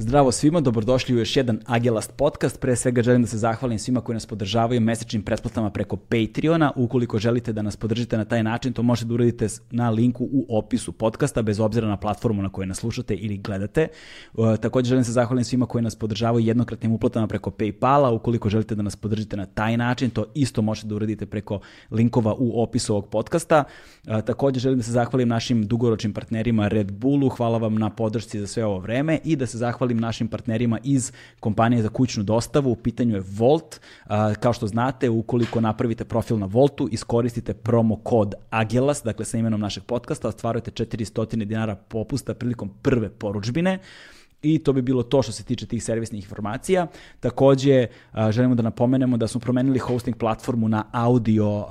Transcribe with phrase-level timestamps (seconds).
[0.00, 2.60] Zdravo svima, dobrodošli u još jedan Agelast podcast.
[2.60, 6.72] Pre svega želim da se zahvalim svima koji nas podržavaju mesečnim pretplatama preko Patreona.
[6.76, 10.58] Ukoliko želite da nas podržite na taj način, to možete da uradite na linku u
[10.58, 13.88] opisu podcasta, bez obzira na platformu na kojoj nas slušate ili gledate.
[14.34, 18.14] Uh, takođe želim da se zahvalim svima koji nas podržavaju jednokratnim uplatama preko Paypala.
[18.14, 21.60] Ukoliko želite da nas podržite na taj način, to isto možete da uradite preko
[21.90, 23.64] linkova u opisu ovog podcasta.
[24.06, 27.28] Uh, takođe želim da se zahvalim našim dugoročnim partnerima Red Bullu.
[27.28, 30.78] Hvala vam na podršci za sve ovo vreme i da se zahvalim zahvalim našim partnerima
[30.84, 32.70] iz kompanije za kućnu dostavu.
[32.70, 33.80] U pitanju je Volt.
[34.40, 39.60] Kao što znate, ukoliko napravite profil na Voltu, iskoristite promo kod AGELAS, dakle sa imenom
[39.60, 43.78] našeg podcasta, ostvarujete 400 dinara popusta prilikom prve poručbine.
[44.42, 46.86] I to bi bilo to što se tiče tih servisnih informacija.
[47.20, 47.86] Takođe,
[48.30, 51.66] želimo da napomenemo da smo promenili hosting platformu na audio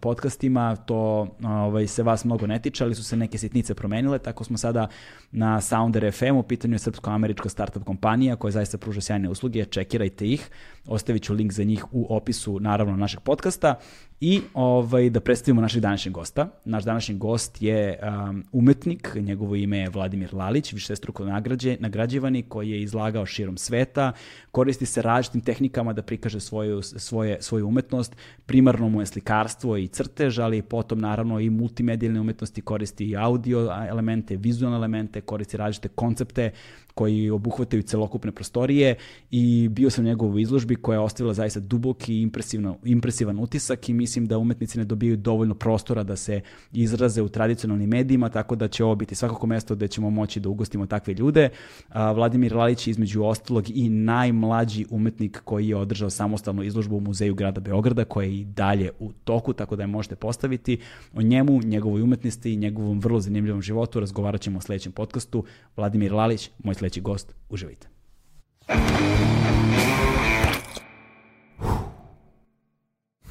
[0.00, 4.44] podcastima, to ovaj, se vas mnogo ne tiče, ali su se neke sitnice promenile, tako
[4.44, 4.88] smo sada
[5.32, 10.28] na Sounder FM, u pitanju je srpsko-američka startup kompanija koja zaista pruža sjajne usluge, čekirajte
[10.28, 10.50] ih,
[10.86, 13.74] ostavit ću link za njih u opisu naravno našeg podcasta.
[14.20, 16.48] I ovaj, da predstavimo našeg današnjeg gosta.
[16.64, 22.70] Naš današnji gost je um, umetnik, njegovo ime je Vladimir Lalić, višestruko nagrađe, nagrađivani, koji
[22.70, 24.12] je izlagao širom sveta,
[24.50, 29.88] koristi se različitim tehnikama da prikaže svoju, svoje, svoju umetnost, primarno mu je slikarstvo i
[29.88, 35.88] crtež, ali potom naravno i multimedijalne umetnosti koristi i audio elemente, vizualne elemente, koristi različite
[35.88, 36.50] koncepte,
[36.94, 38.94] koji obuhvataju celokupne prostorije.
[39.30, 43.92] I bio sam u izložbi koja je ostavila zaista duboki i impresivno, impresivan utisak i
[43.92, 46.40] mislim da umetnici ne dobijaju dovoljno prostora da se
[46.72, 50.48] izraze u tradicionalnim medijima, tako da će ovo biti svakako mesto gde ćemo moći da
[50.48, 51.48] ugostimo takve ljude.
[51.88, 57.00] A, Vladimir Lalić je između ostalog i najmlađi umetnik koji je održao samostalnu izložbu u
[57.00, 60.78] Muzeju grada Beograda, koja je i dalje u toku, tako da je možete postaviti.
[61.14, 65.44] O njemu, njegovoj umetnosti i njegovom vrlo zanimljivom životu razgovarat ćemo u sledećem podcastu.
[65.76, 67.34] Vladimir Lalić, moj sledeći gost.
[67.50, 67.88] Uživajte.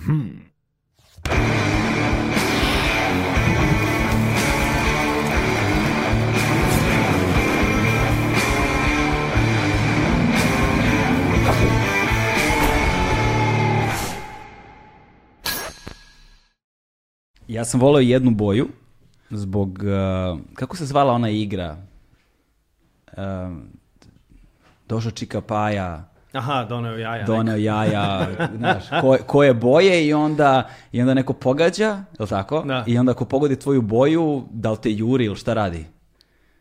[0.05, 0.43] Hmm.
[17.47, 18.67] Ja sam voleo jednu boju
[19.29, 21.77] zbog, uh, kako se zvala ona igra?
[23.17, 23.67] um,
[24.89, 27.25] došao Čika Paja, Aha, doneo jaja.
[27.25, 28.27] Doneo jaja,
[28.57, 32.61] znaš, ko, koje boje i onda, i onda neko pogađa, je li tako?
[32.61, 32.83] Da.
[32.87, 35.85] I onda ako pogodi tvoju boju, da li te juri ili šta radi?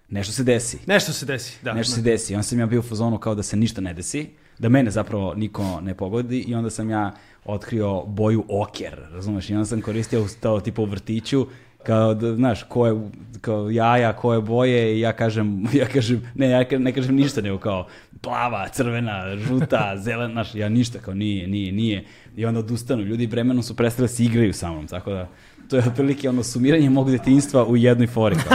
[0.08, 0.78] Nešto se desi.
[0.86, 1.72] Nešto se desi, da.
[1.72, 1.94] Nešto da.
[1.94, 2.34] se desi.
[2.34, 5.34] On sam ja bio u fazonu kao da se ništa ne desi, da mene zapravo
[5.34, 7.12] niko ne pogodi i onda sam ja
[7.44, 9.50] otkrio boju oker, razumeš?
[9.50, 11.46] I onda sam koristio to tipa u vrtiću
[11.82, 13.00] kao da, znaš, ko je,
[13.40, 17.58] kao jaja, koje boje i ja kažem, ja kažem, ne, ja ne kažem ništa, nego
[17.58, 17.86] kao
[18.20, 22.04] plava, crvena, žuta, zelena, znaš, ja ništa, kao nije, nije, nije.
[22.36, 25.28] I onda odustanu, ljudi vremenom su prestali da se igraju sa mnom, tako da,
[25.68, 28.36] to je otprilike ono sumiranje mog detinjstva u jednoj fori.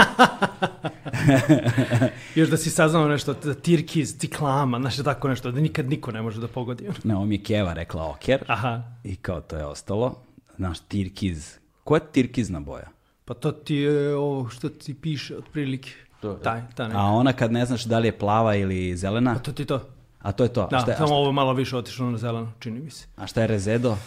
[2.36, 6.22] Još da si saznao nešto, da tirkiz, ciklama, znaš, tako nešto, da nikad niko ne
[6.22, 6.90] može da pogodi.
[7.04, 8.84] Ne, ovo mi je Keva rekla oker Aha.
[9.04, 10.24] i kao to je ostalo.
[10.58, 11.58] Znaš, tirkiz.
[11.84, 12.88] Koja je tirkizna boja?
[13.28, 15.92] Pa to ti je ovo što ti piše otprilike.
[16.22, 19.34] To, taj, ta A ona kad ne znaš da li je plava ili zelena?
[19.34, 19.90] Pa to ti to.
[20.20, 20.68] A to je to.
[20.72, 23.08] Da, šta, samo ovo malo više otišlo na zeleno, čini mi se.
[23.16, 23.98] A šta je rezedo?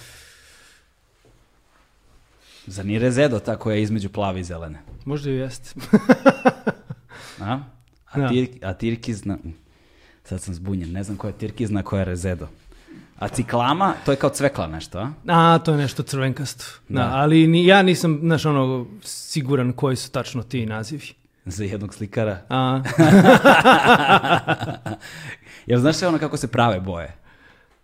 [2.66, 4.82] Zar nije rezedo ta koja je između plave i zelene?
[5.04, 5.80] Možda i jeste.
[7.40, 7.60] a?
[8.10, 8.28] A, da.
[8.28, 9.38] tir, a tirkizna...
[10.24, 12.48] Sad sam zbunjen, ne znam koja je tirkizna, koja je rezedo.
[13.20, 15.10] A ciklama, to je kao cvekla nešto, a?
[15.28, 16.64] A, to je nešto crvenkasto.
[16.88, 17.02] Da.
[17.02, 21.06] da ali ni, ja nisam, znaš, ono, siguran koji su tačno ti nazivi.
[21.44, 22.38] Za jednog slikara?
[22.48, 22.80] A.
[25.66, 27.16] Jel znaš sve ono kako se prave boje?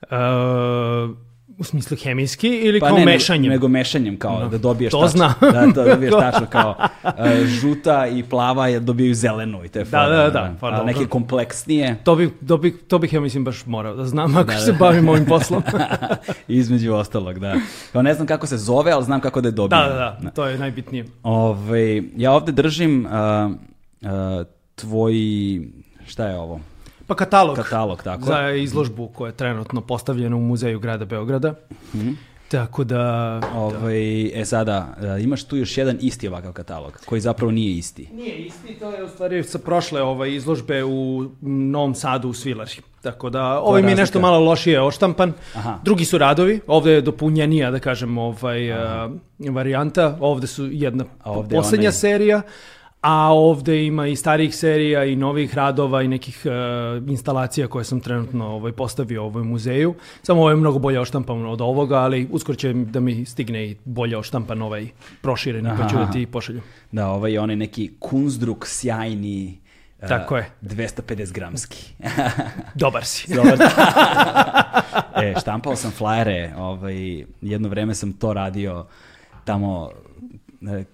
[0.03, 1.17] Uh,
[1.59, 3.53] U smislu hemijski ili pa kao ne, mešanjem?
[3.53, 5.19] Nego mešanjem, kao no, da dobiješ to tačno.
[5.19, 5.35] Zna.
[5.53, 7.11] da, to dobiješ tačno, kao uh,
[7.47, 11.97] žuta i plava dobijaju zelenu i te da, da, da, da, pa, a neke kompleksnije.
[12.05, 14.73] To bih, to, bih, to bih ja mislim baš morao da znam ako da, se
[14.73, 14.79] da.
[14.79, 15.63] bavim ovim poslom.
[16.49, 17.55] Između ostalog, da.
[17.93, 19.83] Kao ne znam kako se zove, ali znam kako da je dobijem.
[19.83, 21.05] Da, da, da, to je najbitnije.
[21.23, 25.15] Ove, ja ovde držim uh, uh, tvoj,
[26.07, 26.61] šta je ovo?
[27.07, 27.57] Pa katalog.
[27.57, 28.25] Katalog, tako.
[28.25, 31.55] Za izložbu koja je trenutno postavljena u muzeju grada Beograda.
[31.95, 32.15] Mm -hmm.
[32.49, 33.41] Tako da...
[33.55, 38.09] Ovaj, e sada, e, imaš tu još jedan isti ovakav katalog, koji zapravo nije isti.
[38.13, 42.73] Nije isti, to je u stvari sa prošle ovaj, izložbe u Novom Sadu u Svilari.
[43.03, 45.33] Tako da, ovaj mi je nešto malo lošije oštampan.
[45.55, 45.79] Aha.
[45.83, 48.77] Drugi su radovi, ovde je dopunjenija, da kažem, ovaj, uh,
[49.51, 50.17] varijanta.
[50.21, 51.93] Ovde su jedna ovde poslednja onaj...
[51.93, 52.43] serija,
[53.07, 58.01] a ovde ima i starih serija i novih radova i nekih uh, instalacija koje sam
[58.01, 59.95] trenutno ovaj, postavio u ovoj muzeju.
[60.23, 63.77] Samo ovo je mnogo bolje oštampan od ovoga, ali uskoro će da mi stigne i
[63.85, 64.89] bolje oštampan ovaj
[65.23, 66.61] prošireni, pa ću da ti pošalju.
[66.93, 69.59] Da, ovaj je onaj neki kunzdruk sjajni,
[70.03, 70.51] Uh, Tako je.
[70.63, 71.95] 250 gramski.
[72.75, 73.33] Dobar si.
[73.37, 73.59] Dobar.
[75.23, 78.87] e, štampao sam flajere, ovaj, jedno vreme sam to radio
[79.45, 79.91] tamo
[80.69, 80.85] e,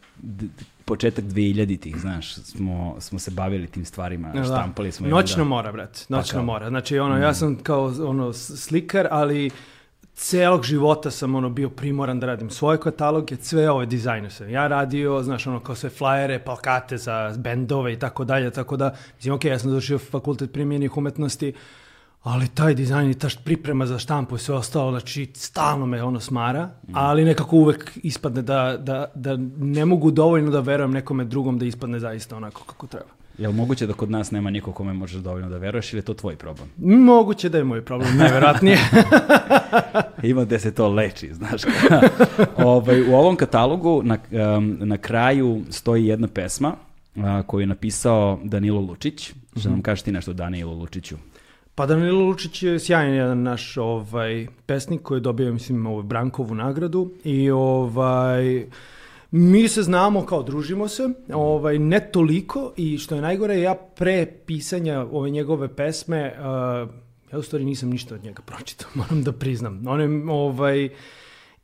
[0.93, 4.45] početak 2000-ih, znaš, smo, smo se bavili tim stvarima, da.
[4.45, 5.09] štampali smo.
[5.09, 5.49] Noćno da...
[5.49, 6.69] mora, brate, noćno pa mora.
[6.69, 7.23] Znači, ono, mm.
[7.23, 9.51] ja sam kao ono, slikar, ali
[10.15, 14.67] celog života sam ono bio primoran da radim svoje kataloge, sve ove dizajne sam ja
[14.69, 19.35] radio, znaš, ono, kao sve flajere, plakate za bendove i tako dalje, tako da, mislim,
[19.35, 21.53] ok, ja sam završio fakultet primjenih umetnosti,
[22.23, 26.21] ali taj dizajn i ta priprema za štampu i sve ostalo, znači stalno me ono
[26.21, 31.59] smara, ali nekako uvek ispadne da, da, da ne mogu dovoljno da verujem nekome drugom
[31.59, 33.11] da ispadne zaista onako kako treba.
[33.39, 36.05] Je li moguće da kod nas nema niko kome možeš dovoljno da veruješ ili je
[36.05, 36.69] to tvoj problem?
[37.05, 38.79] Moguće da je moj problem, najverovatnije.
[40.23, 41.63] Ima gde se to leči, znaš.
[42.57, 44.19] ovaj, u ovom katalogu na,
[44.57, 46.75] um, na kraju stoji jedna pesma
[47.47, 49.33] koju je napisao Danilo Lučić.
[49.61, 51.17] Što nam kažeš ti nešto o Danilo Lučiću?
[51.75, 56.55] Pa Danilo Lučić je sjajan jedan naš ovaj, pesnik koji je dobio, mislim, ovaj, Brankovu
[56.55, 58.67] nagradu i ovaj,
[59.31, 64.27] mi se znamo kao družimo se, ovaj, ne toliko i što je najgore, ja pre
[64.47, 66.89] pisanja ove njegove pesme, uh,
[67.33, 69.87] ja u stvari nisam ništa od njega pročitao, moram da priznam.
[69.87, 70.89] On je, ovaj,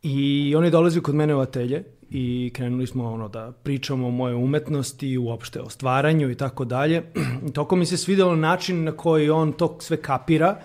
[0.02, 4.10] I on je dolazio kod mene u atelje i krenuli smo ono da pričamo o
[4.10, 7.02] moje umetnosti, uopšte o stvaranju i tako dalje.
[7.54, 10.60] Toko mi se svidelo način na koji on to sve kapira,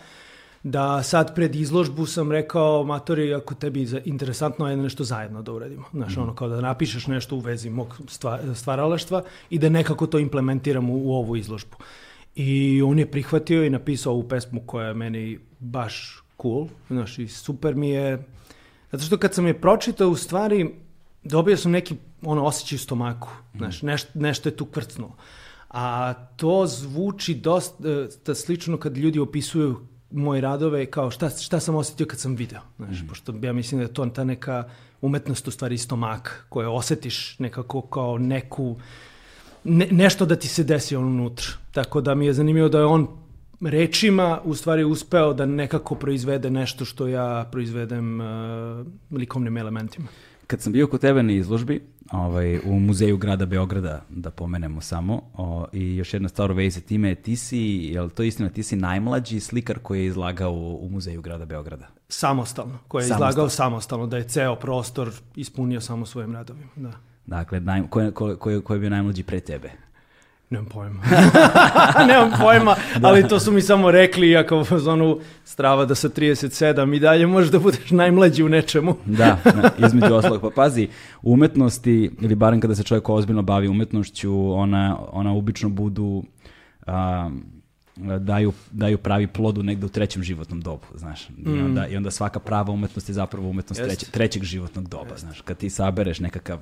[0.64, 5.52] da sad pred izložbu sam rekao, matori, ako tebi je interesantno je nešto zajedno da
[5.52, 5.84] uradimo.
[5.94, 8.02] Znaš, ono kao da napišeš nešto u vezi mog
[8.56, 11.76] stvaralaštva i da nekako to implementiramo u, u ovu izložbu.
[12.36, 17.28] I on je prihvatio i napisao ovu pesmu koja je meni baš cool, znaš, i
[17.28, 18.24] super mi je,
[18.92, 20.76] zato što kad sam je pročitao, u stvari,
[21.24, 23.58] dobio sam neki ono osjećaj u stomaku, mm.
[23.58, 25.16] znaš, neš, nešto je tu kvrcnulo.
[25.70, 27.84] A to zvuči dosta
[28.28, 32.62] e, slično kad ljudi opisuju moje radove kao šta, šta sam osetio kad sam video.
[32.78, 33.08] Znaš, mm.
[33.08, 34.70] Pošto ja mislim da je to ta neka
[35.02, 38.76] umetnost u stvari stomak koje osetiš nekako kao neku
[39.64, 41.48] ne, nešto da ti se desi on unutra.
[41.72, 43.08] Tako da mi je zanimljivo da je on
[43.62, 48.28] rečima u stvari uspeo da nekako proizvede nešto što ja proizvedem uh,
[49.12, 50.08] likovnim elementima
[50.54, 55.22] kad sam bio kod tebe na izložbi, ovaj, u muzeju grada Beograda, da pomenemo samo,
[55.34, 57.58] o, i još jedna stvar u vezi time, ti si,
[57.94, 61.46] je li to istina, ti si najmlađi slikar koji je izlagao u, u muzeju grada
[61.46, 61.88] Beograda?
[62.10, 63.30] Samostalno, koji je samostalno.
[63.30, 66.92] izlagao samostalno, da je ceo prostor ispunio samo svojim radovima, da.
[67.26, 69.72] Dakle, naj, ko, ko, ko, ko je bio najmlađi pre tebe?
[70.54, 71.02] Nemam pojma.
[72.08, 73.08] Nemam pojma, da.
[73.08, 77.28] ali to su mi samo rekli, iako u zonu strava da sa 37 i dalje
[77.28, 78.96] možeš da budeš najmlađi u nečemu.
[79.06, 80.42] da, da, između ostalog.
[80.42, 80.88] Pa pazi,
[81.22, 86.24] umetnosti, ili barem kada se čovjek ozbiljno bavi umetnošću, ona, ona obično budu...
[86.88, 87.53] Um,
[88.20, 91.30] daju, daju pravi plodu negde u trećem životnom dobu, znaš.
[91.30, 91.66] I mm.
[91.66, 93.90] onda, i onda svaka prava umetnost je zapravo umetnost Jest.
[93.90, 95.20] treće, trećeg životnog doba, Jest.
[95.20, 95.42] znaš.
[95.42, 96.60] Kad ti sabereš nekakav,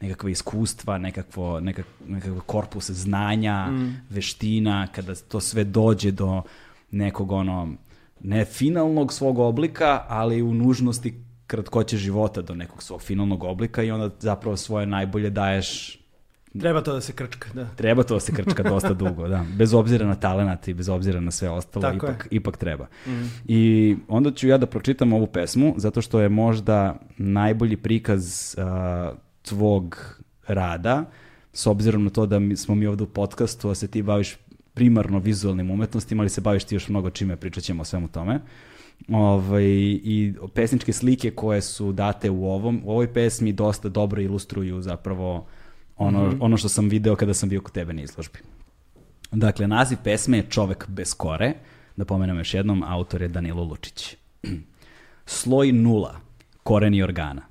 [0.00, 4.00] nekakve iskustva, nekakvo, nekak, nekakve korpuse znanja, mm.
[4.10, 6.42] veština, kada to sve dođe do
[6.90, 7.74] nekog ono,
[8.20, 13.90] ne finalnog svog oblika, ali u nužnosti kratkoće života do nekog svog finalnog oblika i
[13.90, 15.98] onda zapravo svoje najbolje daješ
[16.60, 17.66] Treba to da se krčka, da.
[17.76, 19.44] Treba to da se krčka dosta dugo, da.
[19.56, 22.36] Bez obzira na talenat i bez obzira na sve ostalo, Tako ipak, je.
[22.36, 22.86] ipak treba.
[23.06, 23.10] Mm.
[23.48, 29.18] I onda ću ja da pročitam ovu pesmu, zato što je možda najbolji prikaz uh,
[29.42, 31.04] tvog rada,
[31.52, 34.36] s obzirom na to da mi, smo mi ovde u podcastu, a se ti baviš
[34.74, 38.40] primarno vizualnim umetnostima, ali se baviš ti još mnogo čime, pričat ćemo o svemu tome.
[39.08, 44.80] Ovaj, I pesničke slike koje su date u, ovom, u ovoj pesmi dosta dobro ilustruju
[44.80, 45.46] zapravo
[45.96, 46.38] ono, mm -hmm.
[46.40, 48.38] ono što sam video kada sam bio kod tebe na izložbi.
[49.32, 51.52] Dakle, naziv pesme je Čovek bez kore,
[51.96, 54.16] da pomenem još jednom, autor je Danilo Lučić.
[55.26, 56.20] Sloj nula,
[56.62, 57.42] koreni organa,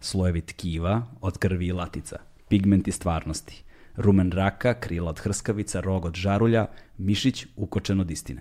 [0.00, 3.62] slojevi tkiva od krvi i latica, pigmenti stvarnosti,
[3.96, 6.66] rumen raka, krila od hrskavica, rog od žarulja,
[6.98, 8.40] mišić ukočen od istine.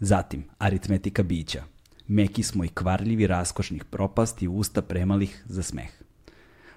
[0.00, 1.64] Zatim, aritmetika bića,
[2.08, 6.03] meki smo i kvarljivi raskošnih propasti usta premalih za smeh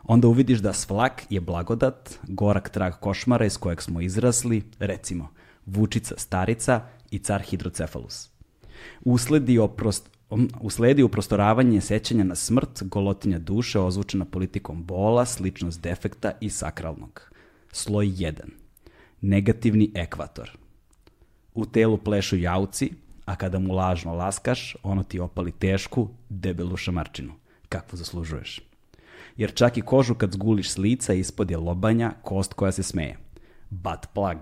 [0.07, 5.27] onda uvidiš da svlak je blagodat, gorak trag košmara iz kojeg smo izrasli, recimo,
[5.65, 8.29] vučica starica i car hidrocefalus.
[9.05, 10.09] Usledi, oprost,
[10.61, 17.31] usledi uprostoravanje sećanja na smrt, golotinja duše ozvučena politikom bola, sličnost defekta i sakralnog.
[17.71, 18.33] Sloj 1.
[19.21, 20.57] negativni ekvator.
[21.53, 22.91] U telu plešu jauci,
[23.25, 27.33] a kada mu lažno laskaš, ono ti opali tešku, debelu šamarčinu.
[27.69, 28.66] Kakvu zaslužuješ.
[29.37, 33.17] Jer čak i kožu kad zguliš s lica, ispod je lobanja, kost koja se smeje.
[33.69, 34.37] Butt plug.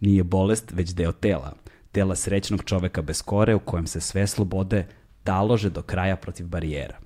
[0.00, 1.52] Nije bolest, već deo tela.
[1.92, 4.86] Tela srećnog čoveka bez kore u kojem se sve slobode
[5.24, 6.98] talože do kraja protiv barijera.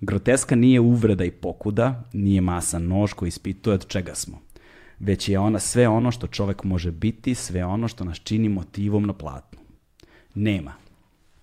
[0.00, 4.40] Groteska nije uvreda i pokuda, nije masa nož koji ispituje od čega smo.
[4.98, 9.06] Već je ona sve ono što čovek može biti, sve ono što nas čini motivom
[9.06, 9.58] na platnu.
[10.34, 10.72] Nema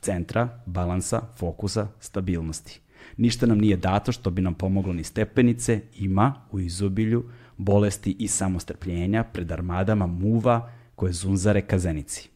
[0.01, 2.82] centra, balansa, fokusa, stabilnosti.
[3.17, 7.23] Ništa nam nije dato što bi nam pomoglo ni stepenice, ima u izobilju
[7.57, 12.29] bolesti i samostrpljenja pred armadama muva koje zunzare kazenici.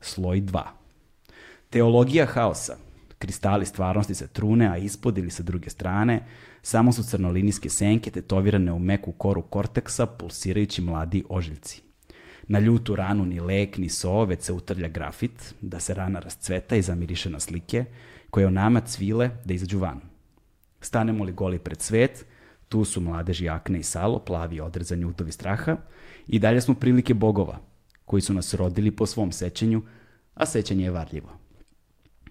[0.00, 0.62] Sloj 2.
[1.70, 2.76] Teologija haosa.
[3.18, 6.26] Kristali stvarnosti se trune, a ispod ili sa druge strane
[6.62, 11.82] samo su crnolinijske senke tetovirane u meku koru korteksa, pulsirajući mladi ožiljci.
[12.48, 16.76] Na ljutu ranu ni lek, ni so, već se utrlja grafit, da se rana rascveta
[16.76, 17.84] i zamiriše na slike,
[18.30, 20.13] koje o nama cvile da izađu van.
[20.84, 22.26] Stanemo li goli pred svet,
[22.68, 25.76] tu su mladeži Akne i Salo, plavi odrezani utovi straha,
[26.26, 27.58] i dalje smo prilike bogova,
[28.04, 29.82] koji su nas rodili po svom sećanju,
[30.34, 31.44] a sećanje je varljivo.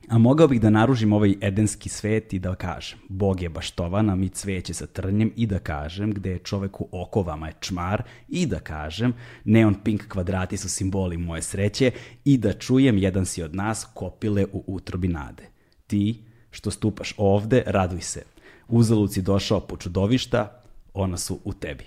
[0.09, 4.15] A mogao bih da naružim ovaj edenski svet i da kažem, Bog je baštovan, a
[4.15, 8.45] mi cveće sa trnjem i da kažem, gde je čovek u okovama je čmar i
[8.45, 9.13] da kažem,
[9.45, 11.91] neon pink kvadrati su simboli moje sreće
[12.25, 15.49] i da čujem jedan si od nas kopile u utrobi nade.
[15.87, 18.32] Ti, što stupaš ovde, raduj se.
[18.73, 20.51] Uzalud si došao po čudovišta,
[20.93, 21.83] ona su u tebi.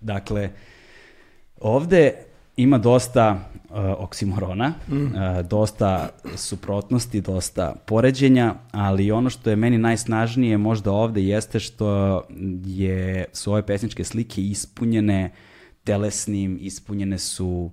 [0.00, 0.50] Dakle,
[1.60, 2.12] ovde
[2.56, 4.94] ima dosta uh, oksimorona, mm.
[4.94, 5.10] uh,
[5.48, 12.22] dosta suprotnosti, dosta poređenja, ali ono što je meni najsnažnije možda ovde jeste što
[12.64, 15.32] je, su ove pesničke slike ispunjene
[15.84, 17.70] telesnim, ispunjene su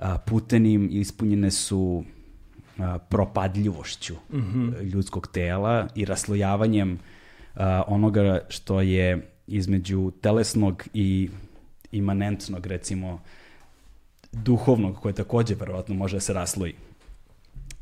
[0.00, 2.04] uh, putenim, ispunjene su
[2.78, 4.82] uh, propadljivošću mm -hmm.
[4.82, 7.17] ljudskog tela i raslojavanjem uh,
[7.86, 11.30] onoga što je između telesnog i
[11.92, 13.20] imanentnog, recimo,
[14.32, 16.74] duhovnog, koje takođe verovatno može da se rasloji.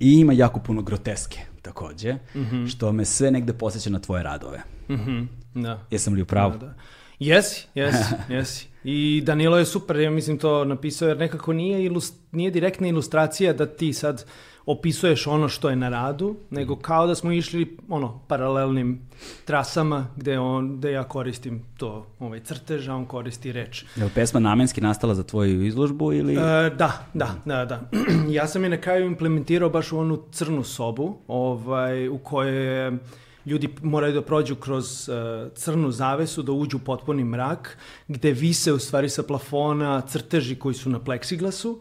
[0.01, 2.69] I ima jako puno groteske takođe, mm -hmm.
[2.69, 4.63] što me sve negde posjeća na tvoje radove.
[4.89, 5.27] Mm -hmm.
[5.55, 5.81] da.
[5.91, 6.53] Jesam li u pravu?
[6.53, 6.75] Da, da.
[7.19, 8.67] Jesi, jesi, jesi.
[8.85, 13.53] I Danilo je super, ja mislim to napisao, jer nekako nije, ilust, nije direktna ilustracija
[13.53, 14.25] da ti sad
[14.67, 19.01] opisuješ ono što je na radu, nego kao da smo išli ono paralelnim
[19.45, 23.85] trasama gde on gde ja koristim to ovaj crtež, a on koristi reč.
[23.97, 27.81] Je li pesma namenski nastala za tvoju izložbu ili e, da, da, da, da.
[28.39, 32.99] ja sam je na kraju implementirao baš u onu crnu sobu, ovaj u kojoj
[33.47, 35.17] ljudi moraju da prođu kroz uh,
[35.55, 40.75] crnu zavesu, da uđu u potpuni mrak, gde vise u stvari sa plafona crteži koji
[40.75, 41.81] su na pleksiglasu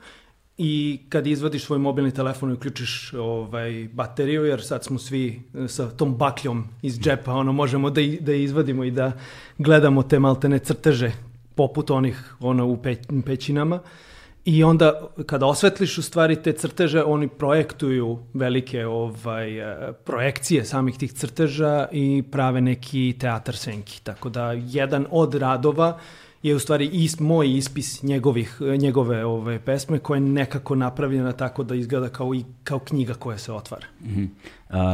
[0.58, 5.68] i kad izvadiš svoj mobilni telefon i uključiš ovaj, bateriju, jer sad smo svi e,
[5.68, 9.12] sa tom bakljom iz džepa, ono, možemo da, da izvadimo i da
[9.58, 11.12] gledamo te maltene crteže
[11.56, 12.96] poput onih ono, u pe,
[13.26, 13.80] pećinama.
[14.46, 20.98] I onda kada osvetliš u stvari te crteže, oni projektuju velike ovaj, e, projekcije samih
[20.98, 24.02] tih crteža i prave neki teatar senki.
[24.04, 29.60] Tako da jedan od radova uh, je u stvari is, moj ispis njegovih, njegove ove
[29.60, 33.86] pesme koja je nekako napravljena tako da izgleda kao, i, kao knjiga koja se otvara.
[34.02, 34.28] Mm -hmm.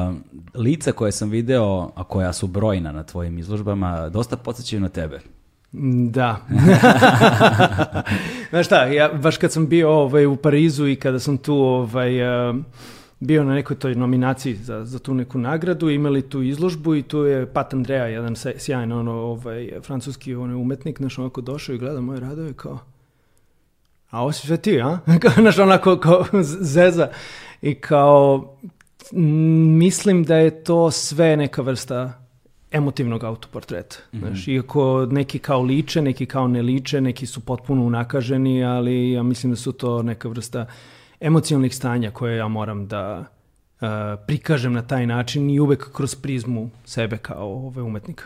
[0.10, 0.16] uh,
[0.56, 5.20] lica koje sam video, a koja su brojna na tvojim izložbama, dosta podsjećaju na tebe.
[6.12, 6.38] Da.
[8.50, 12.50] Znaš šta, ja baš kad sam bio ovaj, u Parizu i kada sam tu ovaj,
[12.50, 12.56] uh,
[13.22, 17.18] bio na nekoj toj nominaciji za, za tu neku nagradu, imali tu izložbu i tu
[17.18, 22.02] je Pat Andrea, jedan sjajan ono, ovaj, francuski ono, umetnik, naš onako došao i gleda
[22.02, 22.80] moje radove kao
[24.10, 25.00] a ovo si sve ti, a?
[25.42, 26.26] Znaš, onako kao
[26.62, 27.10] zeza.
[27.62, 28.56] I kao,
[29.80, 32.14] mislim da je to sve neka vrsta
[32.72, 33.96] emotivnog autoportreta.
[34.12, 34.20] Mm -hmm.
[34.20, 39.24] Znaš, iako neki kao liče, neki kao ne liče, neki su potpuno unakaženi, ali ja
[39.24, 40.68] mislim da su to neka vrsta uh,
[41.22, 43.88] emocionalnih stanja koje ja moram da uh,
[44.28, 48.24] prikažem na taj način i uvek kroz prizmu sebe kao ove umetnika.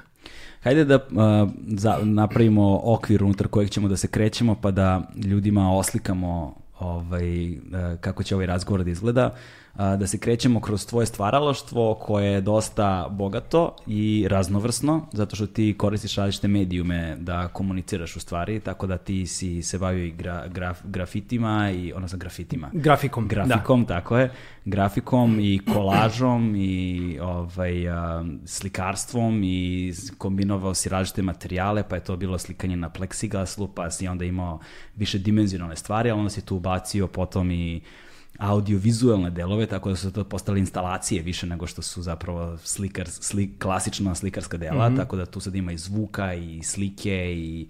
[0.63, 5.73] Hajde da uh, za, napravimo okvir unutar kojeg ćemo da se krećemo pa da ljudima
[5.73, 7.57] oslikamo ovaj, uh,
[8.01, 9.25] kako će ovaj razgovor da izgleda.
[9.25, 15.47] Uh, da se krećemo kroz tvoje stvaralaštvo koje je dosta bogato i raznovrsno, zato što
[15.47, 20.11] ti koristiš različite medijume da komuniciraš u stvari, tako da ti si se bavio i
[20.11, 22.69] gra, graf, grafitima, i, odnosno grafitima.
[22.73, 23.87] Grafikom, Grafikom, da.
[23.87, 24.31] tako je.
[24.65, 32.15] grafikom i kolažom i ovaj, a, slikarstvom i kombinovao si različite materijale, pa je to
[32.17, 34.59] bilo slikanje na pleksiglaslu, pa si onda imao
[34.95, 37.81] više dimenzionalne stvari, ali onda si tu ubacio potom i
[38.37, 43.51] audio-vizualne delove, tako da su to postale instalacije više nego što su zapravo slikar, slik,
[43.59, 44.97] klasična slikarska dela, mm -hmm.
[44.97, 47.67] tako da tu sad ima i zvuka i slike i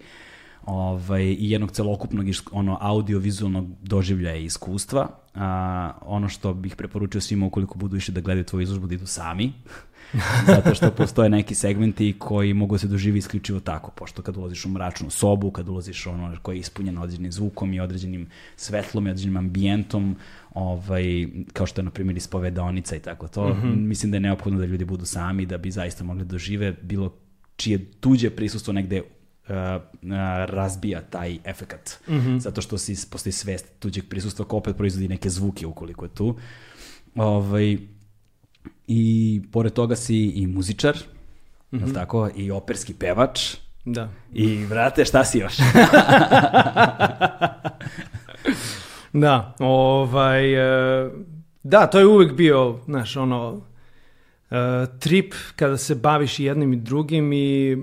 [0.66, 5.08] ovaj, i jednog celokupnog ono, audio-vizualnog doživljaja i iskustva.
[5.34, 9.06] A, ono što bih preporučio svima ukoliko budu više da gledaju tvoju izložbu da idu
[9.06, 9.52] sami,
[10.54, 14.64] zato što postoje neki segmenti koji mogu da se doživi isključivo tako, pošto kad ulaziš
[14.64, 19.10] u mračnu sobu, kad ulaziš ono koji je ispunjen određenim zvukom i određenim svetlom i
[19.10, 20.16] određenim ambijentom,
[20.56, 23.76] ovaj, kao što je na primjer ispovedaonica i tako to, mm -hmm.
[23.76, 27.14] mislim da je neophodno da ljudi budu sami da bi zaista mogli da dožive bilo
[27.56, 29.02] čije tuđe prisustvo negde
[29.48, 30.10] Uh, uh,
[30.46, 31.98] razbija taj efekat.
[32.08, 32.38] Mm -hmm.
[32.38, 36.36] Zato što si, postoji svest tuđeg prisustva ko opet proizvodi neke zvuke ukoliko je tu.
[37.14, 37.78] Ovaj,
[38.86, 40.96] I pored toga si i muzičar,
[41.72, 41.94] mm -hmm.
[41.94, 43.56] tako, i operski pevač.
[43.84, 44.08] Da.
[44.32, 45.56] I, vrate, šta si još?
[49.12, 50.54] da, ovaj,
[51.04, 51.12] uh,
[51.62, 54.56] da, to je uvek bio, znaš, ono, uh,
[55.00, 57.76] trip kada se baviš jednim i drugim i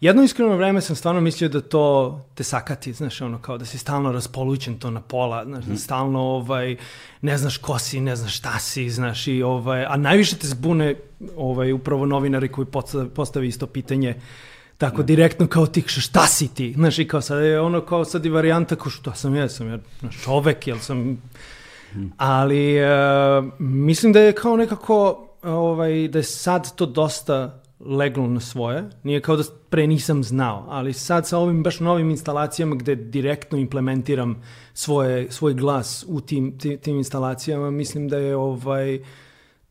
[0.00, 3.78] Jedno iskreno vreme sam stvarno mislio da to te sakati, znaš, ono, kao da si
[3.78, 5.76] stalno raspolućen to na pola, znaš, mm.
[5.76, 6.76] stalno, ovaj,
[7.22, 10.94] ne znaš ko si, ne znaš šta si, znaš, i, ovaj, a najviše te zbune,
[11.36, 12.66] ovaj, upravo novinari koji
[13.14, 14.14] postavi isto pitanje,
[14.80, 18.26] tako direktno kao ti, šta si ti, znaš, i kao sad je ono, kao sad
[18.26, 19.78] i varijanta, kao šta sam ja, sam ja
[20.24, 21.22] čovek, jel sam,
[22.16, 28.40] ali uh, mislim da je kao nekako, ovaj, da je sad to dosta leglo na
[28.40, 28.84] svoje.
[29.02, 33.58] Nije kao da pre nisam znao, ali sad sa ovim baš novim instalacijama gde direktno
[33.58, 34.42] implementiram
[34.74, 39.00] svoje, svoj glas u tim, tim, tim instalacijama, mislim da je ovaj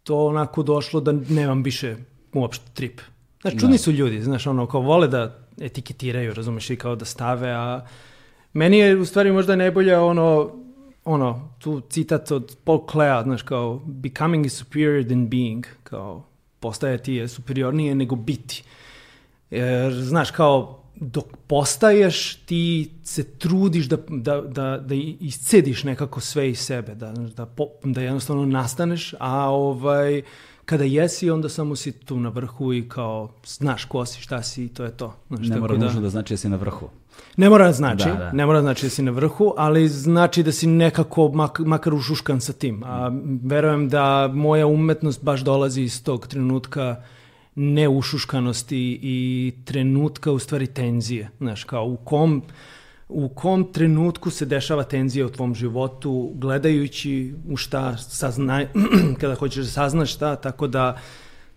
[0.04, 1.96] to onako došlo da nemam više
[2.34, 3.02] uopšte trip.
[3.44, 3.78] Čudni da.
[3.78, 7.86] su ljudi, znaš, ono, kao vole da etiketiraju, razumeš, i kao da stave, a
[8.54, 10.52] meni je u stvari možda najbolje ono,
[11.06, 16.26] ono, tu citat od Paul Clea, znaš, kao, becoming is superior than being, kao,
[16.60, 18.64] postajati je superiornije nego biti.
[19.50, 26.50] Jer, znaš, kao, dok postaješ, ti se trudiš da, da, da, da iscediš nekako sve
[26.50, 27.48] iz sebe, da, da,
[27.84, 30.22] da jednostavno nastaneš, a ovaj,
[30.70, 34.66] kada jesi, onda samo si tu na vrhu i kao, znaš ko si, šta si
[34.66, 35.14] i to je to.
[35.28, 36.90] Znaš, ne mora da, nužno da znači da si na vrhu.
[37.38, 38.32] Ne mora da znači, da, da.
[38.32, 41.94] ne mora da znači da si na vrhu, ali znači da si nekako mak, makar
[41.94, 42.84] ušuškan sa tim.
[42.84, 43.12] A
[43.44, 47.02] verujem da moja umetnost baš dolazi iz tog trenutka
[47.56, 51.30] neušuškanosti i trenutka u stvari tenzije.
[51.38, 52.44] Znaš, kao u kom,
[53.10, 58.68] u kom trenutku se dešava tenzija u tvom životu, gledajući u šta saznaj,
[59.20, 60.98] kada hoćeš da saznaš šta, tako da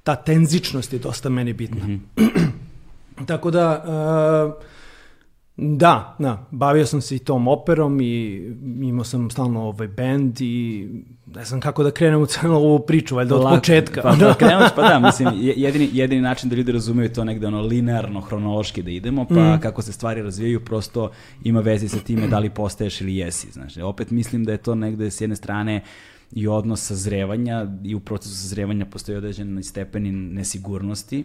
[0.03, 1.87] ta tenzičnost je dosta meni bitna.
[1.87, 3.27] Mm -hmm.
[3.31, 3.85] tako da...
[4.57, 4.82] Uh,
[5.57, 8.37] Da, da, bavio sam se i tom operom i
[8.81, 10.89] imao sam stalno ovaj band i
[11.27, 14.03] ne znam kako da krenem u celu ovu priču, valjda od početka.
[14.03, 17.61] Pa, da, krenut, pa da, mislim, jedini, jedini način da ljudi razumeju to negde ono
[17.61, 19.61] linearno, hronološki da idemo, pa mm.
[19.61, 21.11] kako se stvari razvijaju, prosto
[21.45, 23.77] ima veze sa time da li postaješ ili jesi, znaš.
[23.77, 25.83] Opet mislim da je to negde s jedne strane
[26.33, 31.25] i odnos sazrevanja i u procesu sazrevanja postoji određen stepen nesigurnosti,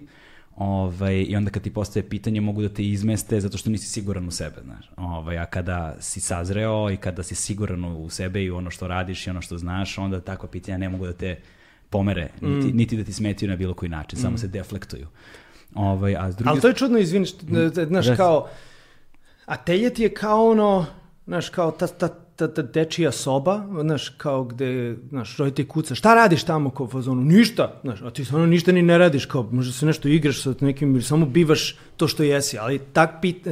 [0.57, 4.27] Ovaj, I onda kad ti postaje pitanje mogu da te izmeste zato što nisi siguran
[4.27, 4.91] u sebe, znaš.
[4.97, 8.87] Ovaj, a kada si sazreo i kada si siguran u sebe i u ono što
[8.87, 11.39] radiš i ono što znaš, onda takva pitanja ne mogu da te
[11.89, 12.47] pomere, mm.
[12.47, 14.21] niti, niti da ti smetiju na bilo koji način, mm.
[14.21, 15.07] samo se deflektuju.
[15.75, 16.49] Ovaj, a s druge...
[16.49, 17.25] Ali to je čudno, izvini,
[17.87, 18.49] znaš, kao,
[19.45, 20.85] a teljet je kao ono,
[21.25, 26.13] znaš, kao ta, ta, ta, ta dečija soba, znaš, kao gde, znaš, roditelj kuca, šta
[26.15, 27.21] radiš tamo kao fazonu?
[27.21, 30.53] Ništa, znaš, a ti stvarno ništa ni ne radiš, kao možda se nešto igraš sa
[30.61, 33.51] nekim, ili samo bivaš to što jesi, ali tak pita,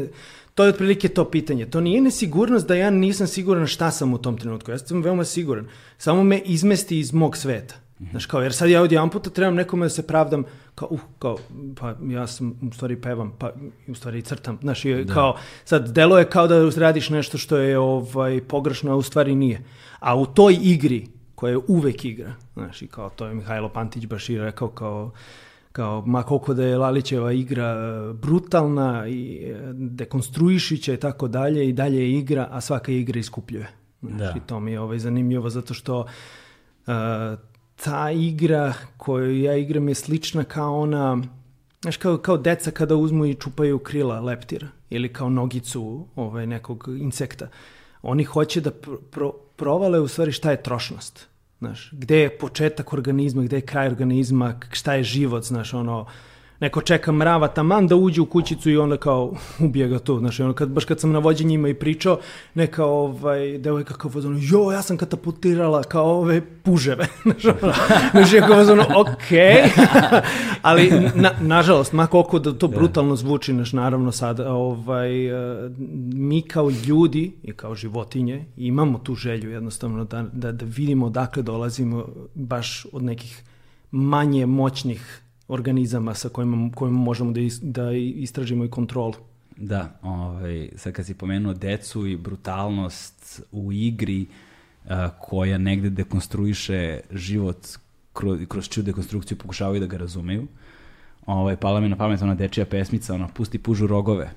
[0.56, 1.66] to je otprilike to pitanje.
[1.66, 5.24] To nije nesigurnost da ja nisam siguran šta sam u tom trenutku, ja sam veoma
[5.24, 5.68] siguran,
[5.98, 7.85] samo me izmesti iz mog sveta.
[8.00, 8.12] -hmm.
[8.12, 10.44] Znaš, kao, jer sad ja od jedan puta trebam nekome da se pravdam,
[10.76, 11.38] kao, uh, kao,
[11.80, 13.52] pa ja sam u stvari pevam, pa
[13.88, 15.14] u stvari crtam, znaš, i, da.
[15.14, 19.36] kao, sad delo je kao da radiš nešto što je ovaj, pogrešno, a u stvari
[19.36, 19.64] nije.
[20.00, 24.06] A u toj igri, koja je uvek igra, znaš, i kao, to je Mihajlo Pantić
[24.06, 25.12] baš i rekao, kao,
[25.72, 31.70] kao, ma koliko da je Lalićeva igra e, brutalna i e, dekonstruišića i tako dalje,
[31.70, 33.68] i dalje je igra, a svaka igra iskupljuje.
[34.02, 34.34] Znaš, da.
[34.38, 36.94] I to mi je ovaj, zanimljivo, zato što uh,
[37.84, 41.18] ta igra koju ja igram je slična kao ona,
[41.82, 46.90] znaš, kao, kao deca kada uzmu i čupaju krila leptira ili kao nogicu ovaj, nekog
[47.00, 47.48] insekta.
[48.02, 51.28] oni hoće da pro, pro, provale u stvari šta je trošnost.
[51.60, 56.06] Znaš, gde je početak organizma, gde je kraj organizma, šta je život, znaš, ono,
[56.66, 59.34] neko čeka mrava taman da uđe u kućicu i onda kao
[59.66, 62.20] ubije ga tu, znaš, ono, kad, baš kad sam na vođenjima i pričao,
[62.54, 67.74] neka ovaj, devojka kao ono, jo, ja sam katapultirala kao ove puževe, znaš, ono,
[68.12, 69.64] znaš, ja kao ono, okej,
[70.70, 75.70] ali, na, nažalost, ma koliko da to brutalno zvuči, znaš, naravno sad, ovaj, eh,
[76.14, 81.44] mi kao ljudi i kao životinje imamo tu želju jednostavno da, da, da vidimo odakle
[81.44, 83.44] dolazimo baš od nekih
[83.92, 89.14] manje moćnih organizama sa kojima, kojima možemo da, is, da istražimo i kontrolu.
[89.58, 94.26] Da, ovaj, sad kad si pomenuo decu i brutalnost u igri
[94.88, 97.68] a, koja negde dekonstruiše život
[98.14, 100.48] kroz, kroz čiju dekonstrukciju pokušavaju da ga razumeju.
[101.26, 104.32] Ovaj, pala mi na pamet ona dečija pesmica, ono, pusti pužu rogove.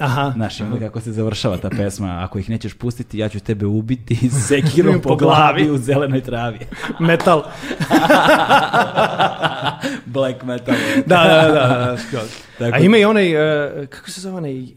[0.00, 0.32] Aha.
[0.34, 4.30] Znaš, onda kako se završava ta pesma, ako ih nećeš pustiti, ja ću tebe ubiti
[4.48, 6.58] sekirom po glavi u zelenoj travi.
[7.00, 7.42] Metal.
[10.06, 10.74] Black metal.
[11.06, 11.68] da, da, da.
[11.68, 12.20] da, da.
[12.58, 13.40] Tako- A ima i onaj, uh,
[13.88, 14.68] kako se zove onaj, uh,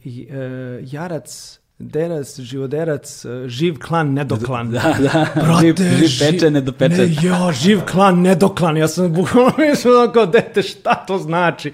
[0.83, 4.71] jarac, derac, živoderac, uh, živ klan, nedoklan.
[4.71, 5.25] Da, da.
[5.35, 6.97] Brate, živ, živ pečen, nedopečen.
[6.99, 8.77] Ne, jo, živ klan, nedoklan.
[8.77, 11.71] Ja sam bukvalno mislio kao dete, šta to znači?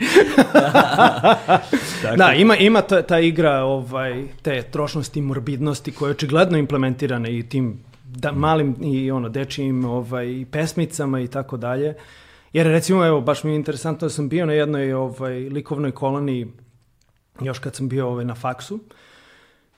[0.54, 1.60] da,
[2.36, 7.44] ima, ima ta, ta igra ovaj, te trošnosti i morbidnosti koja je očigledno implementirana i
[7.44, 11.96] tim da, malim i ono dečijim ovaj, pesmicama i tako dalje.
[12.54, 16.48] Jer recimo, evo, baš mi je interesantno da sam bio na jednoj ovaj, likovnoj koloniji
[17.42, 18.80] još kad sam bio ovaj, na faksu.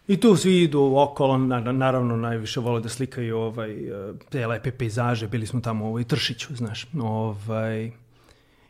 [0.07, 4.71] I tu svi idu okolo, na, naravno najviše vole da slikaju ovaj, eh, te lepe
[4.71, 6.87] pejzaže, bili smo tamo u ovaj, Tršiću, znaš.
[7.01, 7.91] Ovaj,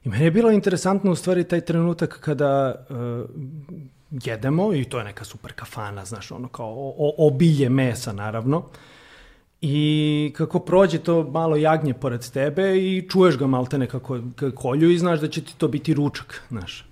[0.04, 3.30] I meni je bilo interesantno u stvari taj trenutak kada uh,
[4.12, 8.64] jedemo, i to je neka super kafana, znaš, ono kao o, o- obilje mesa, naravno.
[9.62, 14.20] I kako prođe to malo jagnje pored tebe i čuješ ga malte nekako
[14.56, 16.86] kolju i znaš da će ti to biti ručak, znaš.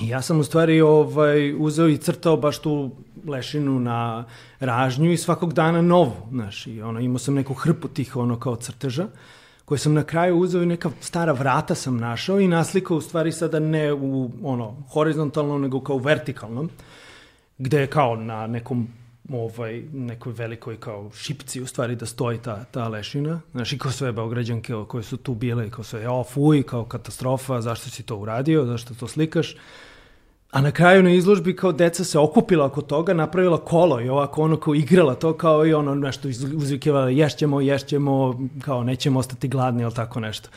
[0.00, 2.90] I ja sam u stvari ovaj, uzeo i crtao baš tu
[3.26, 4.24] lešinu na
[4.60, 8.56] ražnju i svakog dana novu, znaš, i ono, imao sam neku hrpu tih ono kao
[8.56, 9.06] crteža,
[9.70, 13.32] koje sam na kraju uzeo i neka stara vrata sam našao i naslikao u stvari
[13.32, 16.70] sada ne u ono horizontalnom, nego kao vertikalnom,
[17.58, 18.88] gde je kao na nekom
[19.32, 23.40] ovaj, nekoj velikoj kao šipci u stvari da stoji ta, ta lešina.
[23.52, 26.84] Znaš, i kao sve beograđanke koje su tu bile i kao sve, o, fuj, kao
[26.84, 29.54] katastrofa, zašto si to uradio, zašto to slikaš.
[30.50, 34.42] A na kraju na izložbi kao deca se okupila oko toga, napravila kolo i ovako
[34.42, 39.82] ono kao igrala to kao i ono nešto uzvikivala ješćemo, ješćemo, kao nećemo ostati gladni
[39.82, 40.48] ili tako nešto.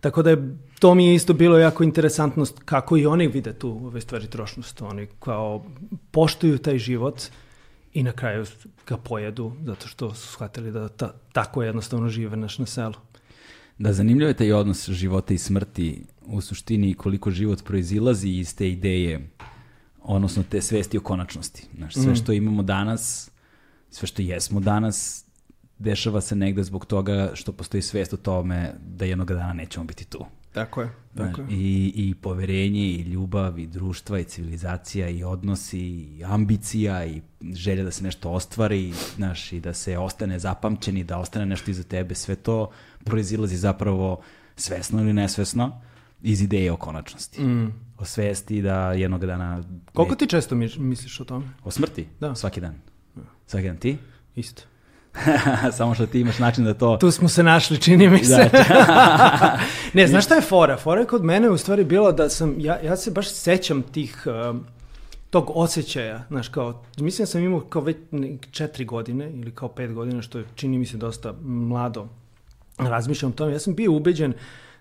[0.00, 3.70] Tako da je, to mi je isto bilo jako interesantno kako i oni vide tu
[3.70, 4.82] ove stvari trošnost.
[4.82, 5.64] Oni kao
[6.10, 7.22] poštuju taj život
[7.94, 8.46] i na kraju
[8.86, 12.94] ga pojedu zato što su shvatili da ta, tako jednostavno žive naš na selu.
[13.78, 18.70] Da, zanimljivo je taj odnos života i smrti u suštini koliko život proizilazi iz te
[18.70, 19.30] ideje,
[20.02, 21.66] odnosno te svesti o konačnosti.
[21.76, 23.30] Znaš, sve što imamo danas,
[23.90, 25.24] sve što jesmo danas,
[25.78, 30.04] dešava se negde zbog toga što postoji svest o tome da jednog dana nećemo biti
[30.04, 30.24] tu.
[30.52, 30.90] Tako je.
[31.14, 37.22] Znaš, i, I poverenje, i ljubav, i društva, i civilizacija, i odnosi, i ambicija, i
[37.52, 41.82] želja da se nešto ostvari, znaš, i da se ostane zapamćeni, da ostane nešto iza
[41.82, 42.70] tebe, sve to
[43.04, 44.20] proizilazi zapravo
[44.56, 45.80] svesno ili nesvesno
[46.22, 47.42] iz ideje o konačnosti.
[47.42, 47.72] Mm.
[47.98, 49.62] O svesti da jednog dana...
[49.94, 51.46] Koliko ti često mi- misliš o tome?
[51.64, 52.08] O smrti?
[52.20, 52.34] Da.
[52.34, 52.74] Svaki dan.
[53.46, 53.98] Svaki dan ti?
[54.36, 54.62] Isto.
[55.76, 56.96] Samo što ti imaš način da to...
[56.96, 58.50] Tu smo se našli, čini mi se.
[58.52, 59.58] Da.
[59.94, 60.76] ne, znaš šta je fora?
[60.76, 64.26] Fora je kod mene u stvari bilo da sam, ja, ja se baš sećam tih,
[64.50, 64.64] um,
[65.30, 67.96] tog osjećaja, znaš, kao, mislim da sam imao kao već
[68.50, 72.08] četiri godine ili kao pet godina, što je, čini mi se dosta mlado,
[72.78, 73.52] razmišljam o tome.
[73.52, 74.34] Ja sam bio ubeđen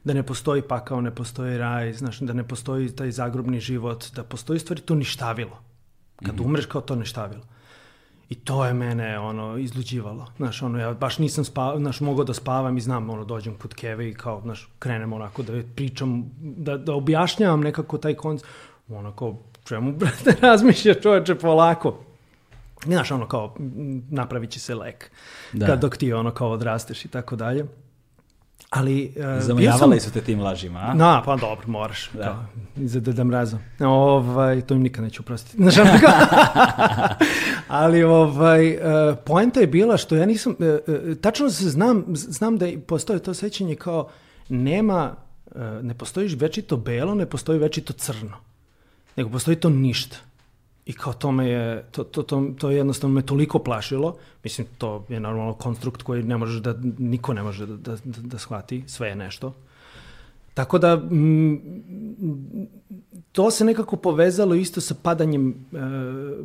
[0.04, 4.24] da ne postoji pakao, ne postoji raj, znaš, da ne postoji taj zagrobni život, da
[4.24, 5.60] postoji stvari to ništavilo.
[6.26, 7.44] Kad umreš kao to ništavilo.
[8.30, 10.28] I to je mene ono izluđivalo.
[10.38, 13.74] Znaš, ono ja baš nisam spavao, znaš, mogao da spavam i znam, ono dođem kod
[13.74, 18.42] Keve i kao, znaš, krenem onako da pričam, da, da objašnjavam nekako taj konc,
[18.90, 22.00] onako, čemu, brate, razmišlja čoveče polako.
[22.84, 25.12] Znaš, ono kao, m, napravit će se lek.
[25.54, 25.66] Da.
[25.66, 27.66] Kad dok ti ono kao odrasteš i tako dalje.
[28.78, 29.42] Ali, uh, sam...
[29.42, 30.94] Zamajavali su te tim lažima, a?
[30.94, 32.10] Na, pa dobro, moraš.
[32.14, 32.24] Da.
[32.24, 32.46] Kao,
[32.78, 33.58] iza Deda Mraza.
[33.80, 35.24] Ovaj, to im nikad neću.
[35.58, 35.88] Znaš, kao-
[37.68, 38.82] Ali ovaj, uh,
[39.26, 40.68] poenta je bila što ja nisam, uh,
[41.10, 44.10] uh, tačno se znam, znam da postoje to sećanje kao
[44.50, 48.38] nema, uh, ne postoji večito belo, ne postoji večito crno.
[49.16, 50.18] Nego postoji to ništa.
[50.88, 54.16] I kao to me je, to, to, to, to je jednostavno me toliko plašilo.
[54.44, 58.22] Mislim, to je normalno konstrukt koji ne može da, niko ne može da, da, da,
[58.22, 59.54] da shvati, sve je nešto.
[60.54, 61.62] Tako da, m,
[63.32, 65.56] to se nekako povezalo isto sa padanjem e,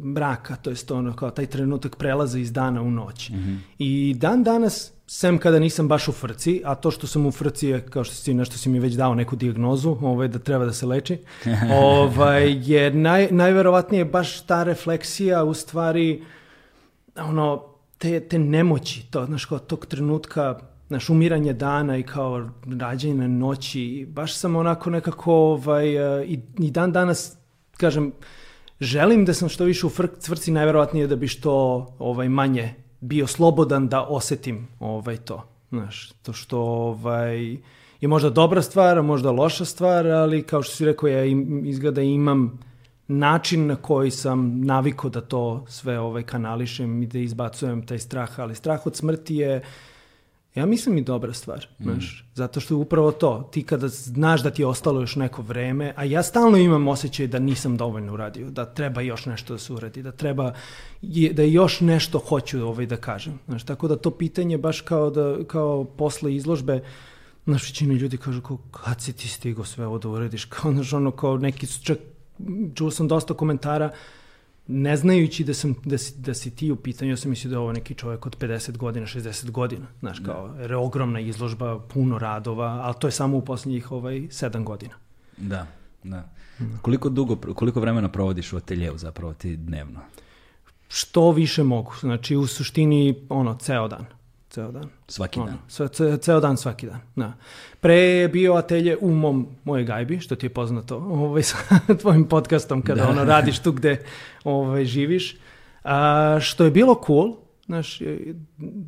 [0.04, 3.30] mraka, to jest ono kao taj trenutak prelaza iz dana u noć.
[3.30, 3.58] Mm -hmm.
[3.78, 7.68] I dan danas, sem kada nisam baš u frci, a to što sam u frci
[7.68, 10.72] je, kao što si, nešto si mi već dao neku dijagnozu, ovaj, da treba da
[10.72, 11.18] se leči,
[11.82, 16.22] ovaj, je naj, najverovatnije baš ta refleksija u stvari
[17.16, 17.64] ono,
[17.98, 22.48] te, te nemoći, to, znaš, kao tog trenutka naš umiranje dana i kao
[22.80, 25.88] rađenje noći, baš sam onako nekako ovaj,
[26.24, 27.36] i, i dan danas,
[27.76, 28.12] kažem,
[28.80, 31.52] želim da sam što više u cvrci, najverovatnije da bi što
[31.98, 35.42] ovaj, manje bio slobodan da osetim ovaj, to.
[35.70, 37.56] Znaš, to što ovaj,
[38.00, 42.02] je možda dobra stvar, možda loša stvar, ali kao što si rekao, ja im, izgleda
[42.02, 42.58] imam
[43.08, 48.40] način na koji sam naviko da to sve ovaj, kanališem i da izbacujem taj strah,
[48.40, 49.62] ali strah od smrti je uh,
[50.54, 51.82] Ja mislim i dobra stvar, mm.
[51.82, 55.42] znaš, zato što je upravo to, ti kada znaš da ti je ostalo još neko
[55.42, 59.58] vreme, a ja stalno imam osjećaj da nisam dovoljno uradio, da treba još nešto da
[59.58, 60.52] se uradi, da treba,
[61.32, 65.44] da još nešto hoću ovaj da kažem, znaš, tako da to pitanje baš kao da,
[65.46, 66.82] kao posle izložbe,
[67.44, 70.92] znaš, većina ljudi kažu kao, kad si ti stigo sve ovo da uradiš, kao, znaš,
[70.92, 71.98] ono, kao neki, čak,
[72.74, 74.21] čuo sam dosta komentara, uh,
[74.66, 77.54] ne znajući da, sam, da, si, da si ti u pitanju, ja sam mislio da
[77.54, 80.32] je ovo neki čovjek od 50 godina, 60 godina, znaš, da.
[80.32, 84.94] kao, je ogromna izložba, puno radova, ali to je samo u posljednjih ovaj, 7 godina.
[85.36, 85.66] Da,
[86.04, 86.28] da.
[86.82, 90.00] Koliko dugo, koliko vremena provodiš u ateljevu zapravo ti dnevno?
[90.88, 94.06] Što više mogu, znači u suštini, ono, ceo dan
[94.52, 94.88] ceo dan.
[95.08, 95.58] Svaki ono, dan?
[95.68, 97.32] Sve, ce, ceo dan, svaki dan, da.
[97.80, 101.56] Pre je bio atelje u mom, moje gajbi, što ti je poznato ovaj, sa
[102.00, 103.08] tvojim podcastom kada da.
[103.08, 104.04] ono radiš tu gde
[104.44, 105.36] ovaj, živiš.
[105.84, 107.36] A, što je bilo cool,
[107.66, 107.98] znaš,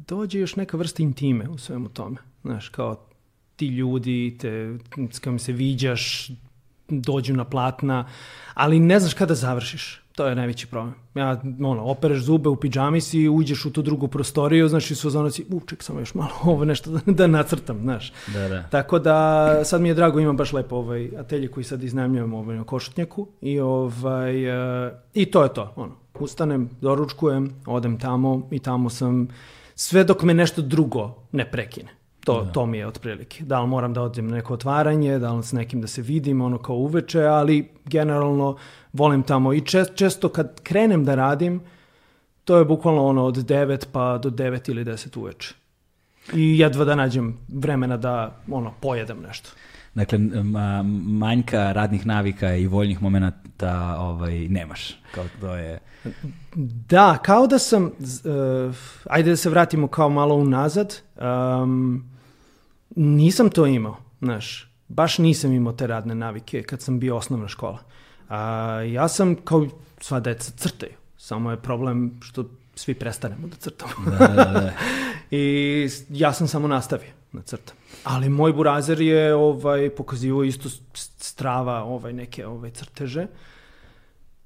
[0.09, 2.17] dođe još neka vrsta intime u svemu tome.
[2.43, 3.07] Znaš, kao
[3.57, 4.79] ti ljudi, te,
[5.11, 6.31] s kojim se viđaš,
[6.89, 8.09] dođu na platna,
[8.55, 10.04] ali ne znaš kada završiš.
[10.15, 10.95] To je najveći problem.
[11.15, 15.11] Ja, ono, opereš zube u pidžami si, uđeš u tu drugu prostoriju, znaš, i su
[15.11, 18.13] zonaci, u, ček, samo još malo ovo nešto da, da nacrtam, znaš.
[18.35, 18.63] Da, da.
[18.63, 22.57] Tako da, sad mi je drago, imam baš lepo ovaj atelje koji sad iznajmljujem ovaj,
[22.57, 24.49] na Košutnjaku i, ovaj,
[24.87, 29.29] uh, i to je to, ono, ustanem, doručkujem, odem tamo i tamo sam
[29.75, 31.89] sve dok me nešto drugo ne prekine.
[32.25, 32.53] To, da.
[32.53, 33.45] to mi je otprilike.
[33.45, 36.41] Da li moram da odem na neko otvaranje, da li s nekim da se vidim,
[36.41, 38.57] ono kao uveče, ali generalno
[38.95, 41.61] volim tamo i čest, često kad krenem da radim,
[42.45, 45.55] to je bukvalno ono od 9 pa do 9 ili 10 uveče.
[46.35, 49.51] I jedva da nađem vremena da ono pojedem nešto.
[49.95, 50.19] Dakle,
[51.07, 54.97] manjka radnih navika i voljnih momenta ovaj, nemaš.
[55.15, 55.79] Kao to je...
[56.89, 57.91] Da, kao da sam, uh,
[59.11, 60.95] ajde da se vratimo kao malo unazad,
[61.63, 62.05] um,
[62.97, 67.79] nisam to imao, znaš, baš nisam imao te radne navike kad sam bio osnovna škola.
[68.29, 69.67] A, ja sam kao
[70.01, 73.93] sva deca crtaju, samo je problem što svi prestanemo da crtamo.
[74.07, 74.73] Da, da, da.
[75.37, 77.77] I ja sam samo nastavio na crtam.
[78.05, 80.69] Ali moj burazer je ovaj pokazivao isto
[81.19, 83.27] strava ovaj neke ovaj crteže.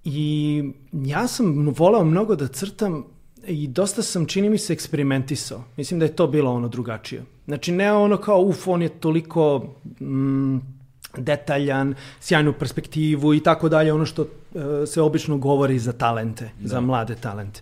[0.05, 0.63] I
[0.93, 3.05] ja sam voleo mnogo da crtam
[3.47, 5.65] i dosta sam, čini mi se, eksperimentisao.
[5.77, 7.25] Mislim da je to bilo ono drugačije.
[7.45, 10.59] Znači, ne ono kao, uf, on je toliko mm,
[11.19, 16.69] detaljan, sjajnu perspektivu i tako dalje, ono što uh, se obično govori za talente, da.
[16.69, 17.61] za mlade talente.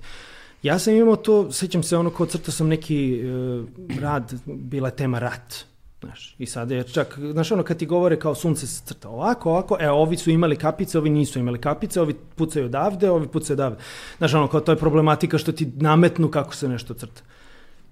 [0.62, 3.66] Ja sam imao to, sećam se ono kao crtao sam neki uh,
[4.00, 5.54] rad, bila je tema rat.
[6.00, 9.50] Znaš, I sad je čak, znaš ono kad ti govore kao sunce se crta ovako,
[9.50, 13.54] ovako, e ovi su imali kapice, ovi nisu imali kapice, ovi pucaju odavde, ovi pucaju
[13.54, 13.78] odavde.
[14.18, 17.22] Znaš ono kao to je problematika što ti nametnu kako se nešto crta.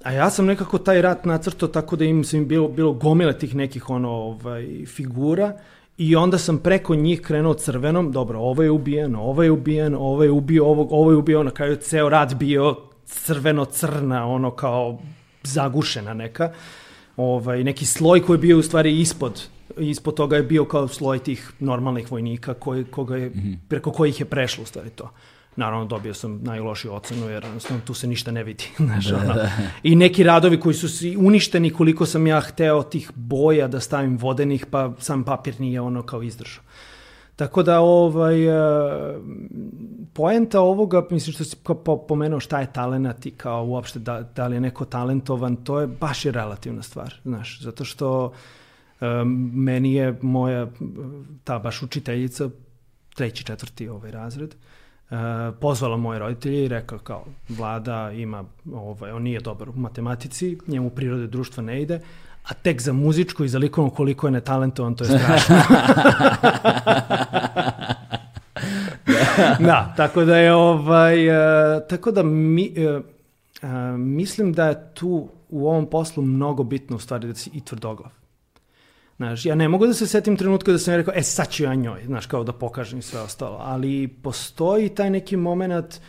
[0.04, 3.54] A ja sam nekako taj rat nacrtao tako da im sam bilo, bilo gomile tih
[3.54, 5.52] nekih ono, ovaj, figura
[5.98, 10.24] i onda sam preko njih krenuo crvenom, dobro, ovo je ubijen, ovo je ubijen, ovo
[10.24, 14.98] je ubio, ovo, ovo je ubio, na kraju ceo rat bio crveno-crna, ono kao
[15.42, 16.52] zagušena neka
[17.16, 21.18] ovaj, neki sloj koji je bio u stvari ispod ispod toga je bio kao sloj
[21.18, 23.56] tih normalnih vojnika koji, koga je, -hmm.
[23.68, 25.10] preko kojih je prešlo u stvari to.
[25.56, 28.64] Naravno dobio sam najlošiju ocenu jer jednostavno tu se ništa ne vidi.
[28.86, 29.34] Znaš, da, ono.
[29.34, 29.50] da.
[29.82, 34.18] I neki radovi koji su si uništeni koliko sam ja hteo tih boja da stavim
[34.18, 36.62] vodenih pa sam papir nije ono kao izdržao.
[37.36, 38.54] Tako da ovaj, uh,
[40.12, 41.56] poenta ovoga, mislim što si
[42.08, 45.86] pomenuo šta je talenat i kao uopšte da, da li je neko talentovan, to je
[45.86, 48.32] baš i relativna stvar, znaš, zato što
[49.00, 50.66] um, meni je moja
[51.44, 52.48] ta baš učiteljica,
[53.14, 54.54] treći, četvrti ovaj razred,
[55.60, 60.90] pozvala moje roditelje i rekla kao vlada ima, ovaj, on nije dobar u matematici, njemu
[60.90, 62.00] prirode društva ne ide,
[62.44, 65.56] a tek za muzičku i za likovno koliko je netalentovan, to je strašno.
[69.66, 71.34] da, tako da je ovaj, uh,
[71.88, 77.28] tako da mi, uh, mislim da je tu u ovom poslu mnogo bitno u stvari
[77.28, 78.23] da si i tvrdoglav.
[79.16, 81.64] Znaš, ja ne mogu da se setim trenutka da sam ja rekao, e sad ću
[81.64, 86.00] ja njoj, znaš, kao da pokažem sve ostalo, ali postoji taj neki moment,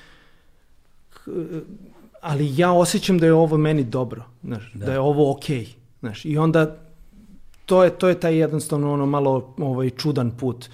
[2.22, 5.70] ali ja osjećam da je ovo meni dobro, znaš, da, da je ovo okej, okay,
[6.00, 6.78] znaš, i onda
[7.66, 10.66] to je, to je taj jednostavno ono malo ovaj, čudan put.
[10.66, 10.74] Uh,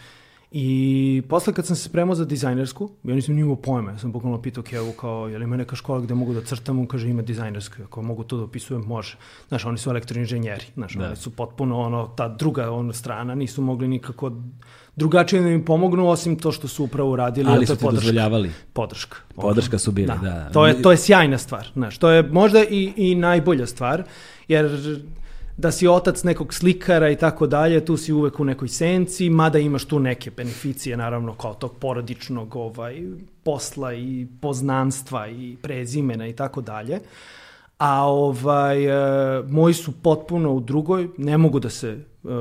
[0.54, 4.42] I posle kad sam se spremao za dizajnersku, ja nisam nimao pojma, ja sam bukvalno
[4.42, 7.22] pitao Kevu kao, je li ima neka škola gde mogu da crtam, on kaže ima
[7.22, 9.16] dizajnersku, ako mogu to da opisujem, može.
[9.48, 11.08] Znaš, oni su elektroinženjeri, znaš, da.
[11.08, 14.32] oni su potpuno ono, ta druga ono, strana, nisu mogli nikako
[14.96, 17.52] drugačije da im pomognu, osim to što su upravo uradili.
[17.52, 18.06] Ali su ti podrška.
[18.06, 18.52] dozvoljavali.
[18.74, 19.18] Podrška.
[19.36, 20.16] Podrška su bili, da.
[20.16, 20.50] da.
[20.54, 24.04] To, je, to je sjajna stvar, znaš, to je možda i, i najbolja stvar,
[24.48, 24.80] jer
[25.58, 29.60] da si otac nekog slikara i tako dalje, tu si uvek u nekoj senci, mada
[29.60, 33.02] imaš tu neke beneficije, naravno, kao tog porodičnog ovaj,
[33.44, 37.00] posla i poznanstva i prezimena i tako dalje.
[37.78, 42.32] A ovaj, e, moji su potpuno u drugoj, ne mogu da se uh,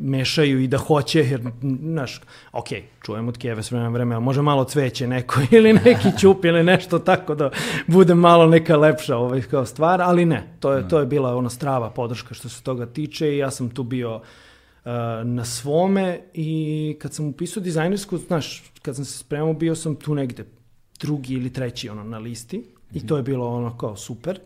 [0.00, 1.40] mešaju i da hoće, jer,
[1.80, 2.20] znaš,
[2.52, 2.68] ok,
[3.02, 6.98] čujem od Kijeve s vremena vremena, može malo cveće neko ili neki ćup ili nešto
[6.98, 7.50] tako da
[7.86, 11.50] bude malo neka lepša ovaj, kao stvar, ali ne, to je, to je bila ona
[11.50, 14.22] strava podrška što se toga tiče i ja sam tu bio uh,
[15.24, 20.14] na svome i kad sam upisao dizajnersku, znaš, kad sam se spremao, bio sam tu
[20.14, 20.44] negde
[21.00, 22.64] drugi ili treći ono na listi
[22.94, 24.38] i to je bilo ono kao super.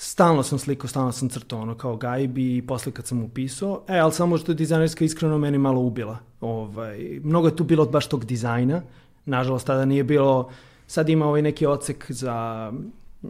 [0.00, 3.82] Stalno sam slikao, stalno sam crtao ono kao gajbi i posle kad sam upisao.
[3.88, 6.18] E, ali samo što je dizajnerska iskreno meni malo ubila.
[6.40, 8.82] Ovaj, mnogo je tu bilo baš tog dizajna.
[9.24, 10.50] Nažalost, tada nije bilo...
[10.86, 12.70] Sad ima ovaj neki ocek za
[13.22, 13.28] mm,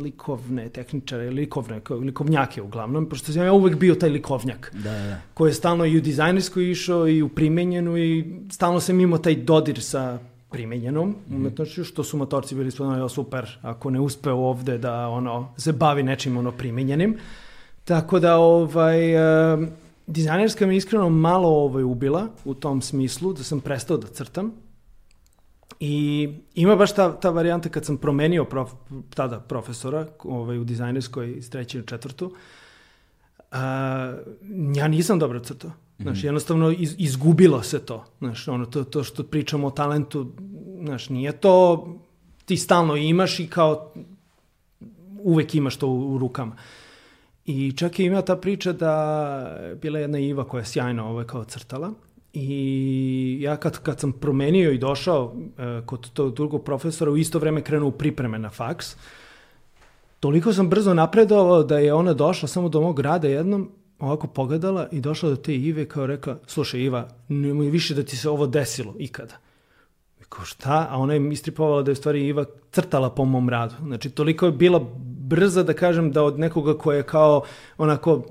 [0.00, 5.20] likovne tehničare, likovne, likovnjake uglavnom, pošto sam ja uvek bio taj likovnjak, da, da.
[5.34, 9.34] koji je stalno i u dizajnerskoj išao i u primenjenu i stalno sam imao taj
[9.34, 10.18] dodir sa
[10.50, 11.36] primenjenom mm.
[11.36, 16.02] umetnošću, što su motorci bili spodano, super, ako ne uspe ovde da ono, se bavi
[16.02, 17.16] nečim ono primenjenim.
[17.84, 19.68] Tako da, ovaj, uh,
[20.06, 24.52] dizajnerska me iskreno malo ovaj, ubila u tom smislu, da sam prestao da crtam.
[25.80, 28.72] I ima baš ta, ta varijanta kad sam promenio prof,
[29.14, 33.58] tada profesora ovaj, u dizajnerskoj iz treće na četvrtu, uh,
[34.76, 35.70] ja nisam dobro crtao.
[36.02, 36.26] Znaš, mhm.
[36.26, 38.04] jednostavno iz, izgubilo se to.
[38.18, 40.32] Znaš, ono, to, to što pričamo o talentu,
[40.82, 41.86] znaš, nije to
[42.44, 43.92] ti stalno imaš i kao
[45.22, 46.56] uvek imaš to u, u rukama.
[47.46, 51.44] I čak je imao ta priča da bila jedna Iva koja je sjajno ovaj, kao
[51.44, 51.92] crtala
[52.32, 57.38] i ja kad, kad sam promenio i došao e, kod tog drugog profesora u isto
[57.38, 58.96] vreme krenuo u pripreme na faks,
[60.20, 64.88] toliko sam brzo napredovao da je ona došla samo do mog grada jednom ovako pogledala
[64.92, 68.46] i došla do te Ive kao rekla, slušaj Iva, nemoj više da ti se ovo
[68.46, 69.34] desilo ikada.
[70.20, 70.86] I kao šta?
[70.90, 73.74] A ona je istripovala da je stvari Iva crtala po mom radu.
[73.82, 77.42] Znači, toliko je bila brza da kažem da od nekoga ko je kao
[77.78, 78.22] onako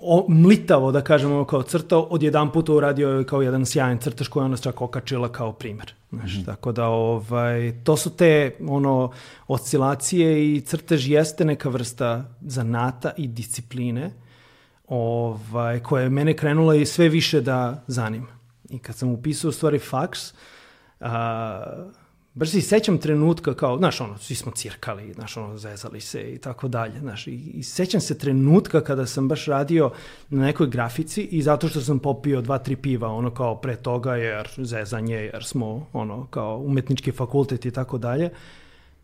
[0.00, 4.28] o, mlitavo, da kažemo, kao crtao, od jedan puta uradio je kao jedan sjajan crtaš
[4.28, 5.94] koji ona čak okačila kao primer.
[6.10, 6.44] Znaš, mm.
[6.44, 9.10] Tako da, ovaj, to su te ono,
[9.46, 14.23] oscilacije i crtež jeste neka vrsta zanata i discipline
[14.88, 18.38] ovaj, koja je mene krenula i sve više da zanima.
[18.70, 20.34] I kad sam upisao u stvari faks,
[21.00, 21.86] a,
[22.34, 26.38] baš se sećam trenutka kao, znaš, ono, svi smo cirkali, znaš, ono, zezali se i
[26.38, 29.90] tako dalje, znaš, i, i sećam se trenutka kada sam baš radio
[30.28, 34.16] na nekoj grafici i zato što sam popio dva, tri piva, ono, kao pre toga,
[34.16, 38.30] jer zezanje, jer smo, ono, kao umetnički fakultet i tako dalje,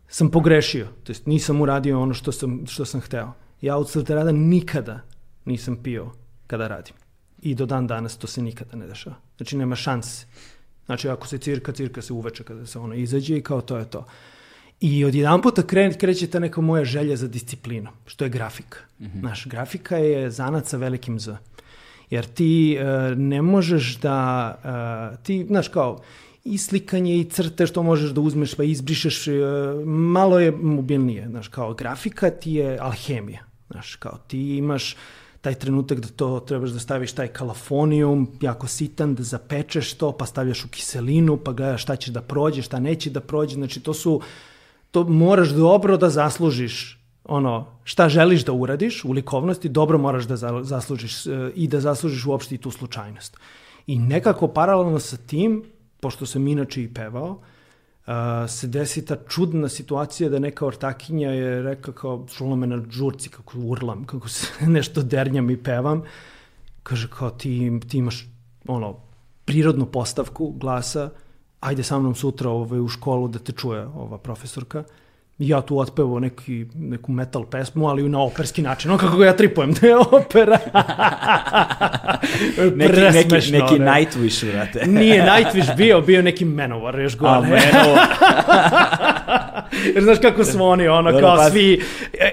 [0.07, 3.31] sam pogrešio, to jest nisam uradio ono što sam, što sam hteo.
[3.61, 4.99] Ja od rada nikada
[5.45, 6.11] nisam pio
[6.47, 6.95] kada radim.
[7.41, 9.15] I do dan danas to se nikada ne dešava.
[9.37, 10.25] Znači nema šanse.
[10.85, 13.89] Znači ako se cirka, cirka se uveče kada se ono izađe i kao to je
[13.89, 14.05] to.
[14.81, 18.79] I od jedan puta kre, kreće ta neka moja želja za disciplinom, što je grafika.
[18.99, 19.19] Mm -hmm.
[19.19, 21.35] Znaš, grafika je zanat sa velikim Z.
[22.09, 24.55] Jer ti uh, ne možeš da,
[25.13, 26.01] uh, ti, znaš, kao,
[26.43, 29.33] i slikanje i crte što možeš da uzmeš pa izbrišeš, uh,
[29.85, 31.27] malo je mobilnije.
[31.29, 33.43] Znaš, kao grafika ti je alhemija.
[33.69, 34.95] Znaš, kao ti imaš
[35.41, 40.25] taj trenutak da to trebaš da staviš taj kalafonijum, jako sitan, da zapečeš to, pa
[40.25, 43.93] stavljaš u kiselinu, pa gledaš šta će da prođe, šta neće da prođe, znači to
[43.93, 44.21] su,
[44.91, 50.35] to moraš dobro da zaslužiš ono, šta želiš da uradiš u likovnosti, dobro moraš da
[50.63, 53.37] zaslužiš e, i da zaslužiš uopšte i tu slučajnost.
[53.87, 55.63] I nekako paralelno sa tim,
[55.99, 57.37] pošto sam inače i pevao, uh,
[58.07, 58.13] uh,
[58.49, 63.29] se desi ta čudna situacija da neka ortakinja je rekla kao čula me na žurci
[63.29, 64.47] kako urlam, kako se
[64.77, 66.03] nešto dernjam i pevam.
[66.83, 68.27] Kaže kao ti, ti imaš
[68.67, 68.97] ono,
[69.45, 71.09] prirodnu postavku glasa,
[71.59, 74.83] ajde sa mnom sutra ovaj, u školu da te čuje ova profesorka.
[75.43, 78.91] Ja tu otpevo neki, neku metal pesmu, ali na operski način.
[78.91, 80.57] Ono kako ga ja tripujem, da je opera.
[82.75, 83.85] neki, neki, neki ne.
[83.85, 84.85] Nightwish, vrate.
[84.99, 87.33] Nije Nightwish bio, bio neki Manowar još gore.
[87.33, 87.97] A, meno,
[89.93, 91.51] Jer znaš kako su oni, ono, da, kao pazi.
[91.51, 91.81] svi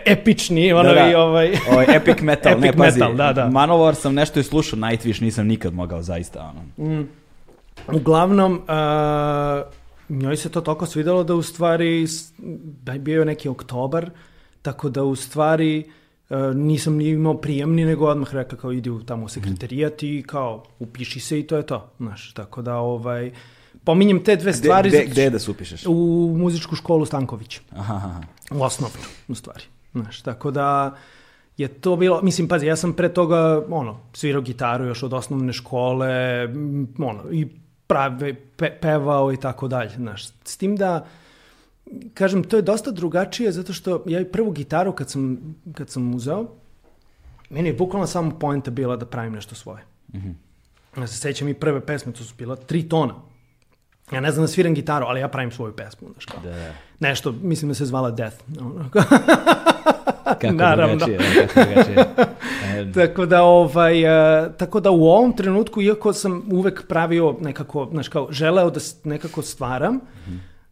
[0.07, 1.11] epični, ono Da, da.
[1.11, 1.53] i ovaj...
[1.73, 3.47] Ovaj, epic metal, Epic ne, pazi, metal, da, da.
[3.47, 7.05] Manowar sam nešto i slušao, Nightwish nisam nikad mogao, zaista, ono.
[7.93, 8.59] Uglavnom, uh,
[10.09, 12.07] njoj se to toliko svidelo da u stvari
[12.83, 14.11] da je bio neki oktobar,
[14.63, 15.85] tako da u stvari
[16.31, 20.25] uh, nisam ni imao prijemni, nego odmah rekla kao idi u tamo u sekretarijat i
[20.27, 21.91] kao upiši se i to je to.
[21.99, 23.33] Znaš, tako da ovaj,
[23.85, 25.87] pominjem te dve Gde, stvari gde, gde što- da se upišeš?
[25.87, 25.95] u
[26.39, 27.61] muzičku školu Stanković.
[27.71, 28.21] Aha, aha.
[28.51, 28.99] U osnovnu,
[29.29, 29.63] u stvari.
[29.93, 30.97] Znaš, tako da
[31.57, 35.53] je to bilo, mislim, pazi, ja sam pre toga, ono, svirao gitaru još od osnovne
[35.53, 36.09] škole,
[36.99, 37.47] ono, i
[37.89, 40.29] prave, pe, pevao i tako dalje, znaš.
[40.45, 41.07] S tim da,
[42.15, 45.39] kažem, to je dosta drugačije zato što ja prvu gitaru kad sam,
[45.75, 46.47] kad sam uzeo,
[47.51, 49.83] meni je bukvalno samo poenta bila da pravim nešto svoje.
[50.97, 53.15] Ja se sećam i prve pesme, to su bila tri tona.
[54.13, 56.41] Ja ne znam da sviram gitaru, ali ja pravim svoju pesmu, znaš kao.
[56.43, 56.73] Da.
[57.01, 58.37] Nešto, mislim da se zvala Death.
[60.35, 60.97] Kako Naravno.
[60.97, 62.05] drugačije, kako drugačije.
[62.79, 64.03] E, tako da ovaj
[64.45, 68.81] e, tako da u ovom trenutku iako sam uvek pravio nekako znaš kao želeo da
[69.05, 70.01] nekako stvaram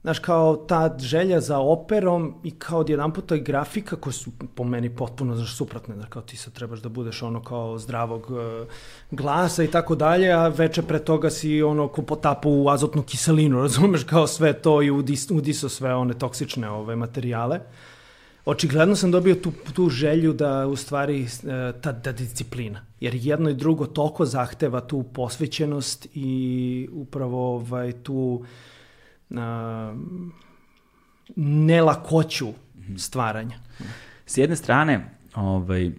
[0.06, 4.64] Znaš, kao ta želja za operom i kao odjedan puta i grafika koje su po
[4.64, 5.94] meni potpuno znaš, suprotne.
[5.94, 8.66] Znaš, kao ti sad trebaš da budeš ono kao zdravog e,
[9.10, 13.60] glasa i tako dalje, a veče pre toga si ono ko potapa u azotnu kiselinu,
[13.66, 17.60] razumeš, kao sve to i udis, udiso sve one toksične ove materijale.
[18.46, 21.26] Očigledno sam dobio tu, tu želju da u stvari e,
[21.80, 22.80] ta, ta disciplina.
[23.00, 28.44] Jer jedno i drugo toliko zahteva tu posvećenost i upravo ovaj, tu
[29.30, 29.94] a,
[31.36, 32.48] nelakoću
[32.98, 33.58] stvaranja.
[34.26, 35.92] S jedne strane, ovaj,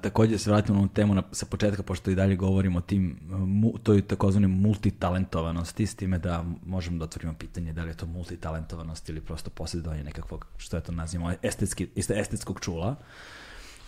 [0.00, 3.78] takođe se vratimo na temu na, sa početka, pošto i dalje govorimo o tim, mu,
[3.82, 9.08] toj takozvanoj multitalentovanosti, s time da možemo da otvorimo pitanje da li je to multitalentovanost
[9.08, 12.96] ili prosto posjedovanje nekakvog, što je to nazivamo, estetski, estetskog čula.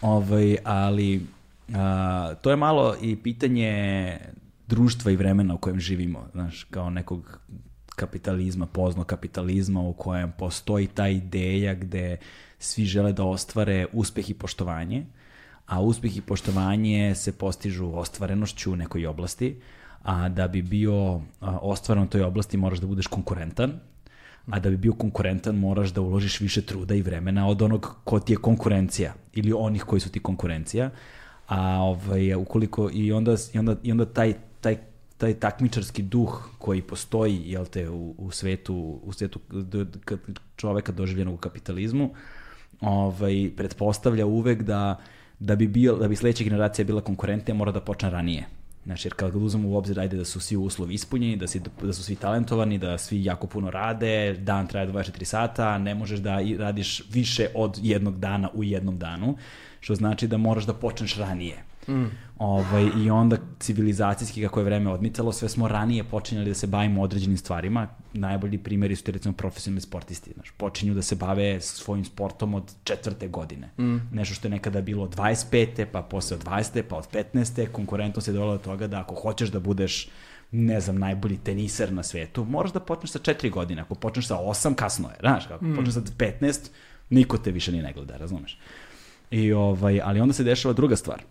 [0.00, 1.26] Ovaj, ali
[1.74, 4.18] a, to je malo i pitanje
[4.66, 7.40] društva i vremena u kojem živimo, znaš, kao nekog
[7.96, 12.16] kapitalizma, pozno kapitalizma u kojem postoji ta ideja gde
[12.58, 15.06] svi žele da ostvare uspeh i poštovanje,
[15.66, 19.60] a uspeh i poštovanje se postižu ostvarenošću u nekoj oblasti,
[20.02, 23.72] a da bi bio ostvaren u toj oblasti moraš da budeš konkurentan,
[24.50, 28.20] a da bi bio konkurentan moraš da uložiš više truda i vremena od onog ko
[28.20, 30.90] ti je konkurencija ili onih koji su ti konkurencija.
[31.48, 34.78] A ovaj, ukoliko i onda, i onda, i onda taj, taj,
[35.18, 39.40] taj takmičarski duh koji postoji jel te, u, u svetu, u svetu
[40.56, 42.10] čoveka doživljenog u kapitalizmu,
[42.80, 44.98] ovaj, pretpostavlja uvek da,
[45.38, 48.46] da bi, bio, da bi sledeća generacija bila konkurentnija mora da počne ranije.
[48.84, 51.92] Znači, jer kad uzmemo u obzir, ajde da su svi uslovi ispunjeni, da, si, da
[51.92, 56.38] su svi talentovani, da svi jako puno rade, dan traje 24 sata, ne možeš da
[56.58, 59.36] radiš više od jednog dana u jednom danu,
[59.80, 61.64] što znači da moraš da počneš ranije.
[61.88, 62.04] Mm.
[62.38, 67.02] Ovaj, I onda civilizacijski, kako je vreme odmicalo, sve smo ranije počinjali da se bavimo
[67.02, 67.88] određenim stvarima.
[68.12, 70.32] Najbolji primjeri su ti recimo profesionalni sportisti.
[70.34, 73.70] Znaš, počinju da se bave svojim sportom od četvrte godine.
[73.78, 73.96] Mm.
[74.12, 75.86] Nešto što je nekada bilo od 25.
[75.92, 76.82] pa posle od 20.
[76.82, 77.66] pa od 15.
[77.72, 80.08] Konkurentnost je dovela do toga da ako hoćeš da budeš
[80.50, 83.82] ne znam, najbolji teniser na svetu, moraš da počneš sa 4 godine.
[83.82, 85.16] Ako počneš sa 8, kasno je.
[85.20, 85.76] Znaš, ako mm.
[85.76, 86.68] počneš sa 15,
[87.10, 88.58] niko te više ni ne gleda, razumeš?
[89.30, 91.22] I ovaj, ali onda se dešava druga stvar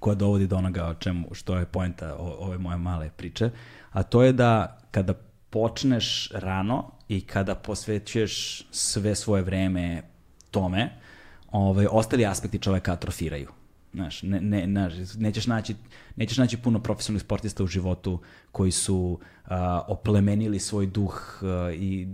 [0.00, 3.50] koja dovodi do onoga o čemu, što je poenta ove moje male priče,
[3.90, 5.14] a to je da kada
[5.50, 10.02] počneš rano i kada posvećuješ sve svoje vreme
[10.50, 10.90] tome,
[11.50, 13.48] ovaj, ostali aspekti čoveka atrofiraju.
[13.94, 15.74] Znaš, ne, ne, znaš, nećeš, naći,
[16.16, 18.20] nećeš naći puno profesionalnih sportista u životu
[18.52, 22.06] koji su a, oplemenili svoj duh a, i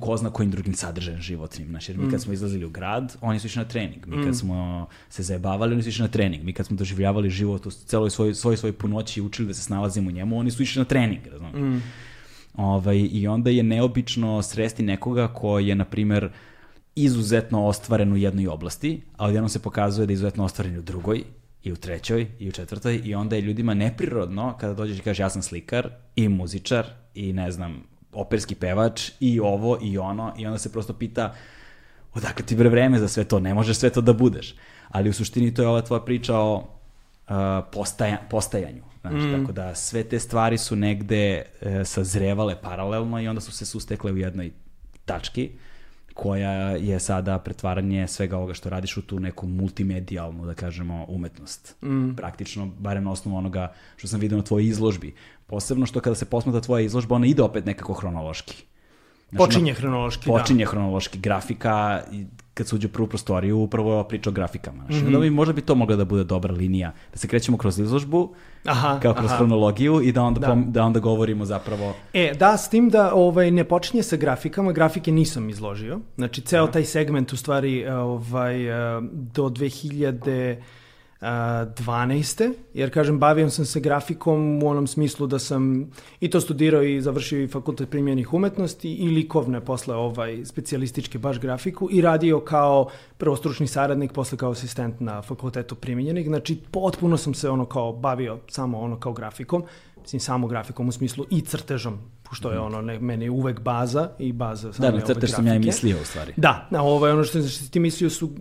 [0.00, 1.68] ko zna kojim drugim sadržajem životnim.
[1.68, 4.06] Znaš, jer mi kad smo izlazili u grad, oni su išli na trening.
[4.06, 6.44] Mi kad smo se zajebavali, oni su išli na trening.
[6.44, 9.62] Mi kad smo doživljavali život u celoj svoj, svoj, svoj punoći i učili da se
[9.62, 11.82] snalazimo u njemu, oni su išli na trening, razumiješ?
[12.54, 16.30] Ovaj, I onda je neobično sresti nekoga ko je, na primer,
[16.94, 21.22] izuzetno ostvaren u jednoj oblasti, a odjednom se pokazuje da je izuzetno ostvaren u drugoj,
[21.66, 25.18] i u trećoj, i u četvrtoj, i onda je ljudima neprirodno kada dođeš i kažeš
[25.18, 27.82] ja sam slikar, i muzičar, i ne znam,
[28.16, 31.34] operski pevač i ovo i ono i onda se prosto pita
[32.14, 34.54] odakle ti bre vreme za sve to, ne možeš sve to da budeš.
[34.88, 37.34] Ali u suštini to je ova tvoja priča o uh,
[37.72, 38.82] postaja, postajanju.
[39.00, 39.40] Znači, mm.
[39.40, 44.12] tako da sve te stvari su negde e, sazrevale paralelno i onda su se sustekle
[44.12, 44.52] u jednoj
[45.04, 45.50] tački
[46.16, 51.76] koja je sada pretvaranje svega ovoga što radiš u tu neku multimedijalnu, da kažemo, umetnost.
[51.82, 52.14] Mm.
[52.16, 55.14] Praktično, barem na osnovu onoga što sam vidio na tvojoj izložbi.
[55.46, 58.64] Posebno što kada se posmata tvoja izložba, ona ide opet nekako hronološki.
[59.30, 60.42] Znači, počinje hronološki, počinje da.
[60.42, 61.18] Počinje hronološki.
[61.18, 62.02] Grafika,
[62.56, 64.84] kad se uđe u prvu prostoriju, upravo je ova priča o grafikama.
[64.86, 65.12] Znači, mm -hmm.
[65.12, 66.92] da bi, možda bi to mogla da bude dobra linija.
[67.12, 68.34] Da se krećemo kroz izložbu,
[68.64, 69.36] aha, kao kroz aha.
[69.36, 70.46] hronologiju i da onda, da.
[70.46, 71.94] Pom, da onda govorimo zapravo...
[72.12, 76.00] E, da, s tim da ovaj, ne počinje sa grafikama, grafike nisam izložio.
[76.16, 76.72] Znači, ceo da.
[76.72, 78.56] taj segment u stvari ovaj,
[79.12, 80.56] do 2000
[81.20, 82.52] 12.
[82.74, 85.90] jer kažem bavio sam se grafikom u onom smislu da sam
[86.20, 91.40] i to studirao i završio i fakultet primjenih umetnosti i likovne posle ovaj specijalističke baš
[91.40, 92.88] grafiku i radio kao
[93.18, 98.38] prvostručni saradnik posle kao asistent na fakultetu primjenjenih znači potpuno sam se ono kao bavio
[98.48, 99.64] samo ono kao grafikom
[100.00, 101.98] mislim samo grafikom u smislu i crtežom
[102.34, 105.58] što je ono ne, meni uvek baza i baza same Da, crtež sam ja i
[105.58, 106.32] mislio u stvari.
[106.36, 108.32] Da, na ovaj, ono što, što ti mislio su uh,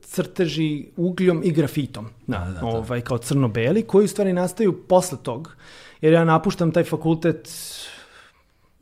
[0.00, 2.08] crteži ugljom i grafitom.
[2.26, 5.56] Da, da, da, ovaj, kao crno-beli, koji u stvari nastaju posle tog.
[6.00, 7.48] Jer ja napuštam taj fakultet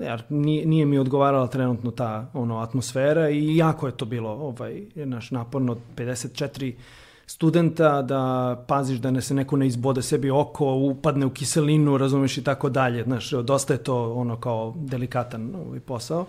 [0.00, 4.82] jer nije, nije mi odgovarala trenutno ta ono atmosfera i jako je to bilo ovaj
[4.94, 6.72] naš naporno 54
[7.30, 12.38] studenta, da paziš da ne se neko ne izbode sebi oko, upadne u kiselinu, razumeš
[12.38, 13.04] i tako dalje.
[13.04, 16.26] Znaš, dosta je to ono kao delikatan ovaj posao.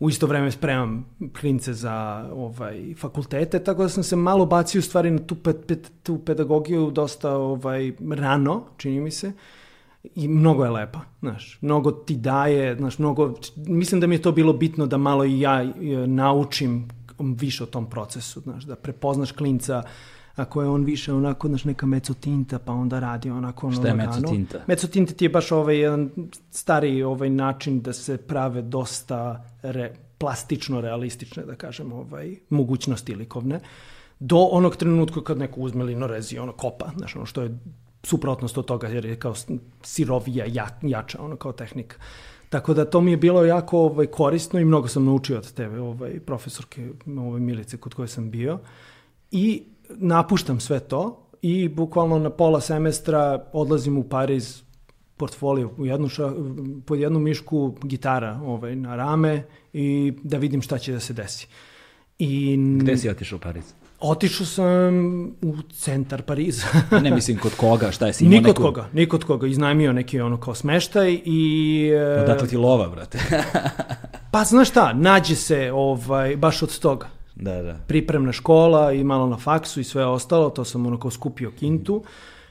[0.00, 1.06] U isto vreme spremam
[1.40, 5.76] klince za ovaj fakultete, tako da sam se malo bacio stvari na tu, pe, pe,
[6.02, 9.32] tu pedagogiju dosta ovaj rano, čini mi se.
[10.14, 14.32] I mnogo je lepa, znaš, mnogo ti daje, znaš, mnogo, mislim da mi je to
[14.32, 15.72] bilo bitno da malo i ja
[16.06, 19.82] naučim više o tom procesu, znaš, da prepoznaš klinca,
[20.38, 23.94] ako je on više onako, znaš, neka mecotinta, pa onda radi onako ono Šta je
[23.94, 24.58] mecotinta?
[24.66, 26.10] Mecotinta ti je baš ovaj jedan
[26.50, 33.60] stari ovaj način da se prave dosta re, plastično realistične, da kažem, ovaj, mogućnosti likovne,
[34.20, 37.58] do onog trenutka kad neko uzme linorez i ono kopa, znaš, ono što je
[38.02, 39.34] suprotnost od toga, jer je kao
[39.82, 41.96] sirovija, ja, jača, ono kao tehnika.
[42.48, 45.80] Tako da to mi je bilo jako ovaj, korisno i mnogo sam naučio od tebe,
[45.80, 48.58] ovaj, profesorke ovaj, Milice kod koje sam bio.
[49.30, 49.62] I
[49.96, 54.62] napuštam sve to i bukvalno na pola semestra odlazim u Pariz
[55.16, 56.32] portfolio u jednu ša,
[56.86, 61.46] pod jednu mišku gitara ovaj, na rame i da vidim šta će da se desi.
[62.18, 63.64] I, Gde si otišao u Pariz?
[64.00, 66.66] Otišao sam u centar Pariza.
[67.02, 68.62] ne mislim kod koga, šta je si imao Nikod neku...
[68.62, 69.46] koga, nikod koga.
[69.46, 71.90] Iznajmio neki ono kao smeštaj i...
[72.22, 73.18] Odatle ti lova, brate.
[74.32, 77.17] pa znaš šta, nađe se ovaj, baš od toga.
[77.40, 77.76] Da, da.
[77.86, 82.04] Pripremna škola i malo na faksu i sve ostalo, to sam ono kao skupio kintu.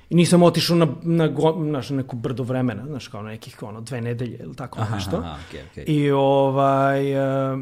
[0.10, 1.28] I nisam otišao na, na,
[1.58, 5.18] na, na neku brdo vremena, znaš, kao nekih ono, dve nedelje ili tako aha, nešto.
[5.18, 5.84] Aha, okay, okay.
[5.88, 7.14] I ovaj,
[7.54, 7.60] uh,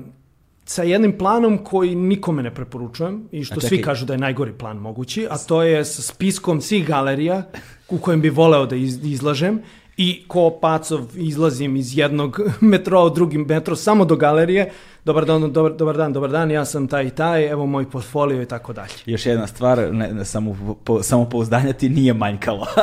[0.65, 4.77] sa jednim planom koji nikome ne preporučujem i što svi kažu da je najgori plan
[4.77, 7.43] mogući, a to je sa spiskom svih galerija
[7.89, 9.61] u kojem bi voleo da iz, izlažem
[9.97, 14.71] i ko pacov izlazim iz jednog metroa u drugi metro samo do galerije,
[15.05, 18.41] dobar dan, dobar, dobar dan, dobar dan, ja sam taj i taj, evo moj portfolio
[18.41, 18.93] i tako dalje.
[19.05, 22.65] Još jedna stvar, ne, ne, samo, po, samopouzdanja ti nije manjkalo.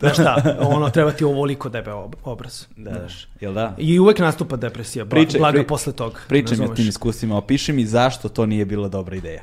[0.00, 1.92] Znaš šta, ono treba ti ovoliko debe
[2.24, 2.66] obraz.
[2.76, 3.28] Da, znaš.
[3.40, 3.74] jel da?
[3.78, 6.20] I uvek nastupa depresija, Priče, blaga pri, posle toga.
[6.28, 9.42] Pričam mi o tim iskustvima, opiši mi zašto to nije bila dobra ideja.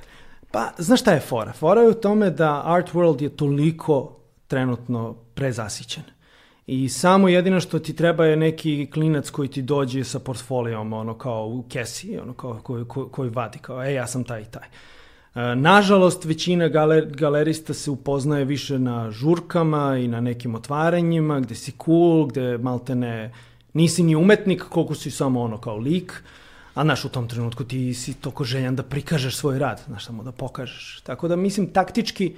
[0.51, 1.53] Pa, znaš šta je fora?
[1.53, 4.15] Fora je u tome da Art World je toliko
[4.47, 6.03] trenutno prezasićen.
[6.67, 11.13] I samo jedino što ti treba je neki klinac koji ti dođe sa portfolijom, ono
[11.17, 14.45] kao u kesi, ono kao koji, koji, koji vadi, kao ej, ja sam taj i
[14.45, 14.67] taj.
[14.67, 21.55] E, nažalost, većina galer, galerista se upoznaje više na žurkama i na nekim otvaranjima, gde
[21.55, 23.31] si cool, gde malte ne,
[23.73, 26.23] nisi ni umetnik, koliko si samo ono kao lik,
[26.73, 30.23] a naš u tom trenutku ti si toko željan da prikažeš svoj rad, znaš, samo
[30.23, 31.01] da pokažeš.
[31.03, 32.35] Tako da mislim, taktički,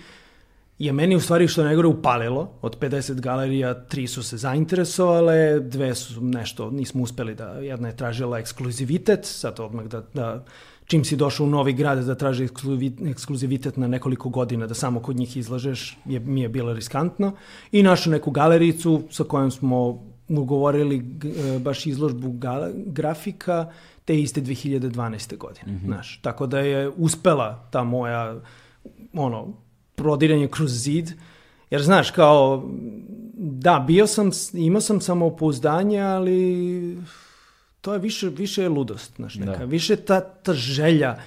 [0.86, 2.53] je meni u stvari što najgore upalilo.
[2.61, 7.95] Od 50 galerija, tri su se zainteresovale, dve su nešto, nismo uspeli da, jedna je
[7.97, 10.45] tražila ekskluzivitet, sad odmah da, da
[10.86, 12.47] čim si došao u novi grad da traži
[13.09, 17.32] ekskluzivitet na nekoliko godina da samo kod njih izlažeš, je, mi je bilo riskantno.
[17.71, 22.36] I našao neku galericu sa kojom smo ugovorili e, baš izložbu
[22.86, 23.71] grafika
[24.05, 25.38] te iste 2012.
[25.38, 25.71] godine.
[25.71, 25.86] Mm -hmm.
[25.86, 28.41] Znaš, tako da je uspela ta moja
[29.13, 29.53] ono,
[30.02, 31.14] prodiranje kroz zid
[31.72, 32.70] Jer znaš, kao,
[33.34, 36.97] da, bio sam, imao sam samopouzdanje, ali
[37.82, 39.58] to je više, više je ludost, znaš, neka.
[39.58, 39.66] Da.
[39.66, 41.18] Više ta, ta želja,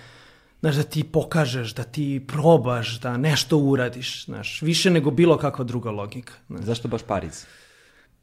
[0.60, 5.64] znaš, da ti pokažeš, da ti probaš, da nešto uradiš, znaš, više nego bilo kakva
[5.64, 6.32] druga logika.
[6.48, 6.64] Znaš.
[6.64, 7.44] Zašto baš Pariz?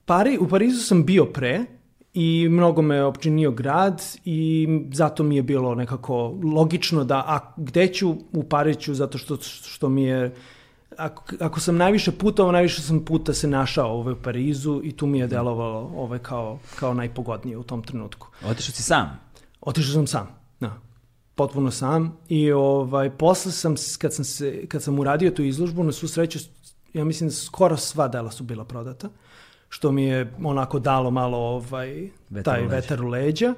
[0.05, 1.65] Pari, u Parizu sam bio pre,
[2.13, 7.87] i mnogo me općinio grad i zato mi je bilo nekako logično da a, gde
[7.87, 10.35] ću u Pariću zato što, što mi je
[10.97, 15.05] ako, ako sam najviše putovao, najviše sam puta se našao ovaj, u Parizu i tu
[15.05, 18.27] mi je delovalo ovaj, kao, kao najpogodnije u tom trenutku.
[18.45, 19.19] Otišao si sam?
[19.61, 20.27] Otišao sam sam,
[20.59, 20.77] da.
[21.35, 25.91] Potpuno sam i ovaj, posle sam, kad sam, se, kad sam uradio tu izložbu, na
[25.91, 26.39] svu sreću,
[26.93, 29.07] ja mislim da skoro sva dela su bila prodata.
[29.07, 29.13] Uh,
[29.71, 33.53] što mi je onako dalo malo ovaj, vetar taj u vetar u leđa.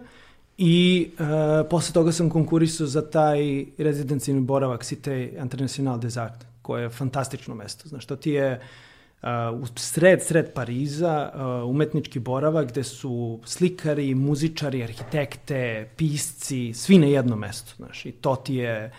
[0.57, 1.26] I uh,
[1.70, 7.55] posle toga sam konkurisao za taj rezidencijni boravak Cité International des Arts, koje je fantastično
[7.55, 7.89] mesto.
[7.89, 8.59] Znaš, to ti je
[9.22, 9.30] uh,
[9.61, 17.07] u sred, sred Pariza uh, umetnički boravak gde su slikari, muzičari, arhitekte, pisci, svi na
[17.07, 17.74] jednom mestu.
[17.76, 18.91] Znaš, I to ti je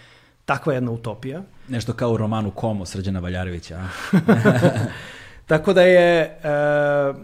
[0.44, 1.42] takva jedna utopija.
[1.68, 3.82] Nešto kao u romanu Komo Srđana Valjarevića.
[5.46, 6.40] Tako da je,
[7.10, 7.16] uh,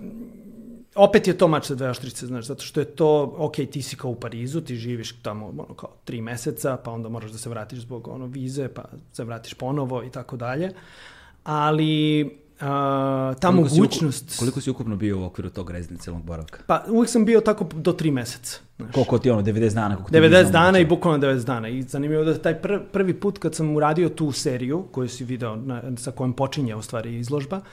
[0.95, 3.97] opet je to mač sa dve oštrice, znaš, zato što je to, ok, ti si
[3.97, 7.49] kao u Parizu, ti živiš tamo ono, kao tri meseca, pa onda moraš da se
[7.49, 10.73] vratiš zbog ono, vize, pa se vratiš ponovo i tako dalje.
[11.45, 14.31] Ali uh, ta koliko mogućnost...
[14.31, 16.59] Si koliko si ukupno bio u okviru tog rezidencijalnog boravka?
[16.67, 18.61] Pa uvijek sam bio tako do tri meseca.
[18.77, 18.93] Znaš.
[18.95, 19.97] Koliko ti ono, 90 dana?
[19.97, 21.69] Koliko 90 dana i bukvalno 90 dana.
[21.69, 25.57] I zanimljivo da taj pr prvi put kad sam uradio tu seriju, koju si video,
[25.57, 27.65] na, sa kojom počinje u stvari izložba, uh,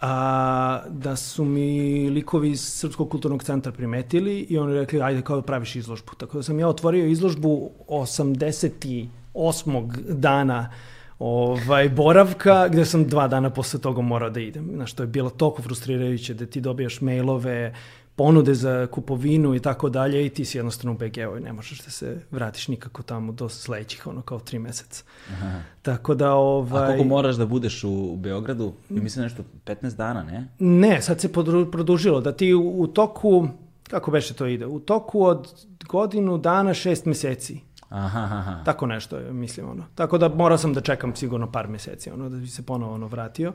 [0.00, 5.36] a, da su mi likovi iz Srpskog kulturnog centra primetili i oni rekli ajde kao
[5.36, 6.14] da praviš izložbu.
[6.14, 9.92] Tako da sam ja otvorio izložbu 88.
[10.08, 10.70] dana
[11.18, 14.70] ovaj, boravka, gde sam dva dana posle toga morao da idem.
[14.74, 17.74] Znaš, to je bilo toliko frustrirajuće da ti dobijaš mailove,
[18.20, 21.84] ponude za kupovinu i tako dalje i ti si jednostavno u BG-u i ne možeš
[21.84, 25.04] da se vratiš nikako tamo do sledećih, ono kao tri meseca.
[25.32, 25.60] Aha.
[25.82, 26.84] Tako da ovaj...
[26.84, 28.72] A koliko moraš da budeš u, Beogradu?
[28.90, 30.48] I mislim nešto 15 dana, ne?
[30.58, 31.32] Ne, sad se
[31.72, 33.48] produžilo da ti u, u toku,
[33.90, 37.60] kako beše to ide, u toku od godinu dana šest meseci.
[37.88, 38.62] Aha, aha.
[38.64, 39.84] Tako nešto je, mislim, ono.
[39.94, 43.06] Tako da morao sam da čekam sigurno par meseci, ono, da bi se ponovo ono
[43.06, 43.52] vratio.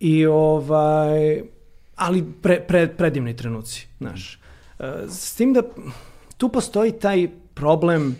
[0.00, 1.42] I ovaj,
[1.96, 4.38] ali pre, pre, predivni trenuci, znaš.
[4.78, 5.62] E, s tim da
[6.36, 8.16] tu postoji taj problem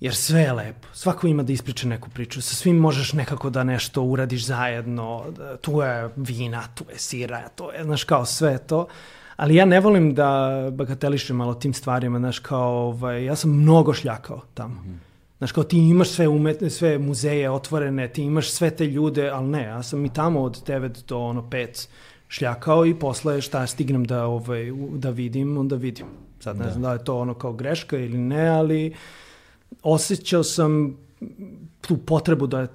[0.00, 0.88] jer sve je lepo.
[0.92, 2.42] Svako ima da ispriča neku priču.
[2.42, 5.24] Sa svim možeš nekako da nešto uradiš zajedno.
[5.36, 8.86] Da, tu je vina, tu je sira, to je, znaš, kao sve to.
[9.36, 13.94] Ali ja ne volim da bagatelišem malo tim stvarima, znaš, kao, ovaj, ja sam mnogo
[13.94, 14.74] šljakao tamo.
[14.74, 15.08] Mm -hmm.
[15.38, 19.48] Znaš, kao ti imaš sve, umetne, sve muzeje otvorene, ti imaš sve te ljude, ali
[19.48, 21.88] ne, ja sam i tamo od 9 do ono 5
[22.28, 26.06] šljakao i posle šta stignem da, ovaj, da vidim, onda vidim.
[26.40, 26.70] Sad ne da.
[26.70, 28.94] znam da je to ono kao greška ili ne, ali
[29.82, 30.96] osjećao sam
[31.80, 32.68] tu potrebu da je,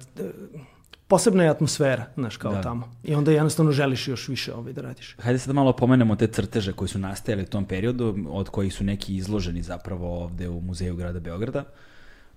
[1.08, 2.62] posebna je atmosfera, znaš, kao da.
[2.62, 2.92] tamo.
[3.04, 5.16] I onda jednostavno želiš još više ovaj da radiš.
[5.18, 8.74] Hajde sad da malo pomenemo te crteže koji su nastajali u tom periodu, od kojih
[8.74, 11.64] su neki izloženi zapravo ovde u Muzeju grada Beograda.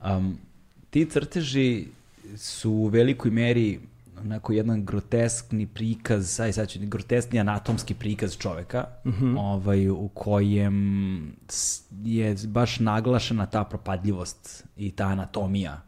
[0.06, 0.38] Um,
[0.90, 1.88] ti crteži
[2.36, 3.80] su u velikoj meri
[4.22, 9.40] onako jedan groteskni prikaz, aj sad ću, groteskni anatomski prikaz čoveka, mm -hmm.
[9.40, 11.36] ovaj, u kojem
[12.04, 15.82] je baš naglašena ta propadljivost i ta anatomija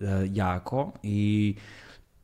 [0.00, 1.54] e, jako i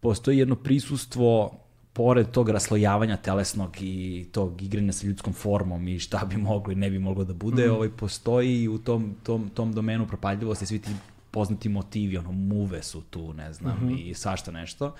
[0.00, 1.58] postoji jedno prisustvo
[1.92, 6.76] pored tog raslojavanja telesnog i tog igranja sa ljudskom formom i šta bi moglo i
[6.76, 7.74] ne bi moglo da bude, mm -hmm.
[7.74, 10.90] ovaj, postoji u tom, tom, tom domenu propadljivosti svi ti
[11.30, 14.10] poznati motivi, ono, muve su tu, ne znam, mm -hmm.
[14.10, 14.94] i svašta nešto.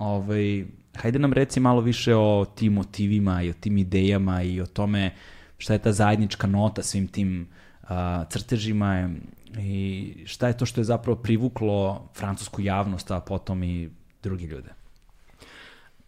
[0.00, 0.64] Ovaj,
[0.96, 5.14] hajde nam reci malo više o tim motivima i o tim idejama i o tome
[5.58, 7.48] šta je ta zajednička nota svim tim
[7.82, 7.88] uh,
[8.30, 9.10] crtežima
[9.58, 13.90] i šta je to što je zapravo privuklo francusku javnost, a potom i
[14.22, 14.70] drugi ljude?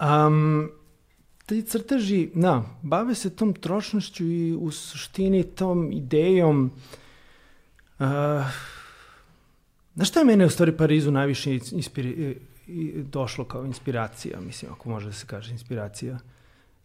[0.01, 0.71] Um,
[1.47, 6.71] ti crteži, na, bave se tom trošnošću i u suštini tom idejom
[7.99, 8.07] uh,
[9.95, 12.37] Znaš šta je mene u stvari Parizu najviše inspiri,
[13.13, 16.19] došlo kao inspiracija, mislim, ako može da se kaže inspiracija.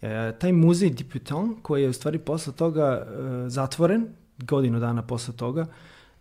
[0.01, 4.07] E, taj muzej Diputan, koji je u stvari posle toga e, zatvoren,
[4.37, 5.65] godinu dana posle toga,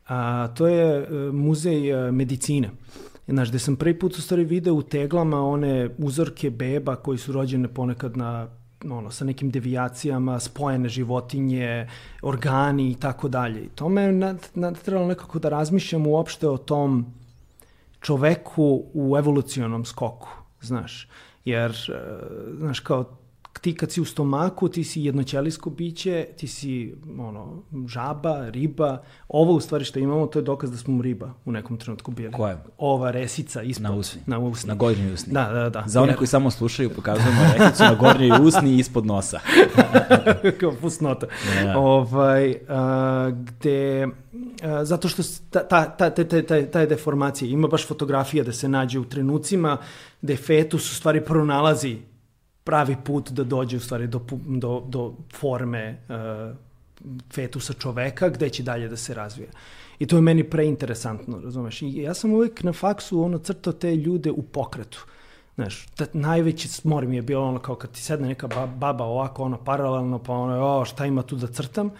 [0.08, 2.70] a, to je e, muzej e, medicine.
[3.28, 7.32] Znaš, gde sam prvi put u stvari video u teglama one uzorke beba koji su
[7.32, 8.48] rođene ponekad na
[8.90, 11.88] ono, sa nekim devijacijama, spojene životinje,
[12.22, 13.64] organi i tako dalje.
[13.64, 14.12] I to me
[14.54, 17.06] natrebalo nekako da razmišljam uopšte o tom
[18.06, 20.28] čoveku u evolucionom skoku.
[20.60, 21.08] znaš.
[21.44, 21.98] Jer, e,
[22.58, 23.15] znaš, kao
[23.58, 29.02] ti kad si u stomaku, ti si jednoćelijsko biće, ti si ono, žaba, riba.
[29.28, 32.32] Ovo u stvari što imamo, to je dokaz da smo riba u nekom trenutku bili.
[32.32, 32.64] Koja?
[32.78, 33.82] Ova resica ispod.
[33.82, 34.20] Na usni.
[34.26, 34.68] Na usni.
[34.68, 35.32] Na gornjoj usni.
[35.32, 35.84] Da, da, da.
[35.86, 39.40] Za one Jer- koji samo slušaju, pokazujemo rekicu na gornjoj usni i ispod nosa.
[40.60, 41.26] kao fusnota.
[41.62, 41.78] Da.
[41.78, 44.08] Ovaj, a, gde,
[44.62, 47.50] a, zato što ta, ta, ta, ta, ta, ta je deformacija.
[47.50, 49.76] Ima baš fotografija da se nađe u trenucima
[50.22, 51.98] gde fetus u stvari pronalazi
[52.66, 56.52] pravi put da dođe u stvari do, do, do forme a,
[57.32, 59.48] fetusa čoveka gde će dalje da se razvija.
[59.98, 61.82] I to je meni preinteresantno, razumeš?
[61.82, 65.06] I ja sam uvijek na faksu ono crtao te ljude u pokretu.
[65.54, 69.04] Znaš, ta, najveći smor mi je bilo ono kao kad ti sedne neka ba- baba
[69.04, 71.90] ovako ono paralelno pa ono o, šta ima tu da crtam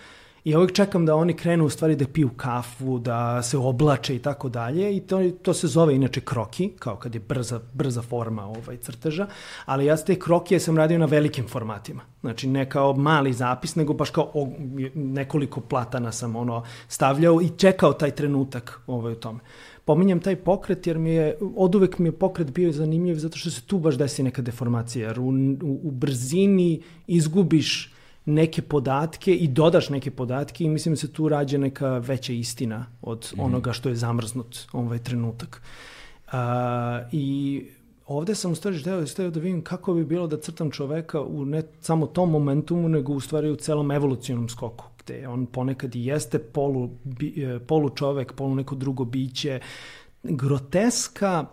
[0.47, 4.17] i ja uvijek čekam da oni krenu u stvari da piju kafu, da se oblače
[4.17, 8.03] i tako dalje i to, to se zove inače kroki, kao kad je brza, brza
[8.03, 9.27] forma ovaj crteža,
[9.65, 12.03] ali ja te krokije sam radio na velikim formatima.
[12.21, 14.49] Znači ne kao mali zapis, nego baš kao o,
[14.95, 19.41] nekoliko platana sam ono stavljao i čekao taj trenutak ovaj, u tome.
[19.85, 23.51] Pominjem taj pokret jer mi je, od uvek mi je pokret bio zanimljiv zato što
[23.51, 25.29] se tu baš desi neka deformacija, jer u,
[25.63, 27.96] u, u brzini izgubiš
[28.27, 32.87] neke podatke i dodaš neke podatke i mislim da se tu rađa neka veća istina
[33.03, 35.63] od onoga što je zamrznut ovaj trenutak.
[36.33, 37.63] A, I
[38.07, 41.45] ovde sam u stvari hteo, hteo da vidim kako bi bilo da crtam čoveka u
[41.45, 46.05] ne samo tom momentumu, nego u stvari u celom evolucionom skoku, gde on ponekad i
[46.05, 49.61] jeste polu, bi, e, polu čovek, polu neko drugo biće.
[50.23, 51.45] Groteska,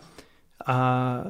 [0.66, 1.24] a,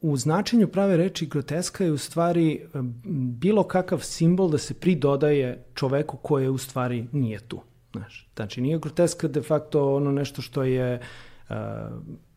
[0.00, 2.78] u značenju prave reči groteska je u stvari e,
[3.14, 7.60] bilo kakav simbol da se pridodaje čoveku koje u stvari nije tu.
[7.92, 11.00] Znaš, znači nije groteska de facto ono nešto što je
[11.48, 11.56] uh,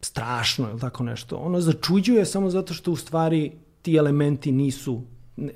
[0.01, 1.35] strašno ili tako nešto.
[1.35, 3.51] Ono začuđuje samo zato što u stvari
[3.81, 5.01] ti elementi nisu,
[5.37, 5.51] ne,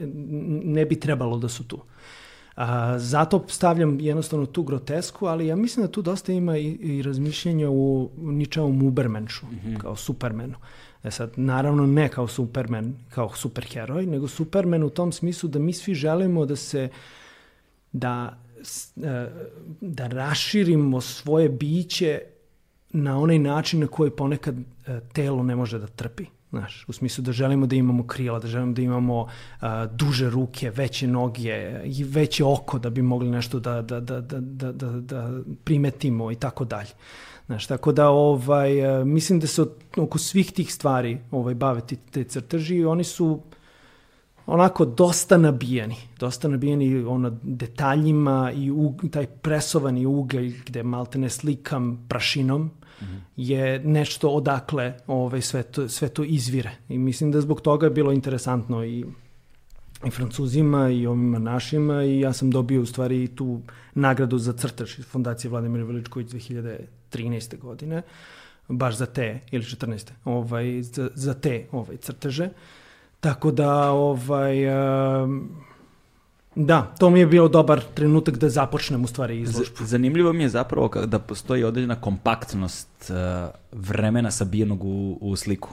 [0.63, 1.79] ne bi trebalo da su tu.
[2.55, 7.01] A, zato stavljam jednostavno tu grotesku, ali ja mislim da tu dosta ima i, i
[7.01, 9.77] razmišljenja u ničevom Ubermenšu, mm -hmm.
[9.77, 10.55] kao Supermanu.
[11.07, 15.73] E sad, naravno ne kao Superman, kao superheroj, nego Superman u tom smislu da mi
[15.73, 16.89] svi želimo da se,
[17.91, 18.37] da,
[19.03, 19.27] e,
[19.81, 22.21] da raširimo svoje biće
[22.89, 26.25] na onaj način na koji ponekad e, telo ne može da trpi.
[26.49, 29.27] Znaš, u smislu da želimo da imamo krila, da želimo da imamo
[29.59, 34.21] a, duže ruke, veće noge i veće oko da bi mogli nešto da, da, da,
[34.21, 35.31] da, da, da, da
[35.63, 36.91] primetimo i tako dalje.
[37.47, 39.65] Znaš, tako da ovaj, a, mislim da se
[39.97, 43.41] oko svih tih stvari ovaj, bave ti, te crteži i oni su
[44.45, 51.29] onako dosta nabijeni, dosta nabijeni ono detaljima i u, taj presovani ugalj gde malte ne
[51.29, 52.71] slikam prašinom
[53.35, 56.71] je nešto odakle ovaj, sve, to, sve to izvire.
[56.89, 59.05] I mislim da zbog toga je bilo interesantno i
[60.05, 63.61] i Francuzima i ovima našima i ja sam dobio u stvari tu
[63.93, 66.27] nagradu za crtež iz Fondacije Vladimir Veličković
[67.09, 67.57] 2013.
[67.57, 68.01] godine
[68.67, 70.09] baš za te ili 14.
[70.25, 72.49] ovaj za, za te ovaj crteže.
[73.19, 74.67] Tako da ovaj
[75.23, 75.49] um,
[76.55, 79.75] da, to mi je bio dobar trenutak da započnem u stvari izložbu.
[79.79, 85.69] Zanimljivo mi je zapravo da postoji određena kompaktnost uh, vremena sabijenog u, u sliku.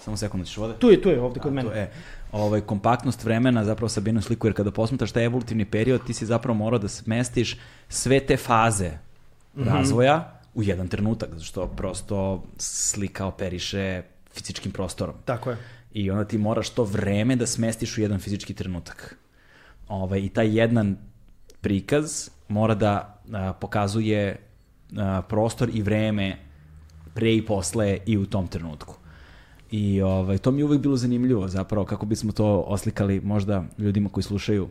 [0.00, 0.74] Samo sekund, ćeš vode?
[0.74, 1.68] Tu je, tu je ovde kod A, mene.
[1.68, 1.92] to je,
[2.32, 6.58] ovaj, kompaktnost vremena zapravo sabijenu sliku, jer kada posmetaš taj evolutivni period, ti si zapravo
[6.58, 7.56] morao da smestiš
[7.88, 8.90] sve te faze
[9.56, 9.68] Mhm.
[9.68, 15.14] razvoja u jedan trenutak, zato što prosto slika operiše fizičkim prostorom.
[15.24, 15.56] Tako je.
[15.92, 19.16] I onda ti moraš to vreme da smestiš u jedan fizički trenutak.
[19.88, 20.96] Ovaj, I taj jedan
[21.60, 24.40] prikaz mora da a, pokazuje
[24.96, 26.36] a, prostor i vreme
[27.14, 28.96] pre i posle i u tom trenutku.
[29.70, 34.08] I ovaj, to mi je uvek bilo zanimljivo zapravo kako bismo to oslikali možda ljudima
[34.08, 34.68] koji slušaju.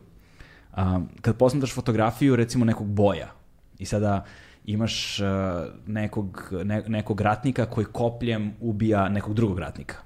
[0.72, 3.32] A, kad posmetaš fotografiju recimo nekog boja
[3.78, 4.24] i sada
[4.64, 9.96] imaš a, nekog, ne, nekog ratnika koji kopljem ubija nekog drugog ratnika.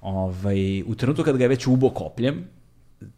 [0.00, 2.44] Ovaj, u trenutku kad ga je već ubo kopljem,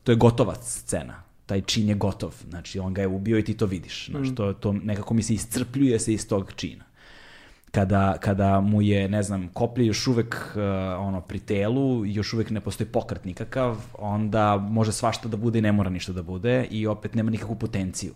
[0.02, 1.22] to je gotova scena.
[1.46, 2.34] Taj čin je gotov.
[2.48, 4.08] Znači, on ga je ubio i ti to vidiš.
[4.10, 6.84] Znači, to, to nekako mi se iscrpljuje se iz tog čina.
[7.70, 10.62] Kada, kada mu je, ne znam, koplje još uvek uh,
[10.98, 15.62] ono, pri telu, još uvek ne postoji pokret nikakav, onda može svašta da bude i
[15.62, 18.14] ne mora ništa da bude i opet nema nikakvu potenciju.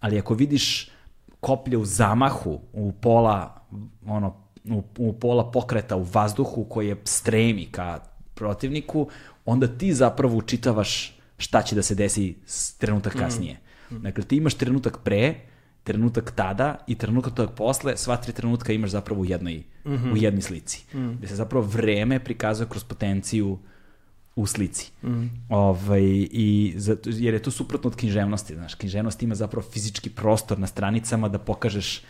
[0.00, 0.90] Ali ako vidiš
[1.40, 3.66] koplje u zamahu, u pola,
[4.06, 4.36] ono,
[4.70, 8.00] u, u pola pokreta u vazduhu koje stremi ka
[8.34, 9.08] protivniku,
[9.44, 12.36] onda ti zapravo učitavaš šta će da se desi
[12.78, 13.56] trenutak kasnije.
[13.90, 15.34] Dakle, ti imaš trenutak pre,
[15.84, 20.12] trenutak tada i trenutak tog posle, sva tri trenutka imaš zapravo u jednoj, mm -hmm.
[20.12, 20.84] u jednoj slici.
[20.96, 21.12] Mm.
[21.18, 23.58] Gde se zapravo vreme prikazuje kroz potenciju
[24.40, 24.90] u slici.
[25.02, 25.24] Mm.
[25.48, 28.54] Ovaj, i zato, jer je to suprotno od književnosti.
[28.54, 32.02] Znaš, književnost ima zapravo fizički prostor na stranicama da pokažeš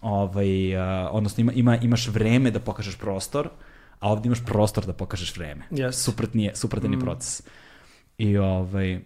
[0.00, 3.48] ovaj, uh, odnosno ima, ima, imaš vreme da pokažeš prostor,
[4.00, 5.64] a ovde imaš prostor da pokažeš vreme.
[5.70, 5.92] Yes.
[5.92, 7.00] Suprotni je, suprotan je mm.
[7.00, 7.42] proces.
[8.18, 9.00] I ovaj,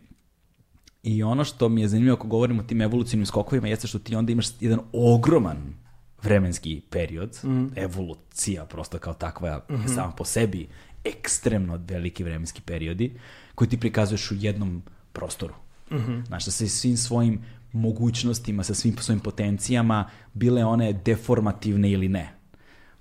[1.03, 4.17] I ono što mi je zanimljivo ako govorimo o tim evolucijnim skokovima jeste što ti
[4.17, 5.75] onda imaš jedan ogroman
[6.23, 7.67] vremenski period, mm.
[7.77, 9.95] evolucija prosto kao takva mm -hmm.
[9.95, 10.69] sama po sebi
[11.05, 13.13] ekstremno veliki vremenski periodi
[13.55, 14.83] koji ti prikazuješ u jednom
[15.13, 15.55] prostoru.
[15.91, 16.27] Mm -hmm.
[16.27, 17.41] Znaš, sa svim svojim
[17.73, 22.33] mogućnostima, sa svim svojim potencijama, bile one deformativne ili ne.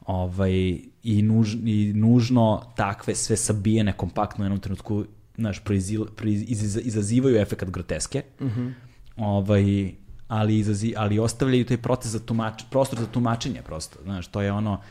[0.05, 5.05] Ovaj, i, nuž, I nužno takve sve sabijene kompaktno u jednom trenutku
[5.37, 8.73] znaš, proizil, proiz, iz, izazivaju efekt groteske, mm -hmm.
[9.17, 9.91] ovaj,
[10.27, 13.99] ali, izazi, ali ostavljaju taj proces za tumač, prostor za tumačenje prosto.
[14.03, 14.81] Znaš, to je ono,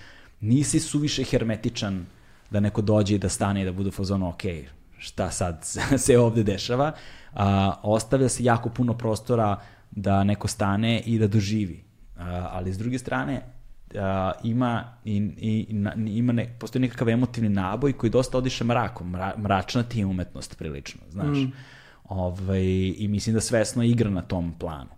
[0.41, 2.07] nisi suviše hermetičan
[2.51, 4.42] da neko dođe i da stane i da bude u fazonu, ok,
[4.99, 5.59] šta sad
[6.05, 6.92] se ovde dešava,
[7.34, 11.84] a, ostavlja se jako puno prostora da neko stane i da doživi.
[12.16, 13.42] A, ali s druge strane,
[13.94, 19.11] a, ima, i, i, na, ima ne, postoji nekakav emotivni naboj koji dosta odiše mrakom.
[19.11, 21.38] Mra, mračna ti je umetnost prilično, znaš.
[21.38, 21.53] Mm.
[22.05, 24.90] Ovaj, I mislim da svesno igra na tom planu.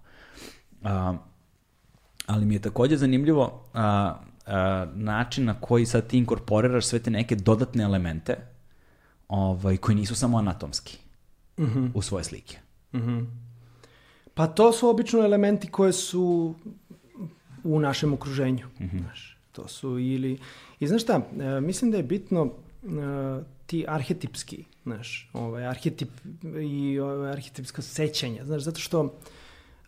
[0.83, 1.15] A,
[2.27, 4.17] ali mi je takođe zanimljivo a, a,
[4.95, 8.37] način na koji sad ti inkorporiraš sve te neke dodatne elemente
[9.29, 10.99] ovaj, koji nisu samo anatomski
[11.59, 11.91] mm -hmm.
[11.95, 12.59] u svoje slike.
[12.93, 13.27] Mm -hmm.
[14.35, 16.55] Pa to su obično elementi koje su
[17.65, 18.67] u našem okruženju.
[18.81, 19.01] Mm -hmm.
[19.01, 20.39] Znaš, to su ili...
[20.81, 22.89] I znaš šta, e, mislim da je bitno e,
[23.67, 26.11] ti arhetipski, znaš, ovaj, arhetip
[26.63, 29.19] i ovaj, arhetipska sećanja, znaš, zato što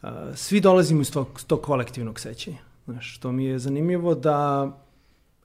[0.02, 2.71] e, svi dolazimo iz tog, tog kolektivnog sećanja.
[2.84, 4.70] Znaš, to mi je zanimljivo da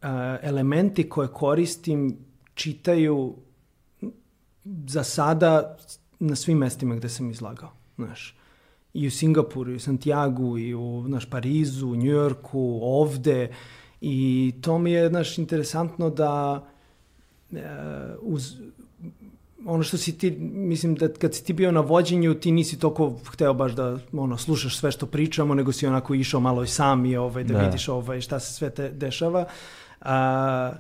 [0.02, 2.18] a, elementi koje koristim
[2.54, 3.36] čitaju
[4.88, 5.78] za sada
[6.20, 7.70] na svim mestima gde sam izlagao.
[7.96, 8.38] Znaš,
[8.94, 13.54] i u Singapuru, i u Santiago, i u naš Parizu, Njujorku, ovde.
[14.02, 16.66] I to mi je, znaš, interesantno da
[17.52, 17.58] uh,
[18.22, 18.56] uz,
[19.68, 23.20] ono što si ti, mislim da kad si ti bio na vođenju, ti nisi toliko
[23.26, 27.06] hteo baš da ono, slušaš sve što pričamo, nego si onako išao malo i sam
[27.06, 27.66] i ovaj, da, da.
[27.66, 29.46] vidiš ovaj, šta se sve te dešava.
[30.02, 30.74] A,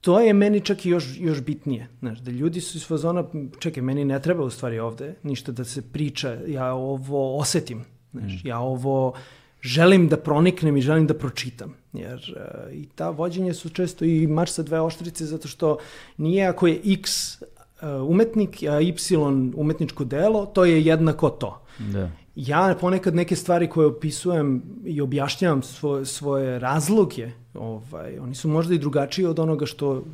[0.00, 1.88] to je meni čak i još, još bitnije.
[1.98, 3.24] Znaš, da ljudi su iz fazona,
[3.58, 7.84] čekaj, meni ne treba u stvari ovde ništa da se priča, ja ovo osetim.
[8.12, 8.48] Znaš, mm.
[8.48, 9.12] Ja ovo
[9.62, 11.74] želim da proniknem i želim da pročitam.
[11.92, 15.78] Jer uh, i ta vođenje su često i marš sa dve oštrice zato što
[16.16, 17.38] nije ako je X
[18.08, 19.16] umetnik, a Y
[19.54, 21.60] umetničko delo, to je jednako to.
[21.78, 22.10] Da.
[22.36, 28.74] Ja ponekad neke stvari koje opisujem i objašnjavam svoje, svoje razloge, ovaj, oni su možda
[28.74, 30.04] i drugačiji od onoga što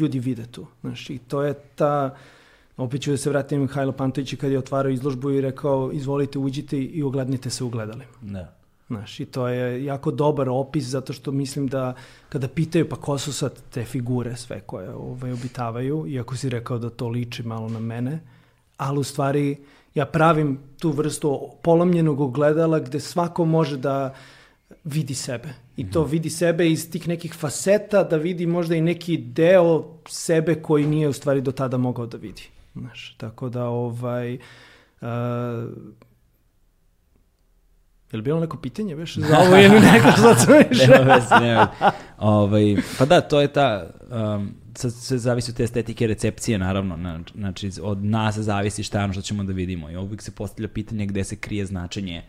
[0.00, 0.66] ljudi vide tu.
[0.80, 2.16] Znaš, i to je ta,
[2.76, 6.78] opet ću da se vratim Mihajlo Pantović kad je otvarao izložbu i rekao izvolite uđite
[6.78, 8.12] i oglednite se u gledalima.
[8.20, 8.59] Da.
[8.90, 11.94] Znaš, i to je jako dobar opis zato što mislim da
[12.28, 16.78] kada pitaju pa ko su sad te figure sve koje ovaj, obitavaju, iako si rekao
[16.78, 18.20] da to liči malo na mene,
[18.76, 19.56] ali u stvari
[19.94, 24.14] ja pravim tu vrstu polomljenog ogledala gde svako može da
[24.84, 25.48] vidi sebe.
[25.76, 26.10] I to mhm.
[26.10, 31.08] vidi sebe iz tih nekih faseta, da vidi možda i neki deo sebe koji nije
[31.08, 32.42] u stvari do tada mogao da vidi.
[32.74, 34.38] Znaš, tako da ovaj...
[35.00, 35.08] Uh,
[38.12, 41.68] Je li bilo neko pitanje već za ovo ili neko što sam nema veze, nema
[41.80, 41.96] veze.
[42.18, 47.22] Ovaj, pa da, to je ta, um, sad sve zavisi od te estetike recepcije, naravno.
[47.34, 49.90] Znači, od nas zavisi šta je ono što ćemo da vidimo.
[49.90, 52.22] I uvijek se postavlja pitanje gde se krije značenje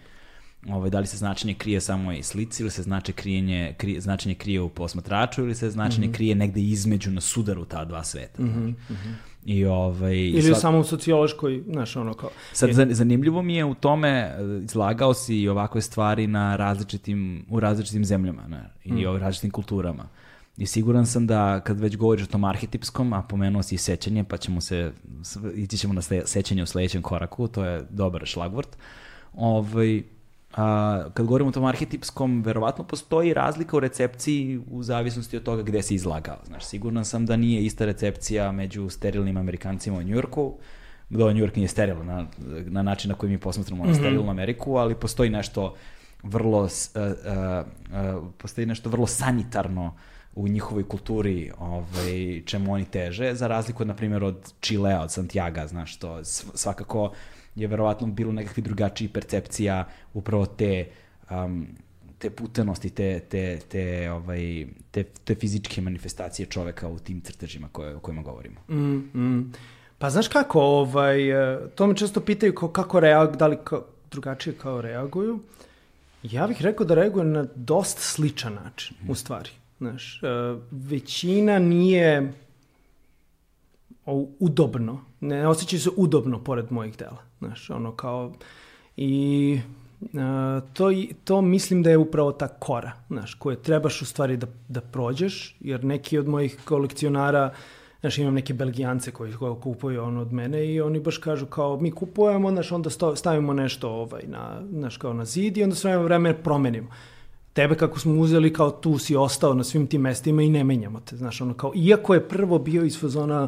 [0.70, 4.36] ovaj, da li se značenje krije samo i slici ili se značenje, krijenje, krije, značenje
[4.36, 6.16] krije u posmatraču ili se značenje mm -hmm.
[6.16, 8.44] krije negde između na sudaru ta dva sveta.
[8.44, 8.68] Mm -hmm.
[8.70, 9.31] Mm -hmm.
[9.46, 10.56] I ovaj ili sva...
[10.56, 12.30] samo u sociološkoj, znaš, ono kao.
[12.54, 17.60] Sad zanimljivo mi je u tome e, izlagao si i ovakve stvari na različitim u
[17.60, 19.16] različitim zemljama, ne, i mm.
[19.16, 20.08] u različitim kulturama.
[20.58, 24.24] I siguran sam da kad već govoriš o tom arhetipskom, a pomenuo si i sećanje,
[24.24, 24.92] pa ćemo se,
[25.56, 28.78] ići ćemo na sećanje u sledećem koraku, to je dobar šlagvort.
[29.34, 30.04] Ovaj,
[30.54, 35.64] a, kad govorimo o tom arhetipskom, verovatno postoji razlika u recepciji u zavisnosti od toga
[35.64, 36.38] gde se izlagao.
[36.46, 40.54] Znaš, siguran sam da nije ista recepcija među sterilnim Amerikancima u Njujorku,
[41.10, 42.26] do Njujork nije sterilan na,
[42.66, 43.96] na način na koji mi posmatramo mm -hmm.
[43.96, 45.76] sterilnu Ameriku, ali postoji nešto
[46.24, 47.68] vrlo uh, uh,
[48.18, 49.94] uh, postoji nešto vrlo sanitarno
[50.36, 55.68] u njihovoj kulturi ovaj, čemu oni teže, za razliku, na primjer, od Čilea, od Santiago,
[55.68, 57.12] znaš, to svakako
[57.56, 60.86] je verovatno bilo nekakvi drugačiji percepcija upravo te
[61.30, 61.68] um,
[62.22, 67.96] te putenosti, te, te, te, ovaj, te, te fizičke manifestacije čoveka u tim crtežima koje,
[67.96, 68.60] o kojima govorimo.
[68.70, 69.54] Mm, mm.
[69.98, 73.86] Pa znaš kako, ovaj, e, to me često pitaju kao, kako reag, da li kao,
[74.12, 75.40] drugačije kao reaguju.
[76.24, 79.12] Ja bih rekao da reaguju na dosta sličan način, mm.
[79.12, 79.50] u stvari.
[79.78, 82.34] Znaš, uh, većina nije
[84.40, 87.18] udobno, ne osjećaju se udobno pored mojih dela.
[87.40, 88.34] Znaš, ono kao,
[88.98, 89.60] i
[90.02, 90.10] uh,
[90.74, 90.90] to,
[91.24, 95.56] to mislim da je upravo ta kora, znaš, koje trebaš u stvari da, da prođeš,
[95.60, 97.54] jer neki od mojih kolekcionara,
[98.00, 101.78] znaš, imam neke belgijance koji, koji kupuju ono od mene i oni baš kažu kao
[101.80, 105.98] mi kupujemo, znaš, onda stavimo nešto ovaj, na, znaš, kao na zid i onda sve
[105.98, 106.90] vreme promenimo
[107.54, 111.00] tebe kako smo uzeli kao tu si ostao na svim tim mestima i ne menjamo
[111.00, 113.48] te, znaš, ono kao, iako je prvo bio iz fazona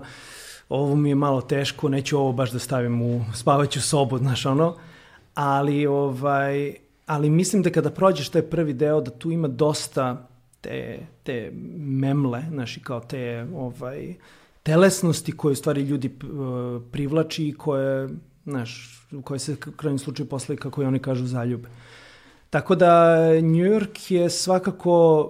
[0.69, 4.75] ovo mi je malo teško, neću ovo baš da stavim u spavaću sobu, znaš, ono,
[5.33, 6.73] ali, ovaj,
[7.05, 10.27] ali mislim da kada prođeš taj prvi deo, da tu ima dosta
[10.61, 14.13] te, te memle, znaš, kao te, ovaj,
[14.63, 16.17] telesnosti koje stvari ljudi
[16.91, 18.09] privlači i koje,
[18.45, 21.69] znaš, koje se u krajnjem slučaju posle, kako i oni kažu, zaljube.
[22.49, 25.23] Tako da New York je svakako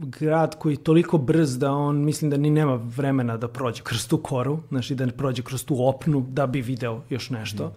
[0.00, 4.08] grad koji je toliko brz da on mislim da ni nema vremena da prođe kroz
[4.08, 7.66] tu koru, znači da ne prođe kroz tu opnu da bi video još nešto.
[7.66, 7.70] Mm.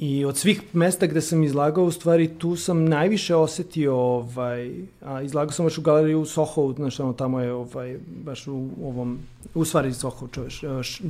[0.00, 4.70] I od svih mesta gde sam izlagao, u stvari tu sam najviše osetio, ovaj,
[5.04, 8.68] a izlagao sam baš u galeriji u Soho, znači ono tamo je ovaj, baš u
[8.84, 9.18] ovom,
[9.54, 10.62] u stvari Soho, čoveš,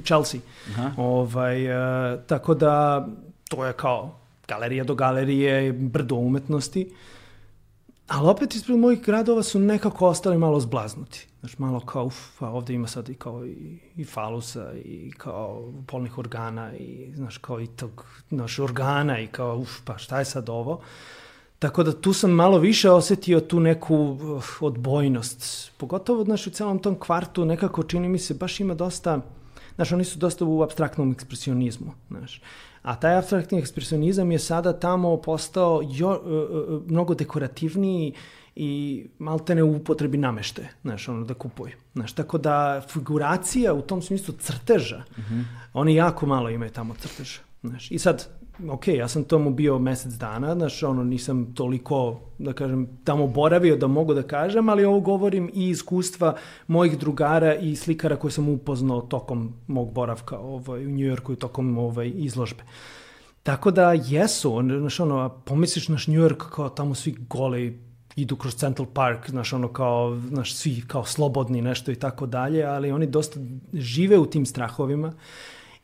[0.04, 0.40] Chelsea.
[0.68, 0.90] Aha.
[0.96, 3.06] Ovaj, uh, tako da
[3.48, 4.14] to je kao
[4.48, 6.90] galerija do galerije, brdo umetnosti.
[8.08, 11.28] Ali opet ispred mojih gradova su nekako ostali malo zblaznuti.
[11.40, 15.72] Znaš, malo kao, uf, a ovde ima sad i kao i, i falusa i kao
[15.86, 20.24] polnih organa i, znaš, kao i tog, znaš, organa i kao, uf, pa šta je
[20.24, 20.80] sad ovo?
[21.58, 25.70] Tako da tu sam malo više osetio tu neku uh, odbojnost.
[25.76, 29.20] Pogotovo, znaš, u celom tom kvartu nekako čini mi se baš ima dosta,
[29.74, 32.40] znaš, oni su dosta u abstraktnom ekspresionizmu, znaš.
[32.82, 38.12] A taj abstraktni ekspresionizam je sada tamo postao jo, uh, mnogo dekorativniji
[38.56, 41.72] i maltene u upotrebi namešte, znaš, ono da kupuju.
[41.94, 45.44] Znaš, tako da figuracija u tom smislu crteža, mm -hmm.
[45.72, 47.40] oni jako malo imaju tamo crteža.
[47.62, 47.90] Znaš.
[47.90, 48.28] I sad,
[48.70, 53.76] ok, ja sam tomu bio mesec dana, znaš, ono, nisam toliko, da kažem, tamo boravio
[53.76, 56.36] da mogu da kažem, ali ovo govorim i iskustva
[56.66, 61.78] mojih drugara i slikara koje sam upoznao tokom mog boravka ovaj, u Njujorku i tokom
[61.78, 62.62] ovaj, izložbe.
[63.42, 68.54] Tako da jesu, znaš, ono, pomisliš naš New York kao tamo svi goli idu kroz
[68.54, 73.06] Central Park, znaš, ono kao, znaš, svi kao slobodni nešto i tako dalje, ali oni
[73.06, 73.40] dosta
[73.72, 75.12] žive u tim strahovima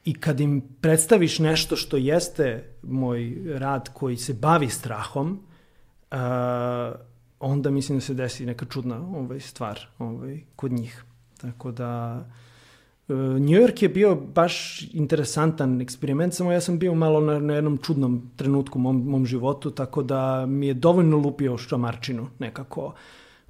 [0.05, 5.41] i kad im predstaviš nešto što jeste moj rad koji se bavi strahom,
[6.11, 6.19] uh,
[7.41, 11.05] onda mislim da se desi neka čudna ovaj, stvar ovaj, kod njih.
[11.41, 12.25] Tako da...
[13.09, 17.55] Uh, New York je bio baš interesantan eksperiment, samo ja sam bio malo na, na
[17.55, 22.95] jednom čudnom trenutku u mom, mom životu, tako da mi je dovoljno lupio šamarčinu nekako.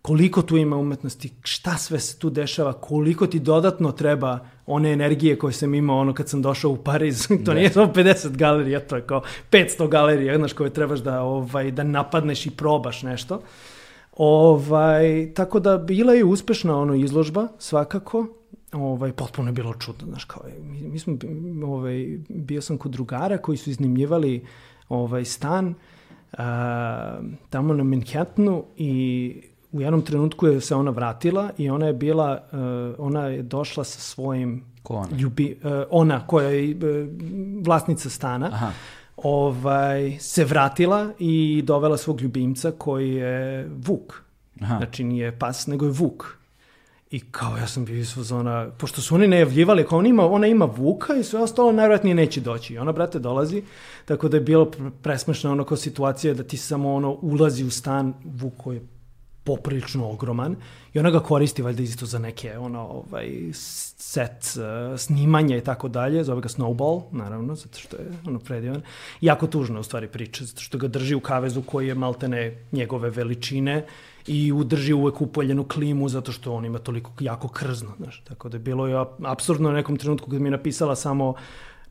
[0.03, 5.39] Koliko tu ima umetnosti, šta sve se tu dešava, koliko ti dodatno treba one energije
[5.39, 7.29] koje sam imao ono kad sam došao u Pariz.
[7.45, 7.59] to ne.
[7.59, 11.83] nije samo 50 galerija, to je kao 500 galerija, znaš, koje trebaš da, ovaj, da
[11.83, 13.43] napadneš i probaš nešto.
[14.17, 18.27] Ovaj, tako da bila je uspešna ono izložba, svakako.
[18.73, 21.17] Ovaj, potpuno je bilo čudno, znaš, kao, mi, mi smo,
[21.65, 24.45] ovaj, bio sam kod drugara koji su iznimljivali
[24.89, 25.75] ovaj, stan
[26.33, 26.39] uh,
[27.51, 29.35] tamo na Manhattanu i
[29.75, 32.59] u jednom trenutku je se ona vratila i ona je bila, uh,
[32.99, 35.17] ona je došla sa svojim Ko ona?
[35.17, 37.09] Ljubi, uh, ona koja je uh,
[37.67, 38.47] vlasnica stana.
[38.47, 38.71] Aha.
[39.17, 44.23] Ovaj, se vratila i dovela svog ljubimca koji je Vuk.
[44.61, 44.77] Aha.
[44.77, 46.39] Znači nije pas, nego je Vuk.
[47.11, 50.47] I kao ja sam bio iz zona, pošto su oni najavljivali, kao ona ima, ona
[50.47, 52.75] ima Vuka i sve ostalo najvratnije neće doći.
[52.75, 53.63] I ona, brate, dolazi,
[54.05, 54.71] tako da je bilo
[55.03, 58.83] presmešno ono kao situacija da ti samo ono ulazi u stan, Vuk koji je
[59.45, 60.57] poprilično ogroman
[60.93, 65.89] i ona ga koristi valjda isto za neke ono, ovaj, set uh, snimanja i tako
[65.89, 68.83] dalje, zove ga Snowball, naravno, zato što je ono predivan.
[69.21, 73.11] Jako tužna u stvari priča, zato što ga drži u kavezu koji je maltene njegove
[73.11, 73.87] veličine
[74.27, 78.23] i udrži uvek upoljenu klimu zato što on ima toliko jako krzno, znaš.
[78.25, 81.35] Tako da je bilo je absurdno u nekom trenutku kad mi je napisala samo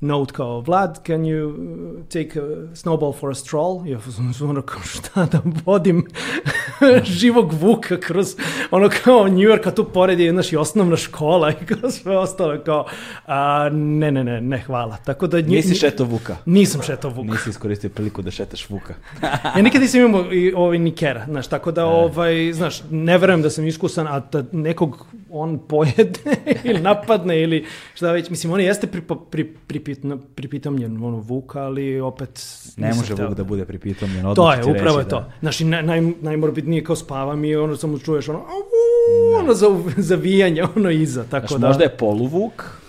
[0.04, 2.44] note kao Vlad, can you uh, take a
[2.74, 3.88] snowball for a stroll?
[3.88, 4.00] Ja
[4.34, 6.06] sam ono kao šta da vodim
[7.04, 8.36] živog vuka kroz
[8.72, 12.18] ono kao New York, a tu pored je naš i osnovna škola i kao sve
[12.18, 12.86] ostalo kao
[13.26, 14.98] a, ne, ne, ne, ne, hvala.
[14.98, 16.36] Tako da nje- Nisi šeto vuka.
[16.46, 17.32] Nisam šetao vuka.
[17.32, 18.94] Nisi iskoristio priliku da šetaš vuka.
[19.56, 23.50] Ja nikad nisam imao i ovaj nikera, znaš, tako da ovaj, znaš, ne verujem da
[23.50, 26.20] sam iskusan, a da nekog on pojede
[26.64, 32.00] ili napadne ili šta već, mislim, on jeste pripo, pri, pripitno, pripitomljen, ono, vuk, ali
[32.00, 32.46] opet
[32.78, 34.24] Ne može hteo vuk da bude pripitomljen.
[34.24, 35.20] To odmah je, ću ti upravo je to.
[35.20, 39.68] da- Znači, naj, naj, najmorbidnije kao spavam i ono samo čuješ ono, au, ono za,
[40.10, 41.68] zavijanje, ono iza, tako Znaš, da...
[41.68, 42.83] možda je poluvuk,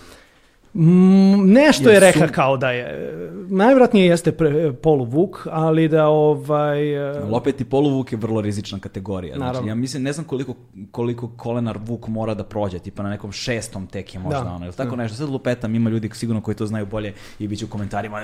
[1.45, 3.11] nešto Jer je reka kao da je.
[3.49, 6.93] Najvratnije jeste pre, poluvuk, ali da ovaj...
[6.93, 9.35] e, ali opet i poluvuk je vrlo rizična kategorija.
[9.35, 9.69] Znači, Naravno.
[9.69, 10.53] ja mislim, ne znam koliko,
[10.91, 14.51] koliko kolenar vuk mora da prođe, tipa na nekom šestom tek je možda Da.
[14.51, 15.17] ono, ili tako nešto.
[15.17, 18.19] Sad lupetam, ima ljudi sigurno koji to znaju bolje i bit će u komentarima,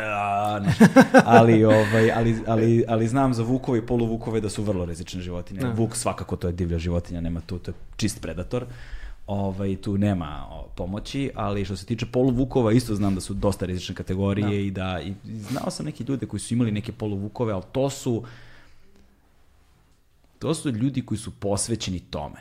[0.66, 0.86] nešto.
[1.26, 5.62] ali, ovaj, ali, ali, ali znam za vukove i poluvukove da su vrlo rizične životinje.
[5.76, 8.66] Vuk svakako to je divlja životinja, nema tu, to je čist predator.
[9.34, 13.96] Ovaj, tu nema pomoći, ali što se tiče poluvukova isto znam da su dosta rizične
[13.96, 17.90] kategorije i da i znao sam neke ljude koji su imali neke poluvukove, ali to
[17.90, 18.24] su
[20.40, 22.40] to su ljudi koji su posvećeni tome.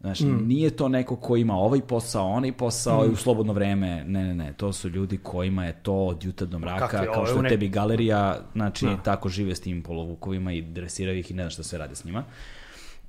[0.00, 0.46] Znači, Mm.
[0.46, 4.04] nije to neko ko ima ovaj posao, onaj posao i u slobodno vreme.
[4.04, 4.52] Ne, ne, ne.
[4.52, 7.42] To su ljudi kojima je to od jutra do mraka, kakvi, ovo kao što je
[7.42, 8.96] ne- tebi galerija, znači, Da.
[8.96, 12.04] tako žive s tim polovukovima i dresiraju ih i ne znam šta se radi s
[12.04, 12.24] njima.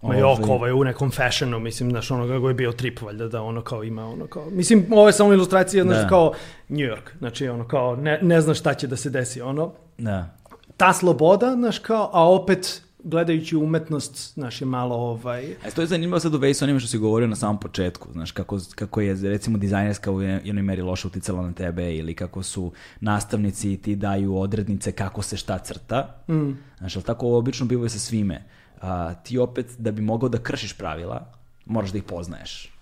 [0.03, 2.71] Ma i Ovaj, oko, ovo je u nekom fashionu, mislim, znaš, ono kako je bio
[2.71, 6.07] trip, valjda, da ono kao ima, ono kao, mislim, ovo je samo ilustracija, znaš, Da.
[6.07, 6.33] kao
[6.69, 10.35] New York, znači, ono kao, ne, ne znaš šta će da se desi, ono, Da.
[10.77, 15.87] ta sloboda, znaš, kao, a opet, gledajući umetnost, znaš, je malo, ovaj, A to je
[15.87, 19.01] zanimljivo sad u vezi s onime što si govorio na samom početku, znaš, kako, kako
[19.01, 23.95] je recimo dizajnerska u jednoj meri loše uticala na tebe ili kako su nastavnici ti
[23.95, 26.23] daju odrednice kako se šta crta.
[26.29, 26.51] Mm.
[26.77, 28.43] Znaš, ali tako obično biva i sa svime.
[28.83, 31.31] A, ti opet, da bi mogao da kršiš pravila,
[31.65, 32.73] moraš da ih poznaješ.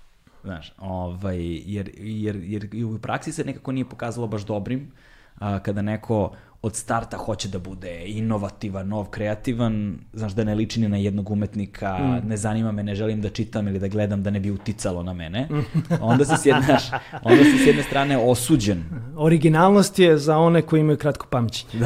[0.44, 4.92] Znaš, ovaj, jer, jer, jer u praksi se nekako nije pokazalo baš dobrim
[5.40, 6.34] a, kada neko
[6.64, 9.76] od starta hoće da bude inovativan, nov, kreativan,
[10.14, 13.68] znaš, da ne liči ni na jednog umetnika, ne zanima me, ne želim da čitam
[13.68, 15.48] ili da gledam da ne bi uticalo na mene.
[16.02, 16.78] Onda si s jedne,
[17.24, 18.84] onda si s jedne strane osuđen.
[19.16, 21.86] originalnost je za one koji imaju kratko pamćenje.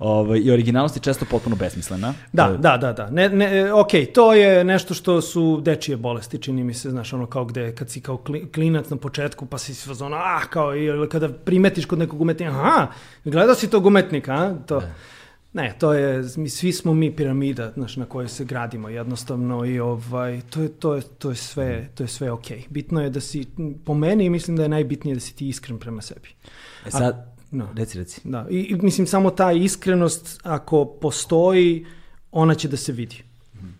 [0.00, 2.14] Ovaj, I originalnost je često potpuno besmislena.
[2.32, 3.10] Da, je- da, da, da.
[3.10, 7.26] Ne, ne, ok, to je nešto što su dečije bolesti, čini mi se, znaš, ono
[7.26, 11.08] kao gde, kad si kao kli- klinac na početku, pa si fazon, ah, kao, ili
[11.08, 12.92] kada primetiš kod nekog umetnika, aha,
[13.24, 14.54] gledao si tog umetnika, a?
[14.66, 14.82] To,
[15.52, 19.80] ne, to je, mi, svi smo mi piramida, znaš, na kojoj se gradimo jednostavno i
[19.80, 22.46] ovaj, to je, to je, to je sve, to je sve ok.
[22.70, 23.46] Bitno je da si,
[23.84, 26.28] po meni, mislim da je najbitnije da si ti iskren prema sebi.
[26.86, 27.68] E sad, no.
[27.76, 28.20] reci, reci.
[28.24, 31.86] Da, i, i mislim samo ta iskrenost ako postoji,
[32.32, 33.22] ona će da se vidi.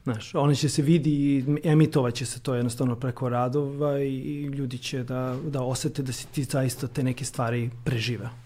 [0.04, 4.44] Znaš, ona će se vidi i emitovat će se to jednostavno preko radova i, i
[4.44, 8.43] ljudi će da, da osete da si ti zaista te neke stvari preživeo.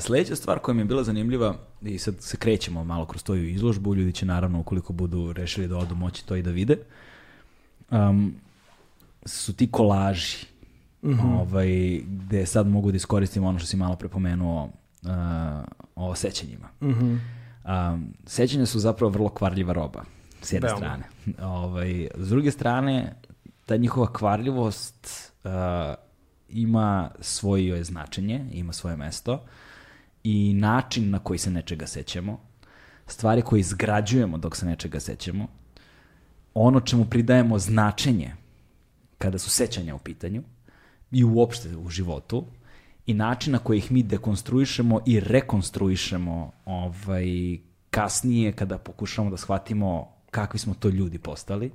[0.00, 3.94] Sljedeća stvar koja mi je bila zanimljiva, i sad se krećemo malo kroz toju izložbu,
[3.94, 6.76] ljudi će naravno, ukoliko budu rešili da odu, moći to i da vide,
[7.90, 8.34] um,
[9.24, 10.46] su ti kolaži,
[11.22, 15.10] ovaj, gde sad mogu da iskoristim ono što si malo prepomenuo uh,
[15.94, 16.68] o sećanjima.
[16.80, 20.04] Um, sećanja su zapravo vrlo kvarljiva roba,
[20.42, 20.78] s jedne Veoma.
[20.78, 21.04] strane.
[21.42, 23.14] Ovaj, s druge strane,
[23.66, 25.50] ta njihova kvarljivost uh,
[26.48, 29.44] ima svoje značenje, ima svoje mesto
[30.26, 32.38] i način na koji se nečega sećamo,
[33.06, 35.46] stvari koje izgrađujemo dok se nečega sećamo,
[36.54, 38.32] ono čemu pridajemo značenje
[39.18, 40.42] kada su sećanja u pitanju
[41.10, 42.44] i uopšte u životu
[43.06, 47.58] i način na koji ih mi dekonstruišemo i rekonstruišemo ovaj,
[47.90, 51.70] kasnije kada pokušamo da shvatimo kakvi smo to ljudi postali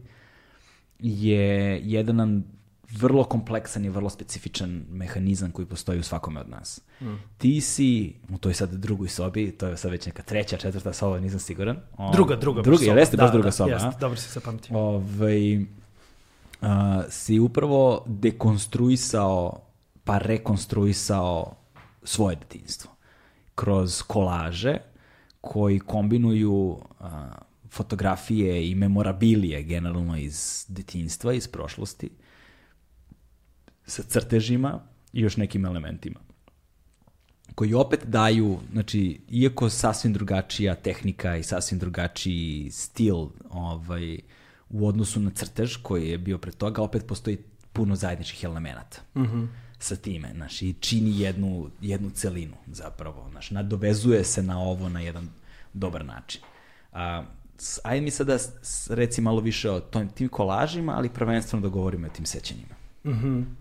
[0.99, 2.43] je jedan
[2.91, 6.81] vrlo kompleksan i vrlo specifičan mehanizam koji postoji u svakome od nas.
[7.37, 11.19] Ti si, u toj sad drugoj sobi, to je sad već neka treća, četvrta soba,
[11.19, 11.77] nisam siguran.
[11.97, 12.61] O, Druga, druga.
[12.61, 12.99] Druga, soba.
[12.99, 13.91] jeste Da, baš druga da, soba, Jest, a?
[13.99, 14.77] dobro si se pamtio.
[14.77, 15.65] ovaj,
[16.61, 19.61] a, si upravo dekonstruisao
[20.03, 21.55] pa rekonstruisao
[22.03, 22.91] svoje detinjstvo
[23.55, 24.77] kroz kolaže
[25.41, 27.29] koji kombinuju a,
[27.69, 32.09] fotografije i memorabilije generalno iz detinjstva, iz prošlosti
[33.85, 34.79] sa crtežima
[35.13, 36.19] i još nekim elementima
[37.55, 44.19] koji opet daju, znači, iako sasvim drugačija tehnika i sasvim drugačiji stil ovaj,
[44.69, 47.37] u odnosu na crtež koji je bio pre toga, opet postoji
[47.73, 49.01] puno zajedničkih elemenata.
[49.79, 54.99] sa time, znaš, i čini jednu, jednu celinu zapravo, znaš, nadovezuje se na ovo na
[54.99, 55.29] jedan
[55.73, 56.41] dobar način.
[56.93, 57.23] A,
[57.83, 58.37] ajde mi sada
[58.89, 62.75] reci malo više o tom, tim kolažima, ali prvenstveno da govorimo o tim sećanjima.
[63.05, 63.27] Mhm.
[63.27, 63.60] Mm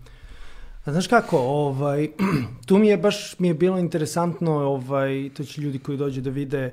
[0.85, 2.09] znaš kako, ovaj,
[2.67, 6.29] tu mi je baš mi je bilo interesantno, ovaj, to će ljudi koji dođu da
[6.29, 6.71] vide,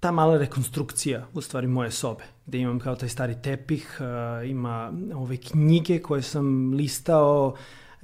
[0.00, 4.92] ta mala rekonstrukcija, u stvari, moje sobe, gde imam kao taj stari tepih, uh, ima
[5.14, 7.54] ove knjige koje sam listao,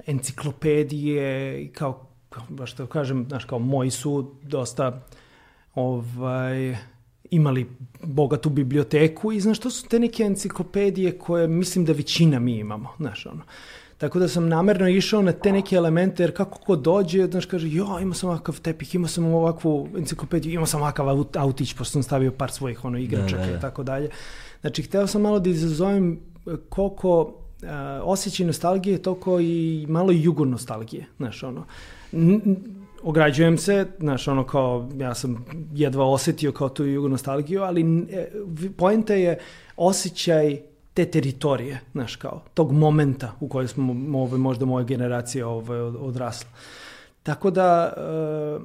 [0.05, 5.01] enciklopedije, kao, kao baš da kažem, znaš, kao moji su dosta
[5.75, 6.77] ovaj,
[7.31, 7.69] imali
[8.03, 12.89] bogatu biblioteku i znaš, to su te neke enciklopedije koje mislim da većina mi imamo,
[12.97, 13.43] znaš, ono.
[13.97, 17.69] Tako da sam namerno išao na te neke elemente, jer kako ko dođe, znaš, kaže,
[17.69, 22.03] jo, imao sam ovakav tepih, imao sam ovakvu enciklopediju, imao sam ovakav autić, pošto sam
[22.03, 23.57] stavio par svojih ono, igračaka da, da, da.
[23.57, 24.09] i tako dalje.
[24.61, 27.69] Znači, hteo sam malo da izazovem e, koliko uh,
[28.03, 31.65] osjećaj nostalgije, toliko i malo i jugo nostalgije, znaš, ono.
[32.11, 32.55] N
[33.03, 38.27] ograđujem se, znaš, ono kao, ja sam jedva osetio kao tu jugo nostalgiju, ali e,
[38.77, 39.39] poenta je
[39.77, 40.61] osjećaj
[40.97, 46.49] te teritorije, znaš, kao, tog momenta u kojoj smo ove, možda moja generacija ove, odrasla.
[47.23, 48.59] Tako da, e,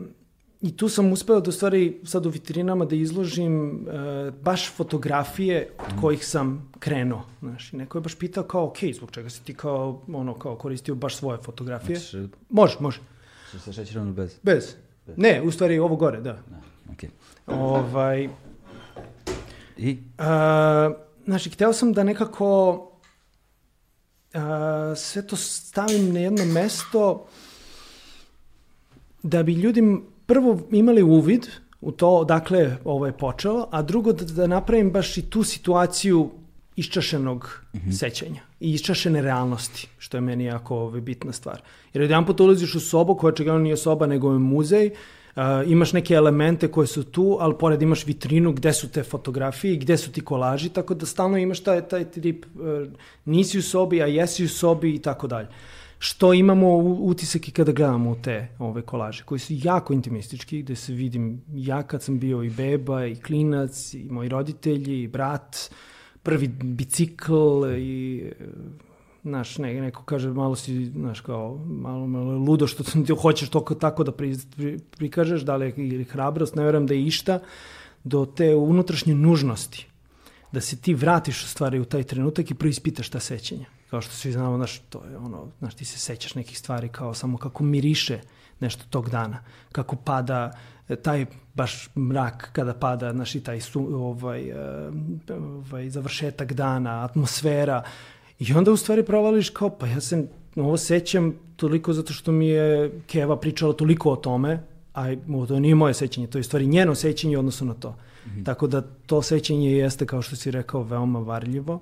[0.61, 5.69] i tu sam uspeo da u stvari sad u vitrinama da izložim e, baš fotografije
[5.79, 9.45] od kojih sam krenuo, znaš, i neko je baš pitao kao, ok, zbog čega si
[9.45, 11.99] ti kao, ono, kao koristio baš svoje fotografije?
[11.99, 13.01] Znači, može, može.
[13.59, 14.39] Sa šećerom bez?
[14.43, 14.75] Bez.
[15.07, 15.19] bez?
[15.19, 16.33] Ne, u stvari ovo gore, da.
[16.33, 16.61] da
[16.93, 17.09] okay.
[17.47, 18.29] Ovaj,
[19.77, 19.99] I?
[20.19, 22.73] Uh, znači, hteo sam da nekako
[24.35, 24.41] uh,
[24.97, 27.27] sve to stavim na jedno mesto
[29.23, 29.83] da bi ljudi
[30.27, 31.47] prvo imali uvid
[31.81, 36.31] u to dakle ovo je počelo, a drugo da, da napravim baš i tu situaciju
[36.77, 37.99] iščašenog mm -hmm.
[37.99, 41.63] sećanja i iščašene realnosti, što je meni jako ovaj, bitna stvar.
[41.95, 44.93] Jer jedan put ulaziš u sobu koja čega nije soba nego je muzej, uh,
[45.67, 49.79] imaš neke elemente koje su tu, ali pored imaš vitrinu gde su te fotografije i
[49.79, 52.89] gde su ti kolaži, tako da stalno imaš taj, taj trip, uh,
[53.25, 55.49] nisi u sobi, a jesi u sobi i tako dalje.
[55.99, 60.93] Što imamo utisak i kada gledamo te ove kolaže, koji su jako intimistički, gde se
[60.93, 65.77] vidim ja kad sam bio i beba, i klinac, i moji roditelji, i brat, uh,
[66.23, 68.25] prvi bicikl i
[69.23, 73.61] znaš, ne, neko kaže malo si, znaš, kao, malo, malo ludo što ti hoćeš to
[73.61, 77.41] tako da pri, pri, prikažeš, da li ili hrabrost, ne verujem da je išta,
[78.05, 79.87] do te unutrašnje nužnosti,
[80.53, 83.67] da se ti vratiš u stvari u taj trenutak i preispitaš ta sećanja.
[83.91, 87.15] Kao što svi znamo, znaš, to je ono, znaš, ti se sećaš nekih stvari kao
[87.15, 88.21] samo kako miriše
[88.61, 89.39] nešto tog dana,
[89.73, 90.53] kako pada
[91.03, 94.91] taj baš mrak kada pada, znaš, i taj su, ovaj, eh,
[95.31, 97.83] ovaj, završetak dana, atmosfera,
[98.49, 102.49] i onda u stvari provališ kao, pa ja se ovo sećam toliko zato što mi
[102.49, 104.63] je Keva pričala toliko o tome,
[104.95, 105.15] a
[105.49, 107.91] to nije moje sećanje, to je stvari njeno sećanje odnosno na to.
[107.91, 108.45] Mm -hmm.
[108.45, 111.81] Tako da to sećanje jeste, kao što si rekao, veoma varljivo.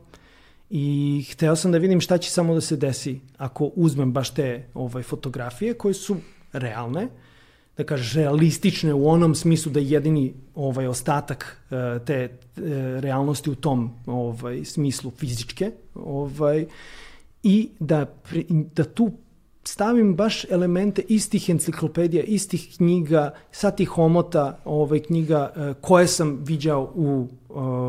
[0.70, 4.66] I hteo sam da vidim šta će samo da se desi ako uzmem baš te
[4.74, 6.16] ovaj, fotografije koje su
[6.52, 7.08] realne,
[7.76, 12.62] da kažeš, realistične u onom smislu da je jedini ovaj, ostatak uh, te uh,
[13.00, 16.66] realnosti u tom ovaj, smislu fizičke ovaj,
[17.42, 18.06] i da,
[18.50, 19.10] da tu
[19.64, 26.38] stavim baš elemente istih enciklopedija, istih knjiga, sa tih omota ovaj, knjiga uh, koje sam
[26.42, 27.28] viđao u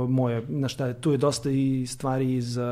[0.09, 2.63] moje, na šta tu je dosta i stvari iz uh,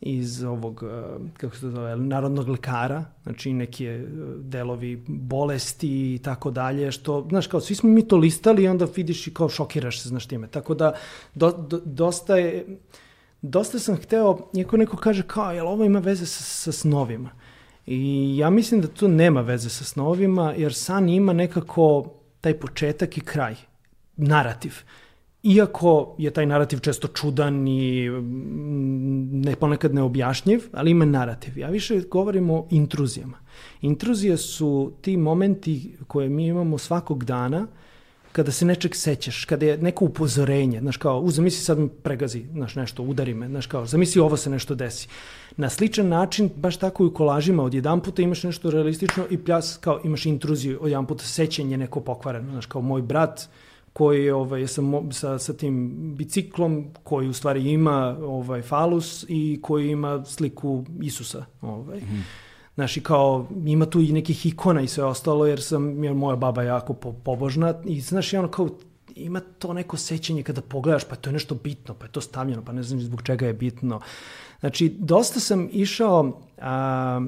[0.00, 4.04] iz ovog, eh, kako se to zove, narodnog lekara, znači neki eh,
[4.38, 8.86] delovi bolesti i tako dalje, što, znaš, kao svi smo mi to listali i onda
[8.96, 10.46] vidiš i kao šokiraš se, znaš time.
[10.46, 10.92] Tako da,
[11.34, 12.78] do, do, dosta je,
[13.42, 17.30] dosta sam hteo, iako neko kaže kao, jel ovo ima veze sa, sa snovima?
[17.86, 23.18] I ja mislim da to nema veze sa snovima, jer san ima nekako taj početak
[23.18, 23.56] i kraj,
[24.16, 24.74] narativ.
[25.48, 31.58] Iako je taj narativ često čudan i mm, ne, ponekad neobjašnjiv, ali ima narativ.
[31.58, 33.38] Ja više govorim o intruzijama.
[33.80, 37.66] Intruzije su ti momenti koje mi imamo svakog dana
[38.32, 42.44] kada se nečeg sećaš, kada je neko upozorenje, znaš kao, u, zamisli sad mi pregazi,
[42.52, 45.08] znaš nešto, udari me, znaš kao, zamisli ovo se nešto desi.
[45.56, 49.38] Na sličan način, baš tako i u kolažima, od jedan puta imaš nešto realistično i
[49.38, 53.48] pljas, kao imaš intruziju, od jedan puta sećenje neko pokvareno, znaš kao, moj brat,
[53.98, 59.58] koji je ovaj, sa, sa, sa tim biciklom, koji u stvari ima ovaj, falus i
[59.62, 61.44] koji ima sliku Isusa.
[61.60, 61.98] Ovaj.
[61.98, 62.24] Mm.
[62.74, 66.36] Znaš, i kao, ima tu i nekih ikona i sve ostalo, jer sam, jer moja
[66.36, 68.68] baba jako po, pobožna i znaš, i ono kao,
[69.14, 72.62] ima to neko sećanje kada pogledaš, pa to je nešto bitno, pa je to stavljeno,
[72.64, 74.00] pa ne znam zbog čega je bitno.
[74.60, 77.20] Znači, dosta sam išao a,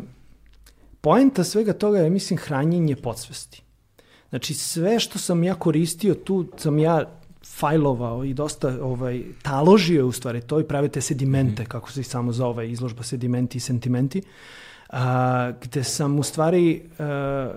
[1.01, 3.62] poenta svega toga je, mislim, hranjenje podsvesti.
[4.31, 7.05] Znači, sve što sam ja koristio tu, sam ja
[7.47, 11.66] fajlovao i dosta ovaj, taložio u stvari to i pravite sedimente, mm.
[11.66, 14.23] kako se samo zove izložba sedimenti i sentimenti,
[14.90, 17.52] a, gde sam u stvari a,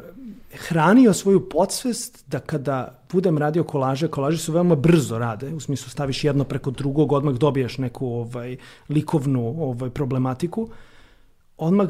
[0.53, 5.89] hranio svoju podsvest da kada budem radio kolaže, kolaže su veoma brzo rade, u smislu
[5.89, 8.57] staviš jedno preko drugog, odmah dobiješ neku ovaj,
[8.89, 10.69] likovnu ovaj, problematiku,
[11.57, 11.89] odmah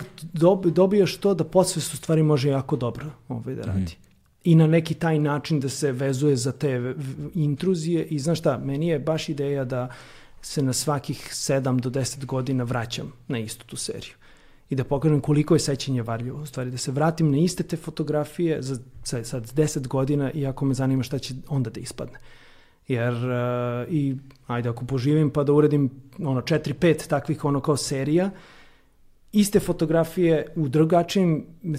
[0.64, 3.82] dobiješ to da podsvest u stvari može jako dobro ovaj, da radi.
[3.82, 4.13] Mm
[4.44, 6.94] i na neki taj način da se vezuje za te
[7.34, 9.90] intruzije i znaš šta, meni je baš ideja da
[10.42, 14.14] se na svakih 7 do 10 godina vraćam na istu tu seriju
[14.70, 16.42] i da pokažem koliko je sećanje varljivo.
[16.42, 20.66] U stvari, da se vratim na iste te fotografije za sad 10 godina i ako
[20.66, 22.20] me zanima šta će onda da ispadne.
[22.88, 24.16] Jer, uh, i
[24.48, 25.90] ajde ako poživim pa da uradim
[26.20, 28.32] ono 4-5 takvih ono kao serija, uh,
[29.34, 31.78] iste fotografije u drugačijim e,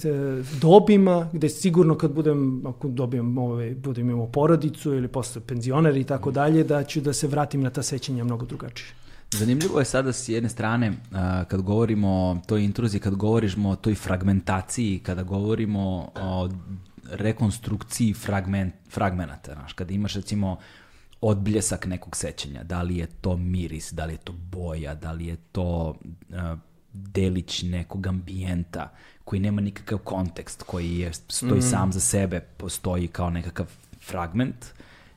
[0.61, 6.05] dobima, gde sigurno kad budem, ako dobijem, ovaj, budem imao porodicu ili posle penzioner i
[6.05, 8.91] tako dalje, da ću da se vratim na ta sećanja mnogo drugačije.
[9.31, 10.93] Zanimljivo je sada s jedne strane,
[11.49, 16.49] kad govorimo o toj intruziji, kad govorimo o toj fragmentaciji, kada govorimo o
[17.11, 20.57] rekonstrukciji fragment, fragmenata, znaš, kada imaš recimo
[21.21, 25.27] odbljesak nekog sećanja, da li je to miris, da li je to boja, da li
[25.27, 25.95] je to
[26.95, 28.93] delić nekog ambijenta
[29.25, 31.63] koji nema nikakav kontekst, koji je, stoji mm.
[31.63, 33.67] sam za sebe, postoji kao nekakav
[34.07, 34.67] fragment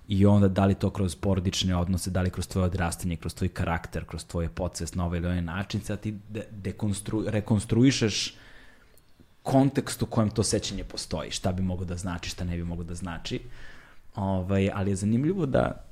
[0.08, 3.50] i onda da li to kroz porodične odnose, da li kroz tvoje odrastanje, kroz tvoj
[3.50, 8.36] karakter, kroz tvoje podsvest na ovaj ili onaj način, sad ti de, dekonstru, rekonstruišeš
[9.44, 12.84] kontekst u kojem to sećanje postoji, šta bi mogo da znači, šta ne bi mogo
[12.84, 13.40] da znači.
[14.16, 15.87] Ovaj, ali je zanimljivo da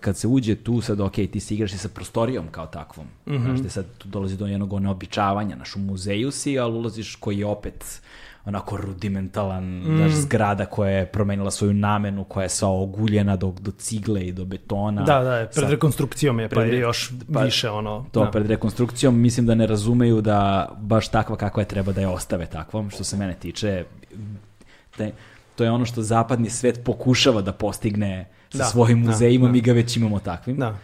[0.00, 3.06] kad se uđe tu, sad ok, ti se igraš i sa prostorijom kao takvom.
[3.26, 3.42] Mm -hmm.
[3.42, 7.38] Znaš, te sad tu dolazi do jednog neobičavanja, naš u muzeju si, ali ulaziš koji
[7.38, 8.00] je opet
[8.44, 9.96] onako rudimentalan, mm.
[9.96, 14.32] znaš, zgrada koja je promenila svoju namenu, koja je sva oguljena do, do cigle i
[14.32, 15.02] do betona.
[15.02, 18.06] Da, da, pred rekonstrukcijom je, pa pred, još pa, više ono...
[18.12, 18.30] To, da.
[18.30, 22.46] pred rekonstrukcijom mislim da ne razumeju da baš takva kakva je treba da je ostave
[22.46, 23.84] takvom, što se mene tiče.
[24.98, 25.08] Da,
[25.56, 29.52] to je ono što zapadni svet pokušava da postigne sa da, svojim da, muzejima, da,
[29.52, 30.56] mi ga već imamo takvim.
[30.56, 30.78] Da.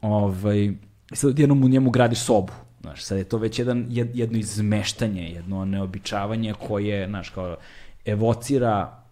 [0.00, 0.72] Ovaj,
[1.12, 2.52] sad jednom u njemu gradiš sobu.
[2.80, 7.56] Znaš, sad je to već jedan, jedno izmeštanje, jedno neobičavanje koje, znaš, kao
[8.04, 9.02] evocira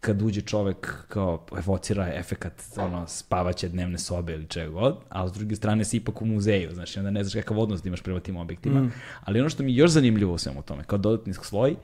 [0.00, 5.32] kad uđe čovek kao evocira efekat ono, spavaće dnevne sobe ili čega god, a s
[5.32, 8.20] druge strane si ipak u muzeju, znači onda ne znaš kakav odnos da imaš prema
[8.20, 8.80] tim objektima.
[8.80, 8.92] Mm.
[9.24, 11.76] Ali ono što mi je još zanimljivo u svemu tome, kao dodatni sloj,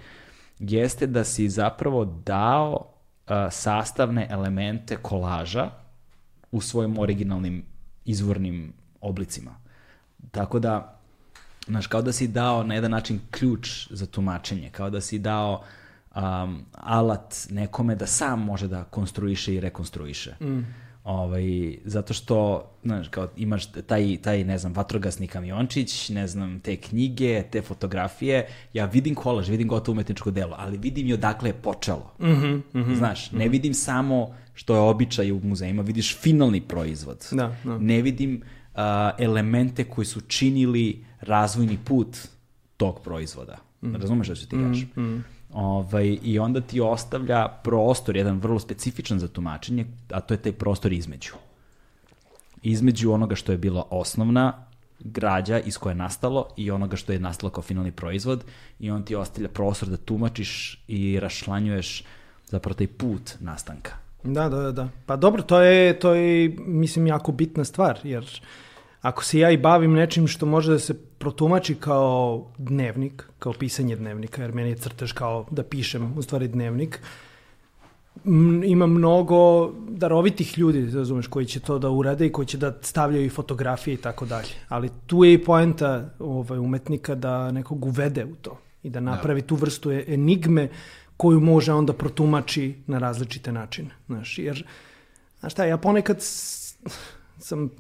[0.58, 2.92] jeste da si zapravo dao
[3.50, 5.70] sastavne elemente kolaža
[6.52, 7.64] u svojim originalnim
[8.04, 9.50] izvornim oblicima.
[10.30, 10.98] Tako da,
[11.66, 15.62] znaš, kao da si dao na jedan način ključ za tumačenje, kao da si dao
[16.14, 20.34] um, alat nekome da sam može da konstruiše i rekonstruiše.
[20.40, 20.74] Mm.
[21.04, 26.76] Ovaj, zato što, znaš, kao imaš taj, taj, ne znam, vatrogasni kamiončić, ne znam, te
[26.76, 31.54] knjige, te fotografije, ja vidim kolaž, vidim gotovo umetničko delo, ali vidim i odakle je
[31.54, 32.12] počelo.
[32.18, 33.38] Mm -hmm, mm -hmm, znaš, mm -hmm.
[33.38, 37.26] ne vidim samo što je običaj u muzejima, vidiš finalni proizvod.
[37.30, 37.78] Da, da.
[37.78, 38.42] Ne vidim
[38.74, 38.80] uh,
[39.18, 42.16] elemente koji su činili razvojni put
[42.76, 43.58] tog proizvoda.
[43.82, 43.94] Mm.
[43.94, 44.88] Razumeš što ću ti kažem?
[44.96, 45.24] Mm, mm.
[45.52, 50.52] Ovaj, I onda ti ostavlja prostor, jedan vrlo specifičan za tumačenje, a to je taj
[50.52, 51.32] prostor između.
[52.62, 54.66] Između onoga što je bila osnovna
[55.00, 58.44] građa iz koje je nastalo i onoga što je nastalo kao finalni proizvod
[58.80, 62.04] i on ti ostavlja prostor da tumačiš i rašlanjuješ
[62.46, 63.92] zapravo taj put nastanka.
[64.24, 64.88] Da, da, da.
[65.06, 68.42] Pa dobro, to je, to je, mislim, jako bitna stvar, jer
[69.02, 73.96] ako se ja i bavim nečim što može da se protumači kao dnevnik, kao pisanje
[73.96, 77.00] dnevnika, jer meni je crtež kao da pišem u stvari dnevnik,
[78.64, 83.26] ima mnogo darovitih ljudi, razumeš, koji će to da urade i koji će da stavljaju
[83.26, 84.48] i fotografije i tako dalje.
[84.68, 89.40] Ali tu je i poenta ovaj, umetnika da nekog uvede u to i da napravi
[89.40, 89.46] da.
[89.46, 90.68] tu vrstu e, enigme
[91.16, 93.90] koju može onda protumači na različite načine.
[94.06, 94.66] Znaš, jer,
[95.40, 96.22] znaš šta, ja ponekad
[97.42, 97.70] sam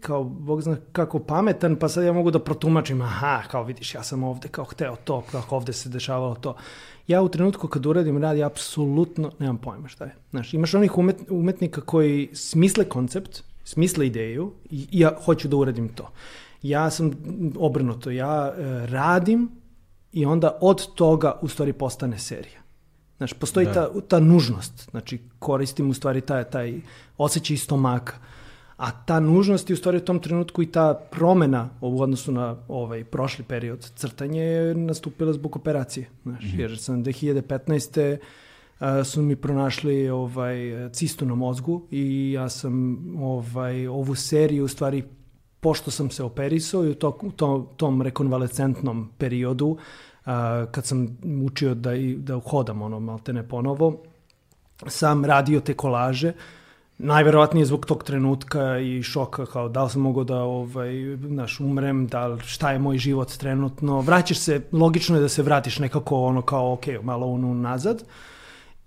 [0.00, 4.02] kao, Bog zna kako pametan, pa sad ja mogu da protumačim, aha, kao vidiš, ja
[4.02, 6.56] sam ovde kao hteo to, kako ovde se dešavalo to.
[7.06, 10.14] Ja u trenutku kad uradim rad, ja apsolutno nemam pojma šta je.
[10.30, 15.56] Znaš, imaš onih umet, umetnika koji smisle koncept, smisle ideju i, i ja hoću da
[15.56, 16.10] uradim to.
[16.62, 17.10] Ja sam
[17.58, 19.50] obrnuto, ja e, radim
[20.12, 22.60] i onda od toga u stvari postane serija.
[23.16, 23.72] Znaš, postoji da.
[23.72, 26.80] ta, ta nužnost, znači koristim u stvari taj, taj
[27.18, 28.14] osjećaj stomaka.
[28.76, 32.56] A ta nužnost je u stvari u tom trenutku i ta promena u odnosu na
[32.68, 36.08] ovaj prošli period crtanje je nastupila zbog operacije.
[36.22, 36.60] Znaš, mm -hmm.
[36.60, 38.18] Jer sam 2015
[39.04, 45.04] su mi pronašli ovaj cistu na mozgu i ja sam ovaj ovu seriju u stvari
[45.60, 49.76] pošto sam se operisao i u, to, u to, tom rekonvalescentnom periodu
[50.24, 54.02] a, kad sam učio da, i, da hodam ono maltene ponovo
[54.86, 56.32] sam radio te kolaže
[56.98, 62.06] najverovatnije zbog tog trenutka i šoka kao da li sam mogao da ovaj, naš, umrem,
[62.06, 64.00] da li, šta je moj život trenutno.
[64.00, 68.04] Vraćaš se, logično je da se vratiš nekako ono kao ok, malo ono nazad.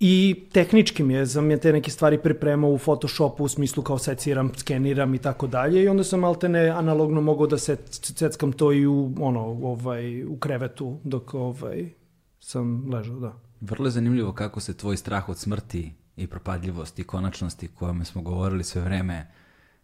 [0.00, 3.98] I tehnički mi je, sam je te neke stvari pripremao u Photoshopu u smislu kao
[3.98, 8.72] seciram, skeniram i tako dalje i onda sam maltene analogno mogao da se ceckam to
[8.72, 11.90] i u, ono, ovaj, u krevetu dok ovaj,
[12.38, 13.32] sam ležao, da.
[13.60, 18.22] Vrlo je zanimljivo kako se tvoj strah od smrti i propadljivost i konačnosti kojome smo
[18.22, 19.26] govorili sve vreme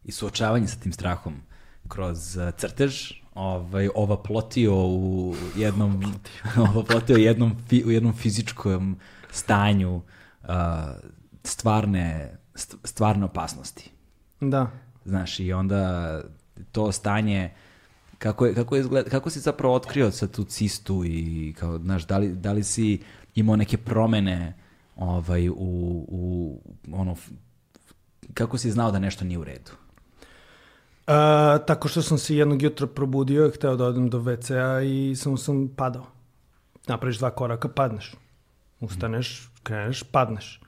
[0.05, 1.35] i suočavanje sa tim strahom
[1.89, 6.15] kroz uh, crtež ovaj, ova plotio u jednom
[6.75, 8.97] ova plotio u jednom, fi, u jednom fizičkom
[9.31, 10.49] stanju uh,
[11.45, 12.37] stvarne,
[12.85, 13.91] stvarne opasnosti.
[14.41, 14.71] Da.
[15.05, 16.23] Znaš, i onda
[16.73, 17.51] to stanje,
[18.19, 22.07] kako, je, kako, je izgled, kako si zapravo otkrio sa tu cistu i kao, znaš,
[22.07, 23.03] da li, da li si
[23.35, 24.55] imao neke promene
[24.97, 25.55] ovaj, u,
[26.09, 26.61] u
[26.93, 27.17] ono,
[28.35, 29.71] kako si znao da nešto nije u redu?
[31.07, 31.13] Uh,
[31.67, 35.37] tako što sam se jednog jutra probudio i hteo da odem do WC-a i samo
[35.37, 36.07] sam padao.
[36.87, 38.15] Napraviš dva koraka, padneš.
[38.81, 40.61] Ustaneš, kreneš, padneš.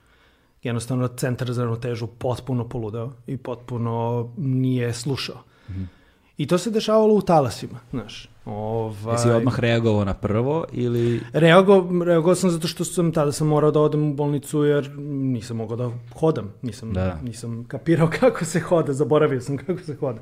[0.63, 5.43] Jednostavno centar za ravnotežu potpuno poludeo i potpuno nije slušao.
[5.69, 5.98] Mm -hmm.
[6.39, 8.29] I to se dešavalo u talasima, znaš.
[8.45, 9.13] Ovaj...
[9.13, 11.21] Jesi odmah reagovao na prvo ili...
[11.33, 15.57] Reago, reagovao sam zato što sam tada sam morao da odem u bolnicu jer nisam
[15.57, 16.53] mogao da hodam.
[16.61, 17.19] Nisam, da.
[17.23, 20.19] nisam kapirao kako se hoda, zaboravio sam kako se hoda.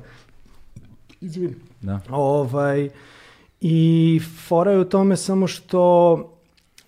[1.20, 1.54] Izvini.
[1.80, 2.00] Da.
[2.10, 2.88] Ovaj,
[3.60, 6.18] I fora je u tome samo što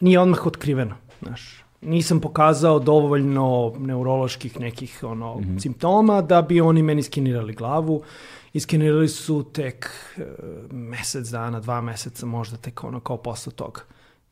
[0.00, 1.64] nije odmah otkriveno, znaš.
[1.80, 5.60] Nisam pokazao dovoljno neuroloških nekih ono, mm -hmm.
[5.60, 8.02] simptoma da bi oni meni skinirali glavu.
[8.52, 10.24] Iskenirali su tek uh,
[10.72, 13.80] mesec dana, dva meseca možda tek ono kao posle toga.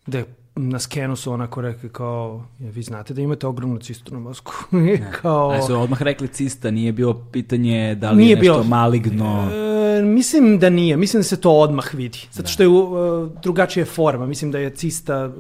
[0.07, 0.25] Gde
[0.59, 4.53] na skenu su onako rekli kao, ja, vi znate da imate ogromnu cistu na mozgu.
[5.23, 8.65] kao, A su odmah rekli cista, nije bilo pitanje da li nije je nešto bilo,
[8.65, 9.51] maligno?
[9.53, 12.19] E, mislim da nije, mislim da se to odmah vidi.
[12.33, 15.33] Zato što je uh, drugačija forma, mislim da je cista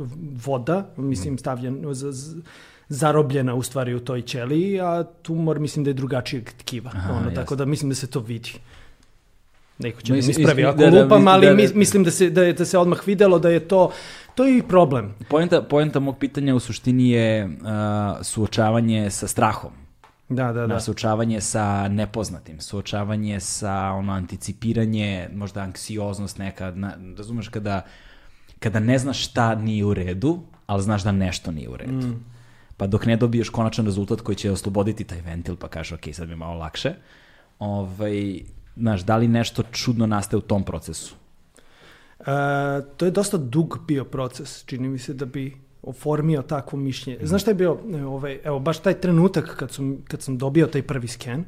[0.44, 1.38] voda, mislim mm.
[1.38, 2.36] stavljen, z,
[2.88, 6.90] zarobljena u stvari u toj ćeliji, a tumor mislim da je drugačijeg tkiva.
[6.94, 8.52] Aha, ono, tako da mislim da se to vidi.
[9.78, 12.10] Neko će no, da mi ispravi ako da, da, lupam, ali da, da, mislim da
[12.10, 13.92] se, da, je, da se odmah videlo da je to,
[14.34, 15.14] to je i problem.
[15.28, 17.50] Poenta, poenta mog pitanja u suštini je uh,
[18.22, 19.70] suočavanje sa strahom.
[20.28, 20.80] Da, da, da.
[20.80, 27.80] Suočavanje sa nepoznatim, suočavanje sa ono anticipiranje, možda anksioznost neka, na, razumeš kada,
[28.58, 32.06] kada ne znaš šta nije u redu, ali znaš da nešto nije u redu.
[32.06, 32.37] Mm
[32.78, 36.28] pa dok ne dobiješ konačan rezultat koji će osloboditi taj ventil, pa kažeš, ok, sad
[36.28, 36.94] mi je malo lakše,
[37.58, 38.40] ovaj,
[38.76, 41.14] znaš, da li nešto čudno nastaje u tom procesu?
[42.18, 42.26] Uh,
[42.96, 47.26] to je dosta dug bio proces, čini mi se da bi oformio takvo mišljenje.
[47.26, 50.82] Znaš šta je bio, ovaj, evo, baš taj trenutak kad sam, kad sam dobio taj
[50.82, 51.44] prvi sken,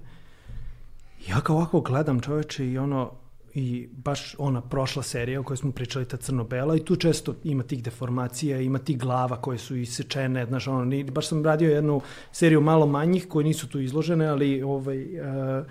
[1.29, 3.11] ja kao ovako gledam čoveče i ono,
[3.55, 7.63] i baš ona prošla serija o kojoj smo pričali, ta crno-bela, i tu često ima
[7.63, 12.01] tih deformacija, ima tih glava koje su isečene, znaš, ono, ni, baš sam radio jednu
[12.33, 15.67] seriju malo manjih koje nisu tu izložene, ali ovaj, uh,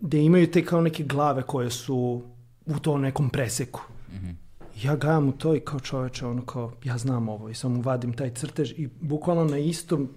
[0.00, 2.22] gde imaju te kao neke glave koje su
[2.66, 3.80] u to nekom preseku.
[4.08, 4.34] Mm -hmm.
[4.82, 8.12] Ja gledam u to i kao čoveče, ono kao, ja znam ovo i samo vadim
[8.12, 10.08] taj crtež i bukvalno na istom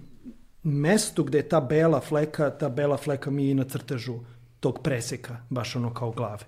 [0.62, 4.18] mestu gde je ta bela fleka, ta bela fleka mi je na crtežu
[4.60, 6.44] tog preseka, baš ono kao glave.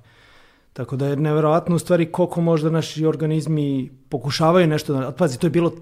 [0.74, 5.12] Tako da je neverovatno u stvari koliko možda naši organizmi pokušavaju nešto da...
[5.12, 5.72] Pazi, to je bilo,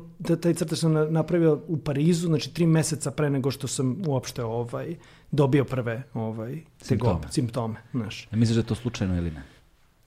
[0.42, 4.96] taj crtač sam napravio u Parizu, znači tri meseca pre nego što sam uopšte ovaj,
[5.30, 7.20] dobio prve ovaj, simptome.
[7.30, 8.28] simptome znaš.
[8.32, 9.42] Ja misliš da je to slučajno ili ne?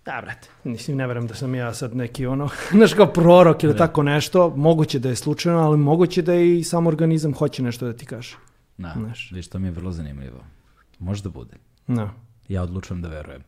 [0.05, 3.73] Da, brate, mislim, ne verujem da sam ja sad neki ono, znaš kao prorok ili
[3.73, 3.77] da.
[3.77, 7.93] tako nešto, moguće da je slučajno, ali moguće da i sam organizam hoće nešto da
[7.93, 8.35] ti kaže.
[8.77, 9.31] Da, znaš.
[9.31, 10.39] viš, to mi je vrlo zanimljivo.
[10.99, 11.57] Može da bude.
[11.87, 12.24] Da.
[12.47, 13.43] Ja odlučujem da verujem.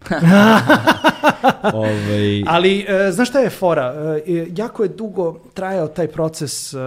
[1.73, 1.89] Ove...
[1.89, 3.93] Ovaj- Ali, e, znaš šta je fora?
[4.27, 6.77] E, jako je dugo trajao taj proces e,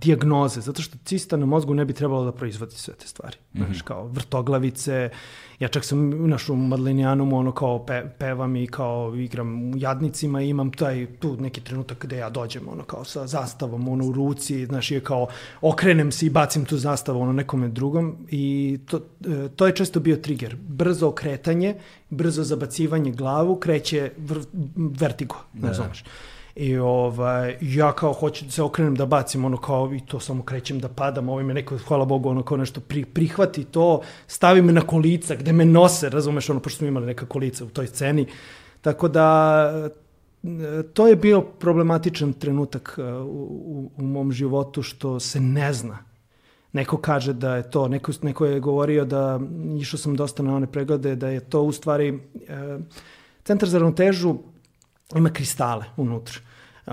[0.00, 3.36] dijagnoze, zato što cista na mozgu ne bi trebalo da proizvodi sve te stvari.
[3.52, 3.66] Mm -hmm.
[3.66, 5.10] Znaš, kao vrtoglavice,
[5.58, 10.42] ja čak sam naš u Madlenijanumu ono kao pe, pevam i kao igram u jadnicima
[10.42, 14.12] i imam taj tu neki trenutak gde ja dođem ono kao sa zastavom ono u
[14.12, 15.26] ruci, znaš, je kao
[15.60, 20.00] okrenem se i bacim tu zastavu ono nekome drugom i to, e, to je često
[20.00, 20.56] bio trigger.
[20.56, 21.74] Brzo okretanje,
[22.10, 24.38] brzo zabacivanje glavu, kreće vr,
[24.74, 25.74] vertigo, ne da.
[25.74, 26.04] znaš.
[26.56, 30.42] I ovaj, ja kao hoću da se okrenem da bacim ono kao i to samo
[30.42, 34.62] krećem da padam, ovaj me neko, hvala Bogu, ono kao nešto pri, prihvati to, stavi
[34.62, 37.86] me na kolica gde me nose, razumeš, ono, pošto smo imali neka kolica u toj
[37.86, 38.26] sceni.
[38.80, 39.90] Tako da,
[40.92, 45.98] to je bio problematičan trenutak uh, u, u, u mom životu što se ne zna.
[46.72, 49.40] Neko kaže da je to, neko, neko je govorio da,
[49.80, 52.20] išao sam dosta na one preglede, da je to u stvari, uh,
[53.44, 54.36] centar za ravnotežu
[55.14, 56.40] ima kristale unutra.
[56.86, 56.92] Uh,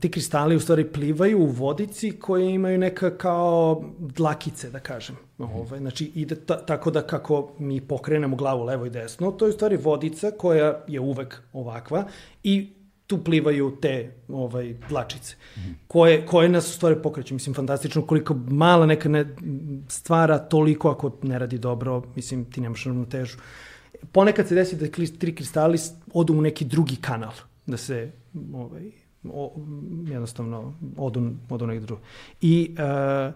[0.00, 5.16] ti kristali u stvari plivaju u vodici koje imaju neka kao dlakice, da kažem.
[5.38, 9.48] Ovaj, znači, ide ta, tako da kako mi pokrenemo glavu levo i desno, to je
[9.48, 12.04] u stvari vodica koja je uvek ovakva
[12.42, 12.72] i
[13.06, 15.36] tu plivaju te ovaj dlačice
[15.88, 17.34] koje, koje nas u stvari pokreću.
[17.34, 19.36] Mislim, fantastično koliko mala neka ne,
[19.88, 23.38] stvara toliko ako ne radi dobro, mislim, ti nemaš ravnotežu.
[24.12, 24.86] Ponekad se desi da
[25.18, 25.78] tri kristali
[26.14, 27.32] odu u neki drugi kanal,
[27.66, 28.10] da se
[28.54, 28.90] ovaj,
[29.24, 29.52] o,
[30.06, 32.02] jednostavno odu, odu negdje drugo.
[32.40, 33.34] I uh,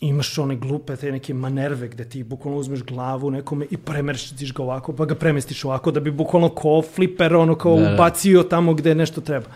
[0.00, 4.62] imaš one glupe, te neke manerve gde ti bukvalno uzmeš glavu nekome i premestiš ga
[4.62, 7.94] ovako, pa ga premestiš ovako da bi bukvalno ko fliper, ono kao da, da.
[7.94, 9.46] ubacio tamo gde nešto treba.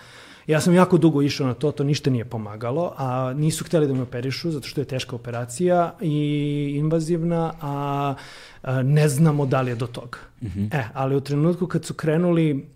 [0.46, 3.94] Ja sam jako dugo išao na to, to ništa nije pomagalo, a nisu hteli da
[3.94, 8.14] me operišu zato što je teška operacija i invazivna, a,
[8.62, 10.18] a ne znamo da li je do toga.
[10.42, 10.74] Mm -hmm.
[10.74, 12.66] E, ali u trenutku kad su krenuli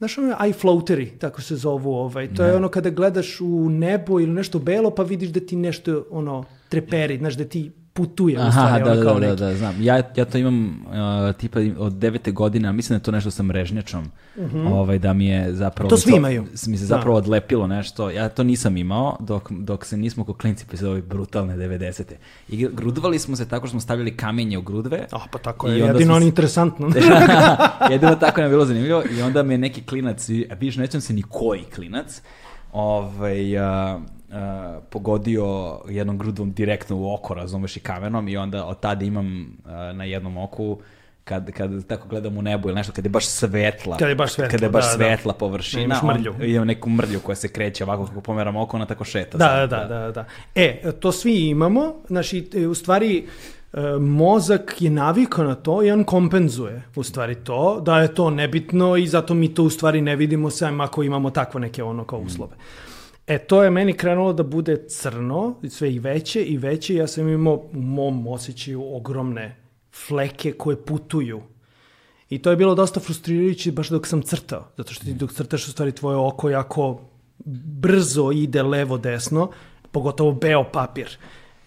[0.00, 2.34] Znaš, ono eye floateri, tako se zovu, ovaj.
[2.34, 2.48] To ne.
[2.48, 6.44] je ono kada gledaš u nebo ili nešto belo, pa vidiš da ti nešto, ono,
[6.68, 9.36] treperi, znaš, da ti putuje Aha, u stvari, da, ono kao da, neki.
[9.36, 9.82] Da, da, znam.
[9.82, 13.42] Ja, ja to imam uh, tipa od devete godine, mislim da je to nešto sa
[13.42, 14.58] mrežnjačom, uh mhm.
[14.58, 14.72] -huh.
[14.72, 15.90] ovaj, da mi je zapravo...
[15.90, 16.44] To svi imaju.
[16.66, 17.24] Mi se zapravo da.
[17.24, 18.10] odlepilo nešto.
[18.10, 22.02] Ja to nisam imao dok, dok se nismo ko klinci pisali ove brutalne 90.
[22.48, 25.06] I grudvali smo se tako što smo stavljali kamenje u grudve.
[25.12, 26.90] Oh, pa tako je, jedino on interesantno.
[27.90, 29.02] jedino tako je bilo zanimljivo.
[29.18, 32.22] I onda me neki klinac, a vidiš, nećem se ni koji klinac,
[32.72, 34.00] ovaj, uh,
[34.30, 39.56] uh, pogodio jednom grudvom direktno u oko, razumeš, i kamenom i onda od tada imam
[39.64, 40.78] uh, na jednom oku
[41.24, 44.32] kad, kad tako gledam u nebo ili nešto, kad je baš svetla, kad je baš
[44.32, 44.96] svetla, kad je baš da, da.
[44.96, 45.38] svetla da.
[45.38, 46.34] površina, imaš mrlju.
[46.40, 49.38] On, imam neku mrlju koja se kreće ovako kako pomeram oko, ona tako šeta.
[49.38, 50.24] Da, da, da, da, da.
[50.54, 53.26] E, to svi imamo, znači, u stvari,
[53.72, 58.30] e, mozak je navikao na to i on kompenzuje u stvari to, da je to
[58.30, 62.04] nebitno i zato mi to u stvari ne vidimo sam ako imamo takve neke ono
[62.04, 62.52] kao uslove.
[62.56, 62.89] Mm.
[63.30, 66.94] E, to je meni krenulo da bude crno, sve i veće i veće.
[66.94, 69.56] Ja sam imao u mom osjećaju ogromne
[70.06, 71.42] fleke koje putuju.
[72.30, 74.66] I to je bilo dosta frustrirajuće baš dok sam crtao.
[74.76, 77.00] Zato što ti dok crtaš u stvari tvoje oko jako
[77.80, 79.50] brzo ide levo-desno,
[79.92, 81.16] pogotovo beo papir.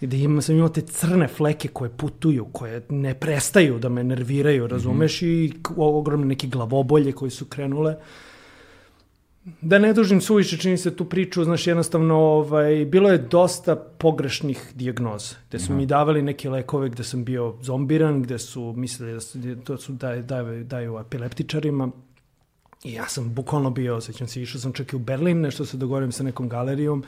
[0.02, 4.68] Gde ima, sam imao te crne fleke koje putuju, koje ne prestaju da me nerviraju,
[4.68, 5.22] razumeš?
[5.22, 5.45] Mm -hmm.
[5.45, 7.95] I ogromne neke glavobolje koje su krenule.
[7.95, 8.03] Uh,
[9.61, 14.71] da ne dužim suviše, čini se tu priču, znaš, jednostavno, ovaj, bilo je dosta pogrešnih
[14.75, 15.75] dijagnoza, gde su Aha.
[15.75, 19.93] mi davali neke lekove gde sam bio zombiran, gde su mislili da su, to su
[19.93, 21.91] daju, daju, daju epileptičarima,
[22.83, 25.77] I ja sam bukvalno bio, sećam se, išao sam čak i u Berlin, nešto se
[25.77, 27.03] dogovorim sa nekom galerijom,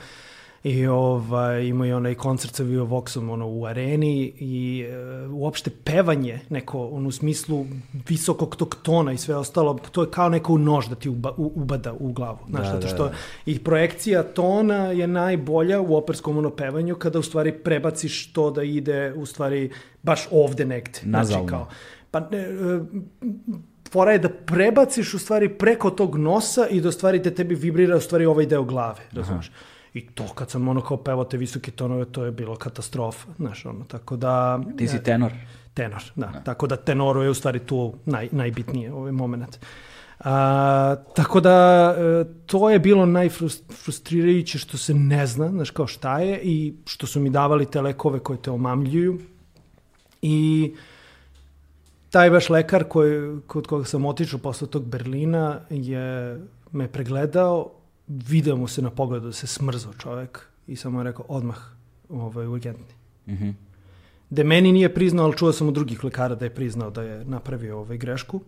[0.66, 5.72] i ovaj, imao je onaj koncert sa Vivo Voxom ono, u areni i e, uopšte
[5.84, 7.66] pevanje neko ono, u smislu
[8.08, 11.52] visokog tog tona i sve ostalo, to je kao neko nož da ti uba, u,
[11.56, 12.38] ubada u glavu.
[12.50, 13.16] Znaš, da, zato da, što da, da.
[13.46, 18.64] i projekcija tona je najbolja u operskom ono pevanju kada u stvari prebaciš to da
[18.64, 19.72] ide u stvari
[20.04, 21.00] baš ovde negde.
[21.04, 21.48] Znači, Nazalno.
[21.48, 21.68] Znači, kao,
[22.12, 22.50] pa ne, e,
[23.92, 27.56] fora je da prebaciš u stvari preko tog nosa i da u stvari da tebi
[27.56, 29.52] vibrira u stvari ovaj deo glave, razumiješ?
[29.96, 33.66] I to kad sam ono kao pevao te visoke tonove, to je bilo katastrofa, znaš,
[33.66, 34.60] ono, tako da...
[34.78, 35.32] Ti si tenor?
[35.74, 36.28] Tenor, da.
[36.28, 36.40] da.
[36.44, 39.60] Tako da tenoru je u stvari tu naj, najbitnije ovaj moment.
[40.20, 46.20] A, tako da, e, to je bilo najfrustrirajuće što se ne zna, znaš, kao šta
[46.20, 49.20] je i što su mi davali te lekove koje te omamljuju.
[50.22, 50.74] I
[52.10, 56.40] taj baš lekar koji, kod koga sam otišao posle tog Berlina je
[56.72, 57.72] me pregledao
[58.08, 61.58] video mu se na pogledu da se smrzao čovek i samo je rekao odmah
[62.10, 62.96] ovaj, urgentni.
[63.28, 63.54] Mm -hmm.
[64.30, 67.26] Da meni nije priznao, ali čuo sam od drugih lekara da je priznao da je
[67.26, 68.42] napravio ovaj grešku.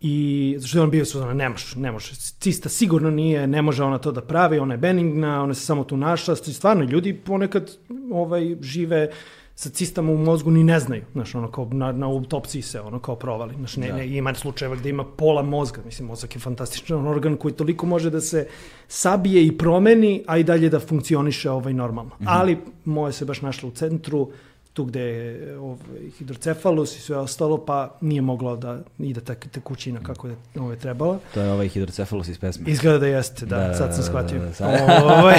[0.00, 2.14] I zašto je on bio suzana, ne može, ne može.
[2.14, 5.84] Cista sigurno nije, ne može ona to da pravi, ona je benigna, ona se samo
[5.84, 6.36] tu našla.
[6.36, 7.76] Stvarno, ljudi ponekad
[8.12, 9.10] ovaj, žive
[9.56, 12.98] sa cistama u mozgu ni ne znaju, znaš, ono kao na, na autopsiji se ono
[12.98, 13.96] kao provali, znaš, ne, Da.
[13.96, 18.10] ne, ima slučajeva gde ima pola mozga, mislim, mozak je fantastičan organ koji toliko može
[18.10, 18.46] da se
[18.88, 22.10] sabije i promeni, a i dalje da funkcioniše ovaj normalno.
[22.24, 24.30] Ali moje se baš našlo u centru,
[24.74, 25.78] tu gde je ovaj,
[26.18, 31.18] hidrocefalus i sve ostalo, pa nije moglo da ide tek, tekućina kako je ovaj, trebala.
[31.34, 32.64] To je ovaj hidrocefalus iz pesme.
[32.66, 34.38] Izgleda da jeste, da, Da, sad sam da, shvatio.
[34.38, 34.80] da, da, sad.
[35.02, 35.34] Ovaj,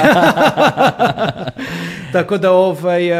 [2.13, 3.17] Tako da ovaj, uh,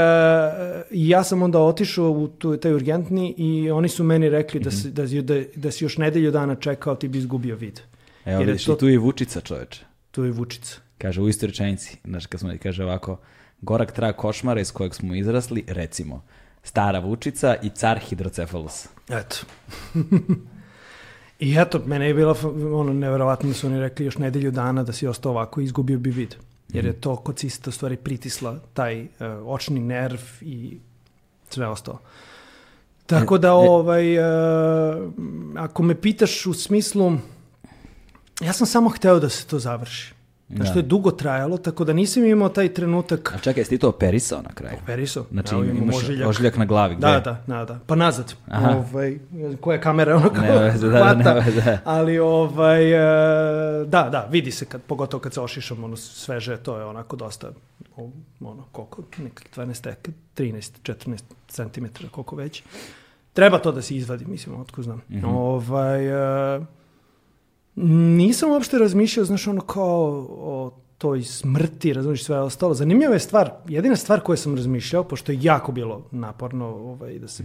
[0.92, 4.72] ja sam onda otišao u tu, taj urgentni i oni su meni rekli da, Mhm.
[4.72, 7.80] si, da, si- da, da si još nedelju dana čekao, ti bi izgubio vid.
[8.26, 9.86] Evo Jer je vidiš, to- i tu je Vučica čoveče.
[10.12, 10.78] Tu je Vučica.
[10.98, 13.18] Kaže u istoj rečenici, znaš, kad smo, kaže ovako,
[13.62, 16.24] gorak trag košmara iz kojeg smo izrasli, recimo,
[16.64, 18.88] stara Vučica i car hidrocefalus.
[19.10, 19.36] Eto.
[21.40, 22.36] I eto, mene je bilo
[22.74, 26.00] ono, neverovatno da su oni rekli još nedelju dana da si ostao ovako i izgubio
[26.00, 26.36] bi vid.
[26.70, 29.08] Jer je to kod cista stvari pritisla taj uh,
[29.46, 30.78] očni nerv i
[31.50, 32.00] sve ostalo.
[33.06, 33.54] Tako da, E, e.
[33.54, 35.14] ovaj, uh,
[35.58, 37.14] ako me pitaš u smislu,
[38.42, 40.15] ja sam samo hteo da se to završi.
[40.50, 40.74] Znaš, Da.
[40.74, 43.90] to je dugo trajalo, tako da nisam imao taj trenutak A čekaj, jesi ti to
[43.90, 44.78] operisao na kraju?
[44.86, 45.26] Periso.
[45.32, 46.30] Znači imam imaš ožiljak.
[46.30, 47.08] ožiljak na glavi, gde?
[47.08, 47.80] Da, da, da, da.
[47.88, 48.34] Pa nazad.
[48.48, 48.70] Aha.
[48.78, 49.20] Ovaj,
[49.62, 51.16] koja kamera ono kao Nema veze, da, da, hvata.
[51.18, 51.78] nema veze.
[51.84, 52.92] Ali ovaj,
[53.82, 57.16] e, da, da, vidi se kad, pogotovo kad se ošišam, ono sveže, to je onako
[57.16, 57.52] dosta,
[58.42, 62.64] ono, koliko, nekak 12, tek, 13, 14 cm, koliko već.
[63.34, 65.02] Treba to da se izvadi, mislim, otko znam.
[65.10, 65.26] Mhm.
[65.26, 66.06] Ovaj,
[66.58, 66.60] e,
[67.76, 72.74] nisam uopšte razmišljao, znaš, ono kao o toj smrti, razumiješ sve ostalo.
[72.74, 77.28] Zanimljiva je stvar, jedina stvar koju sam razmišljao, pošto je jako bilo naporno ovaj, da
[77.28, 77.44] se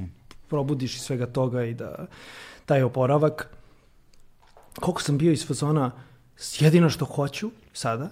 [0.49, 2.07] probudiš iz svega toga i da
[2.67, 3.49] taj oporavak,
[4.81, 5.91] koliko sam bio iz fazona,
[6.59, 8.11] jedino što hoću sada,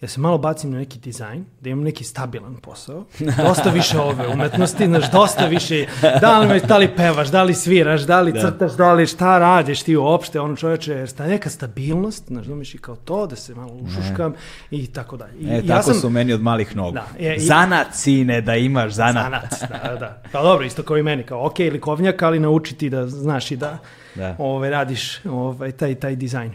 [0.00, 3.04] ja se malo bacim na neki dizajn, da imam neki stabilan posao,
[3.38, 5.86] dosta više ove umetnosti, znaš, dosta više,
[6.20, 8.40] da li, da li pevaš, da li sviraš, da li Da.
[8.40, 12.74] crtaš, da li šta radiš ti uopšte, ono čoveče, jer sta neka stabilnost, znaš, razumiješ
[12.74, 14.34] i kao to, da se malo ušuškam
[14.70, 15.32] i tako dalje.
[15.40, 16.92] I E, tako su meni od malih nogu.
[16.92, 19.24] Da, e, i- zanat, sine, da imaš zanat.
[19.24, 20.22] Zanac, da, da.
[20.32, 23.78] Pa dobro, isto kao i meni, kao ok, likovnjak, ali naučiti da znaš i da
[24.14, 24.36] Da.
[24.38, 26.52] ovaj, radiš ovaj, taj, taj dizajn.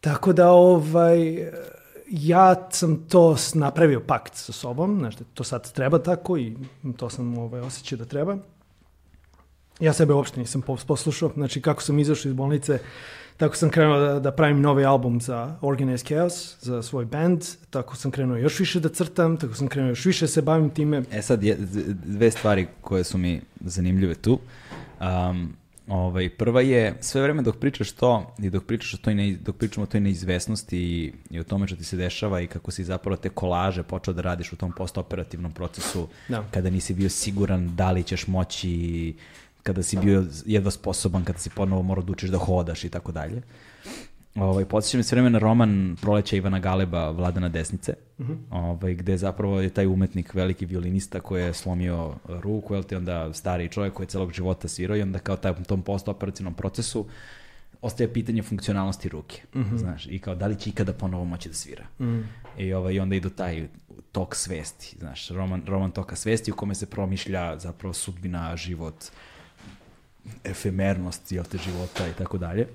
[0.00, 1.18] Tako da, ovaj,
[2.10, 6.56] ja sam to napravio pakt sa sobom, znaš, da to sad treba tako i
[6.96, 8.36] to sam ovaj, osjećao da treba.
[9.80, 12.78] Ja sebe uopšte nisam pos- poslušao, znači kako sam izašao iz bolnice,
[13.36, 17.96] tako sam krenuo da, da pravim novi album za Organized Chaos, za svoj band, tako
[17.96, 21.02] sam krenuo još više da crtam, tako sam krenuo još više da se bavim time.
[21.12, 21.56] E sad, je,
[22.04, 24.38] dve stvari koje su mi zanimljive tu.
[25.00, 25.57] Um,
[25.88, 29.56] ovaj, prva je, sve vreme dok pričaš to i dok pričaš o toj ne, dok
[29.56, 32.84] pričamo o toj neizvesnosti i, i o tome što ti se dešava i kako si
[32.84, 36.44] zapravo te kolaže počeo da radiš u tom postoperativnom procesu Da.
[36.50, 39.14] kada nisi bio siguran da li ćeš moći
[39.62, 43.12] kada si bio jedva sposoban, kada si ponovo morao da učiš da hodaš i tako
[43.12, 43.42] dalje.
[44.34, 47.94] Ovaj, podsjeća me sve vreme na roman Proleća Ivana Galeba, Vladana desnice,
[48.50, 53.34] ovaj, gde zapravo je taj umetnik, veliki violinista koji je slomio ruku, jel ti onda
[53.34, 57.06] stari čovjek koji je celog života svirao i onda kao taj, u tom postoperacijnom procesu
[57.82, 59.42] ostaje pitanje funkcionalnosti ruke,
[59.76, 61.84] znaš, i kao da li će ikada ponovo moći da svira.
[62.58, 63.68] I, ovaj, I onda idu taj
[64.12, 69.04] tok svesti, znaš, roman, roman toka svesti u kome se promišlja zapravo sudbina, život,
[70.44, 72.66] efemernost jel te, života i tako dalje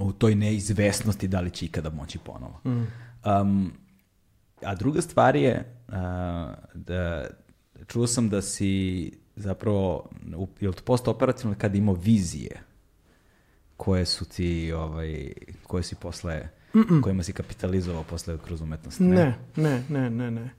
[0.00, 2.60] u toj neizvesnosti da li će ikada moći ponovo.
[2.64, 3.72] Um,
[4.62, 5.94] a druga stvar je uh,
[6.74, 7.26] da
[7.86, 12.60] čuo sam da si zapravo u, jel to postoperativno kad imao vizije
[13.76, 15.32] koje su ti ovaj
[15.66, 16.48] koje si posle
[17.02, 19.00] kojima si kapitalizovao posle kroz umetnost.
[19.00, 20.50] Ne, ne, ne, ne, ne.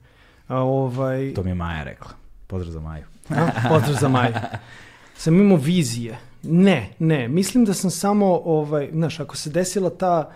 [0.48, 2.10] A, ovaj, To mi je Maja rekla.
[2.46, 3.04] Pozdrav za Maju.
[3.28, 4.34] A, pozdrav za Maju.
[5.16, 6.18] Sam imao vizije.
[6.42, 7.28] Ne, ne.
[7.28, 10.32] Mislim da sam samo, ovaj, znaš, ako se desila ta,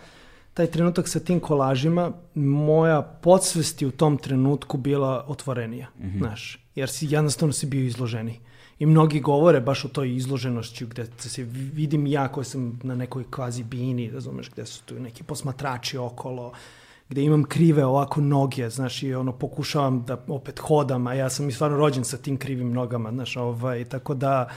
[0.55, 5.86] taj trenutak sa tim kolažima, moja podsvest je u tom trenutku bila otvorenija,
[6.19, 6.59] znaš.
[6.74, 8.40] Jer si, jednostavno si bio izloženi.
[8.78, 13.24] I mnogi govore baš o toj izloženošću gde se vidim ja koji sam na nekoj
[13.31, 16.53] kvazi bini, razumeš, gde su tu neki posmatrači okolo,
[17.09, 21.49] gde imam krive ovako noge, znaš, i ono, pokušavam da opet hodam, a ja sam
[21.49, 24.49] i stvarno rođen sa tim krivim nogama, znaš, ovaj, tako da,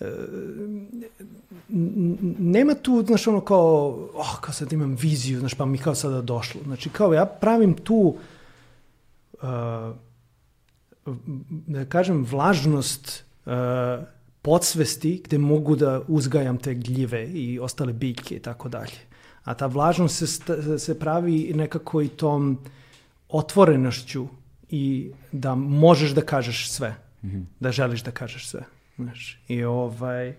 [0.00, 0.12] e,
[2.38, 6.20] nema tu, znaš, ono kao, oh, kao sad imam viziju, znaš, pa mi kao sada
[6.20, 6.60] došlo.
[6.64, 8.16] Znači, kao ja pravim tu,
[9.32, 9.40] uh,
[11.48, 13.52] da kažem, vlažnost uh,
[14.42, 19.13] podsvesti gde mogu da uzgajam te gljive i ostale biljke i tako dalje.
[19.44, 22.58] A ta vlažnost se, se pravi nekako i tom
[23.28, 24.26] otvorenošću
[24.70, 26.94] i da možeš da kažeš sve.
[27.60, 28.64] Da želiš da kažeš sve.
[28.96, 29.38] Znaš.
[29.48, 30.34] I ovaj...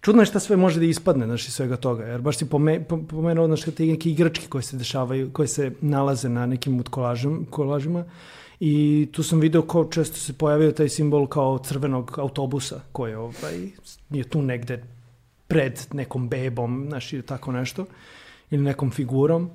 [0.00, 2.84] Čudno je šta sve može da ispadne znaš, iz svega toga, jer baš si pome,
[2.84, 6.88] po- pomenuo znaš, te neke igračke koje se dešavaju, koje se nalaze na nekim od
[6.88, 8.04] kolažem, kolažima
[8.60, 13.70] i tu sam video kao često se pojavio taj simbol kao crvenog autobusa koji ovaj,
[14.10, 14.84] je tu negde
[15.48, 17.86] pred nekom bebom, znaš, ili tako nešto,
[18.50, 19.50] ili nekom figurom.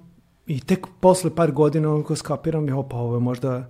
[0.47, 3.69] I tek posle par godina onako skapiram, jo, pa ovo je možda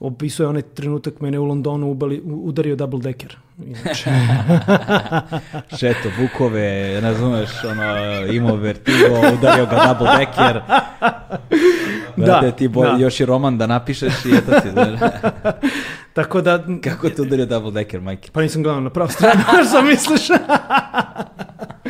[0.00, 3.36] opisuje onaj trenutak mene u Londonu ubali, udario double decker.
[3.64, 4.10] Inače,
[5.78, 6.60] Šeto, Vukove,
[6.94, 9.06] ne razumeš, ono, imao vertigo,
[9.38, 10.60] udario ga double decker.
[12.16, 12.96] Da, da, ti bolje, da.
[12.96, 15.00] još i roman da napišeš i eto ti, znaš.
[16.12, 16.64] tako da...
[16.84, 18.30] Kako te udario double decker, majke?
[18.32, 20.28] Pa nisam gledao na pravu stranu, što misliš?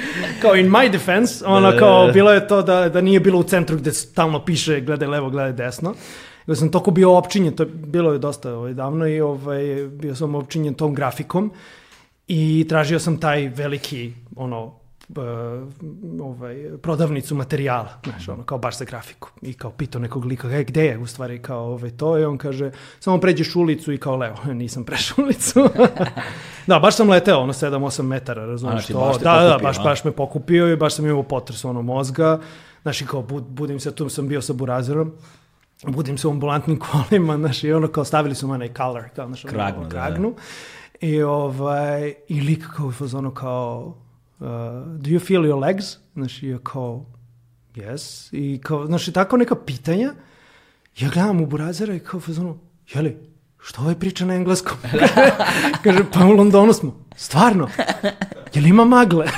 [0.43, 2.13] kao in my defense, ono Da, da, kao da.
[2.13, 5.53] bilo je to da, da nije bilo u centru gde stalno piše gledaj levo, gledaj
[5.53, 5.95] desno.
[6.47, 10.15] Nego sam toliko bio opčinjen, to je, bilo je dosta ovaj, davno i ovaj, bio
[10.15, 11.53] sam opčinjen tom grafikom
[12.29, 14.80] i tražio sam taj veliki ono
[16.21, 19.31] ovaj, prodavnicu materijala, znaš, ono, kao baš za grafiku.
[19.43, 22.19] I kao pitao nekog lika, e, gde je u stvari kao ovaj, to?
[22.19, 22.71] I on kaže,
[23.01, 25.69] samo pređeš ulicu i kao levo, nisam prešao ulicu.
[26.67, 29.01] da, baš sam leteo, ono, 7-8 metara, razumiješ znači, to?
[29.01, 29.83] baš Da, da, baš, a?
[29.83, 32.41] baš me pokupio i baš sam imao potres ono mozga.
[32.83, 35.13] Znaš, i kao bud, budim se, tu sam bio sa burazerom,
[35.87, 39.27] budim se u ambulantnim kolima, znaš, i ono kao stavili su me onaj color, kao,
[39.27, 39.91] znaš, ono, Kragnu, da, da.
[39.91, 40.35] kragnu.
[41.01, 43.95] I, ovaj, i lik kao u fazonu kao,
[44.41, 44.47] uh,
[44.99, 45.85] do you feel your legs?
[46.15, 47.07] Znaš, i ja kao,
[47.75, 48.29] yes.
[48.33, 50.15] I kao, znaš, i tako neka pitanja.
[50.99, 52.59] Ja gledam u burazera i kao fazonu,
[52.95, 53.17] jeli,
[53.59, 54.77] što ovaj priča na engleskom?
[55.85, 57.07] Kaže, pa u Londonu smo.
[57.17, 57.69] Stvarno?
[58.55, 59.27] Jel ima magle?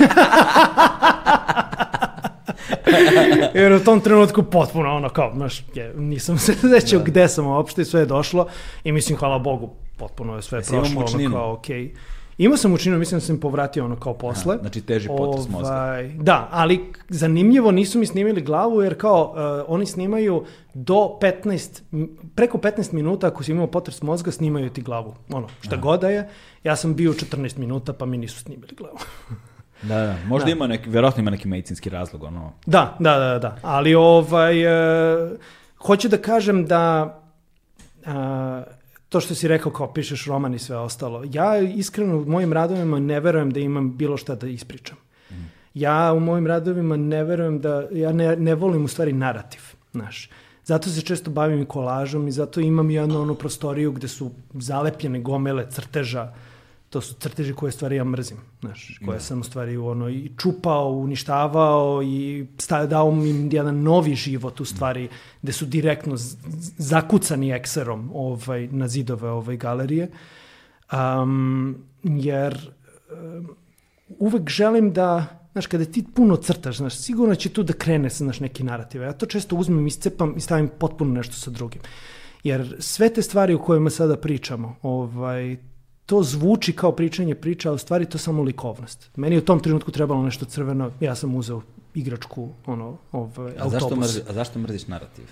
[3.54, 7.82] Jer u tom trenutku potpuno ono kao, znaš, je, nisam se sećao gde sam uopšte
[7.82, 8.46] i sve je došlo
[8.84, 11.94] i mislim, hvala Bogu, potpuno je sve Jesi prošlo, ono kao, okej.
[12.38, 14.58] Imao sam učinu, mislim da sam povratio ono kao posle.
[14.60, 15.68] Znači, teži potres mozga.
[15.72, 20.44] Ovaj, Da, ali zanimljivo nisu mi snimili glavu jer kao uh, oni snimaju
[20.74, 25.14] do 15, m- preko 15 minuta ako si imao potres mozga snimaju ti glavu.
[25.30, 26.28] Ono, šta god da je.
[26.64, 28.96] Ja sam bio 14 minuta pa mi nisu snimili glavu.
[29.82, 32.52] Da, da, možda ima neki, vjerojatno ima neki medicinski razlog, ono.
[32.66, 33.56] Da, da, da, da.
[33.62, 34.62] Ali ovaj,
[35.24, 35.30] e,
[35.78, 37.14] hoću da kažem da
[38.06, 38.62] a,
[39.12, 41.24] to što si rekao kao pišeš roman i sve ostalo.
[41.32, 44.96] Ja iskreno u mojim radovima ne verujem da imam bilo šta da ispričam.
[45.74, 49.60] Ja u mojim radovima ne verujem da, ja ne, ne volim u stvari narativ,
[49.92, 50.30] znaš.
[50.64, 55.20] Zato se često bavim i kolažom i zato imam jednu onu prostoriju gde su zalepljene
[55.20, 56.32] gomele crteža,
[56.92, 60.90] to su crteži koje stvari ja mrzim, znaš, koje sam u stvari ono i čupao,
[60.90, 65.08] uništavao i sta- dao im jedan novi život u stvari,
[65.42, 66.14] gde su direktno
[66.78, 70.10] zakucani ekserom ovaj, na zidove ovaj galerije.
[70.92, 72.70] Um, jer
[73.12, 73.56] um,
[74.18, 78.40] uvek želim da, znaš, kada ti puno crtaš, znaš, sigurno će tu da krene znaš,
[78.40, 79.02] neki narativ.
[79.02, 81.80] Ja to često uzmem, iscepam i stavim potpuno nešto sa drugim.
[82.44, 85.71] Jer sve te stvari o kojima sada pričamo, ovaj,
[86.06, 89.10] to zvuči kao pričanje priča, a u stvari to samo likovnost.
[89.16, 91.62] Meni je u tom trenutku trebalo nešto crveno, ja sam uzeo
[91.94, 93.98] igračku, ono, ovaj, A zašto, autobus.
[94.08, 95.24] mrzi, a zašto mrziš narativ?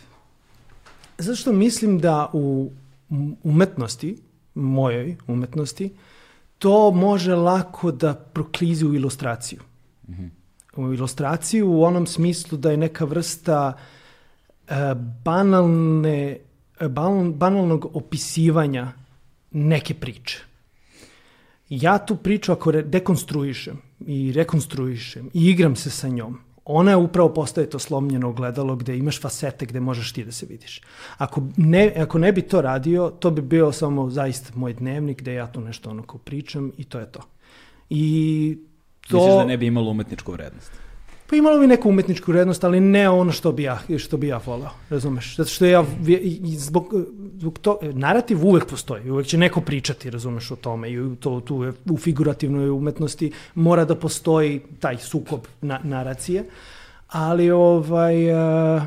[1.19, 2.71] Zato što mislim da u
[3.43, 4.17] umetnosti,
[4.55, 5.93] mojoj umetnosti,
[6.59, 9.61] to može lako da proklizi u ilustraciju.
[10.77, 13.73] U ilustraciju u onom smislu da je neka vrsta
[14.69, 14.75] e,
[15.25, 16.39] banalne,
[16.81, 18.93] e, banal- banalnog opisivanja
[19.51, 20.39] neke priče.
[21.71, 27.35] Ja tu priču ako dekonstruišem i rekonstruišem i igram se sa njom, ona je upravo
[27.35, 30.81] postaje to slomljeno ogledalo gde imaš fasete gde možeš ti da se vidiš.
[31.19, 35.35] Ako ne, ako ne bi to radio, to bi bio samo zaista moj dnevnik gde
[35.35, 37.21] ja tu nešto onako pričam i to je to.
[37.91, 38.59] I
[39.09, 39.17] to...
[39.17, 40.73] Misliš da ne bi imalo umetničku vrednost?
[41.31, 44.41] Pa imalo bi neku umetničku vrednost, ali ne ono što bi ja, što bi ja
[44.47, 45.37] volao, razumeš?
[45.37, 45.85] Zato što ja,
[46.57, 46.95] zbog,
[47.39, 51.63] zbog to, narativ uvek postoji, uvek će neko pričati, razumeš, o tome i to, tu
[51.63, 56.45] je, u figurativnoj umetnosti mora da postoji taj sukob na, naracije,
[57.09, 58.87] ali ovaj, a,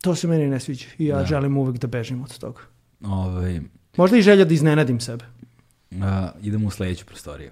[0.00, 1.24] to se meni ne sviđa i ja Da.
[1.24, 2.60] želim uvek da bežim od toga.
[3.04, 3.60] Ovaj,
[3.96, 5.24] Možda i želja da iznenadim sebe.
[6.02, 7.50] a, idemo u sledeću prostoriju.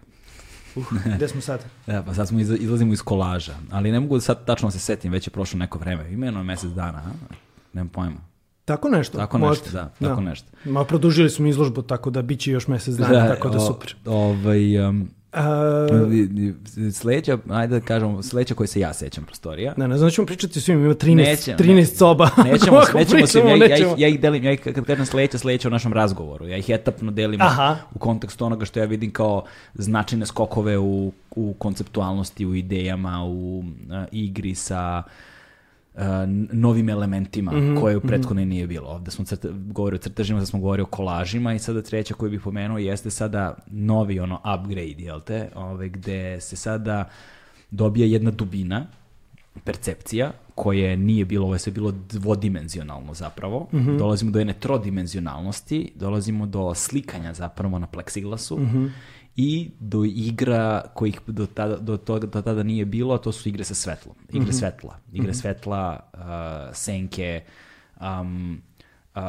[0.77, 0.85] Uh,
[1.17, 1.65] gde smo sad?
[1.87, 4.79] Da, pa sad smo iz, izlazimo iz kolaža, ali ne mogu da sad tačno se
[4.79, 6.13] setim, već je prošlo neko vreme.
[6.13, 7.35] Ima jedno mesec dana, a?
[7.73, 8.21] Nemam pojma.
[8.65, 9.19] Tako nešto?
[9.19, 9.63] Tako možda.
[9.65, 10.47] nešto, da, tako nešto.
[10.65, 13.95] Ma produžili smo izložbu, tako da bit će još mesec dana, tako da o- super.
[14.07, 19.75] Ovaj, um, Uh, sledeća, ajde da kažemo, sledeća koja se ja sećam prostorija.
[19.77, 22.31] Ne, ne znam, ćemo pričati svim, ima 13, Neće, 13 ne, soba.
[22.53, 25.69] Nećemo, nećemo se, ja, ja, ih, ja ih delim, ja ih, kad kažem sledeća, sledeća
[25.69, 27.77] u našem razgovoru, ja ih etapno delim Aha.
[27.95, 29.45] u kontekstu onoga što ja vidim kao
[29.75, 33.65] značajne skokove u, u konceptualnosti, u idejama, u uh,
[34.13, 35.13] igri sa uh,
[36.53, 38.09] novim elementima mm -hmm, koje u mhm.
[38.09, 38.51] prethodnoj mm -hmm.
[38.51, 38.89] nije bilo.
[38.89, 42.31] Ovde smo crta, govorili o crtežima, sada smo govorili o kolažima i sada treća koju
[42.31, 45.49] bih pomenuo jeste sada novi ono upgrade, jel te?
[45.55, 47.09] Ove, gde se sada
[47.71, 48.87] dobija jedna dubina,
[49.65, 53.69] percepcija, koje nije bilo, ovo je sve bilo dvodimenzionalno zapravo.
[53.73, 53.99] Mm -hmm.
[53.99, 58.59] Dolazimo do jedne trodimenzionalnosti, dolazimo do slikanja zapravo na pleksiglasu.
[58.59, 58.91] Mm -hmm
[59.41, 63.49] i do igra kojih do tada, do toga, do tada nije bilo, a to su
[63.49, 64.17] igre sa svetlom.
[64.29, 64.59] Igre mm -hmm.
[64.59, 64.97] svetla.
[65.13, 65.41] Igre mm -hmm.
[65.41, 66.21] svetla, uh,
[66.77, 67.45] senke,
[68.01, 68.63] um,
[69.15, 69.23] uh,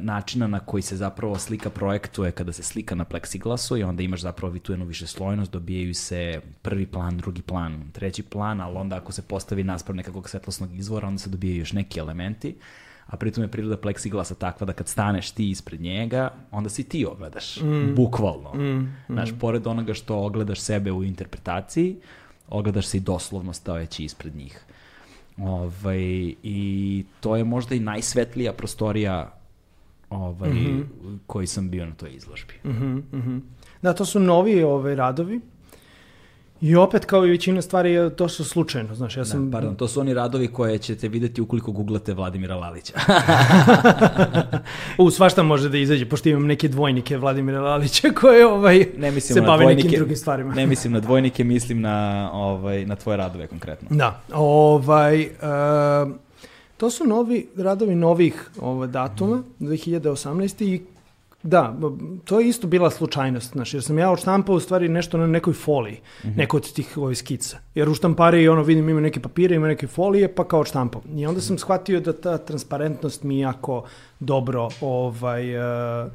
[0.00, 4.20] načina na koji se zapravo slika projektuje kada se slika na pleksiglasu i onda imaš
[4.20, 8.76] zapravo vi tu jednu više slojnost, dobijaju se prvi plan, drugi plan, treći plan, ali
[8.76, 12.48] onda ako se postavi nasprav nekakvog svetlosnog izvora, onda se dobijaju još neki elementi.
[12.48, 16.84] Uh, a pritom je priroda pleksiglasa takva da kad staneš ti ispred njega, onda si
[16.84, 17.94] ti ogledaš, mm.
[17.94, 18.54] bukvalno.
[18.54, 18.60] Mm.
[18.60, 18.96] Mm.
[19.08, 21.96] Znaš, pored onoga što ogledaš sebe u interpretaciji,
[22.48, 24.64] ogledaš se i doslovno stojeći ispred njih.
[25.38, 29.32] Ovaj, I to je možda i najsvetlija prostorija
[30.10, 31.18] ovaj, mm -hmm.
[31.26, 32.54] koji sam bio na toj izložbi.
[32.64, 33.40] Mm -hmm, mm -hmm.
[33.82, 35.40] Da, to su novi ovaj, radovi.
[36.60, 39.50] I opet, kao i većina stvari, to su slučajno, znaš, ja sam...
[39.50, 42.92] Da, pardon, to su oni radovi koje ćete videti ukoliko googlate Vladimira Lalića.
[44.98, 49.34] U, svašta može da izađe, pošto imam neke dvojnike Vladimira Lalića koje ovaj, ne mislim
[49.34, 50.54] se bave dvojnike, nekim drugim stvarima.
[50.54, 53.88] ne mislim na dvojnike, mislim na, ovaj, na tvoje radove konkretno.
[53.90, 55.22] Da, ovaj...
[55.22, 56.12] Uh,
[56.78, 59.66] To su novi radovi novih ovaj, datuma, mm.
[59.66, 60.64] 2018.
[60.64, 60.82] i
[61.42, 61.76] Da,
[62.24, 65.52] to je isto bila slučajnost, znaš, jer sam ja odštampao u stvari nešto na nekoj
[65.52, 66.36] foliji, mm -hmm.
[66.36, 67.58] neko od tih ovih skica.
[67.74, 71.02] Jer u štampari, ono, vidim, ima neke papire, ima neke folije, pa kao odštampao.
[71.14, 73.84] I onda sam shvatio da ta transparentnost mi jako
[74.20, 76.12] dobro, ovaj, uh,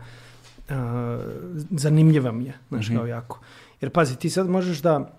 [0.69, 0.75] uh,
[1.71, 2.97] zanimljiva mi je, znaš, mm -hmm.
[2.97, 3.39] kao jako.
[3.81, 5.13] Jer pazi, ti sad možeš da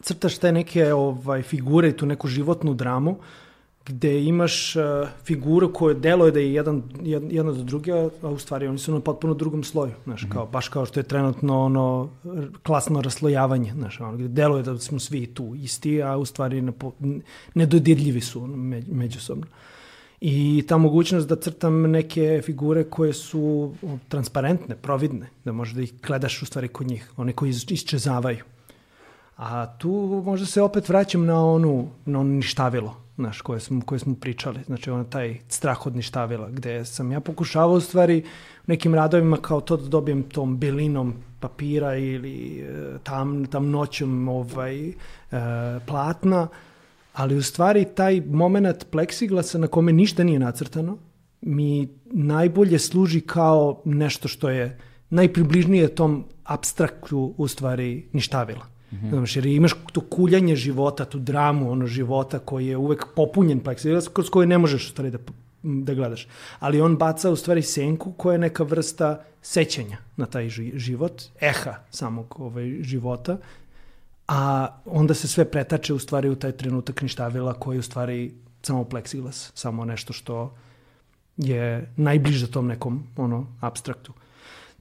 [0.00, 3.16] crtaš te neke ovaj, figure i tu neku životnu dramu, uh,
[3.86, 4.82] gde imaš uh,
[5.24, 6.82] figuru koja deluje da je jedan,
[7.30, 7.92] jedna do druge,
[8.22, 10.32] a u stvari oni su na potpuno drugom sloju, znaš, mm -hmm.
[10.32, 12.08] kao, baš kao što je trenutno ono
[12.62, 16.72] klasno raslojavanje, znaš, ono, gde deluje da smo svi tu isti, a u stvari ne,
[17.54, 19.46] nedodirljivi su ono, među, međusobno.
[20.20, 23.74] I ta mogućnost da crtam neke figure koje su
[24.08, 28.44] transparentne, providne, da možeš da ih gledaš u stvari kod njih, one koji isčezavaju.
[29.36, 33.98] A tu možda se opet vraćam na onu, na ono ništavilo, znaš, koje smo, koje
[33.98, 34.60] smo pričali.
[34.66, 38.24] Znači, ono taj strah od ništavila, gde sam ja pokušavao u stvari
[38.66, 44.88] nekim radovima kao to da dobijem tom belinom papira ili e, tam, tam noćom ovaj,
[44.88, 44.94] e,
[45.86, 46.48] platna,
[47.12, 50.98] ali u stvari taj moment pleksiglasa na kome ništa nije nacrtano
[51.40, 54.78] mi najbolje služi kao nešto što je
[55.10, 58.75] najpribližnije tom abstraktu u stvari ništavila.
[58.92, 59.10] Mm -hmm.
[59.10, 64.08] Znaš, jer imaš to kuljanje života, tu dramu ono života koji je uvek popunjen pleksiglas,
[64.08, 65.18] kroz koji ne možeš stvari da,
[65.62, 66.28] da gledaš.
[66.58, 71.74] Ali on baca u stvari senku koja je neka vrsta sećanja na taj život, eha
[71.90, 73.38] samog ovaj, života,
[74.28, 78.34] a onda se sve pretače u stvari u taj trenutak ništavila koji je u stvari
[78.62, 80.54] samo pleksiglas, samo nešto što
[81.36, 84.12] je najbliže tom nekom ono abstraktu.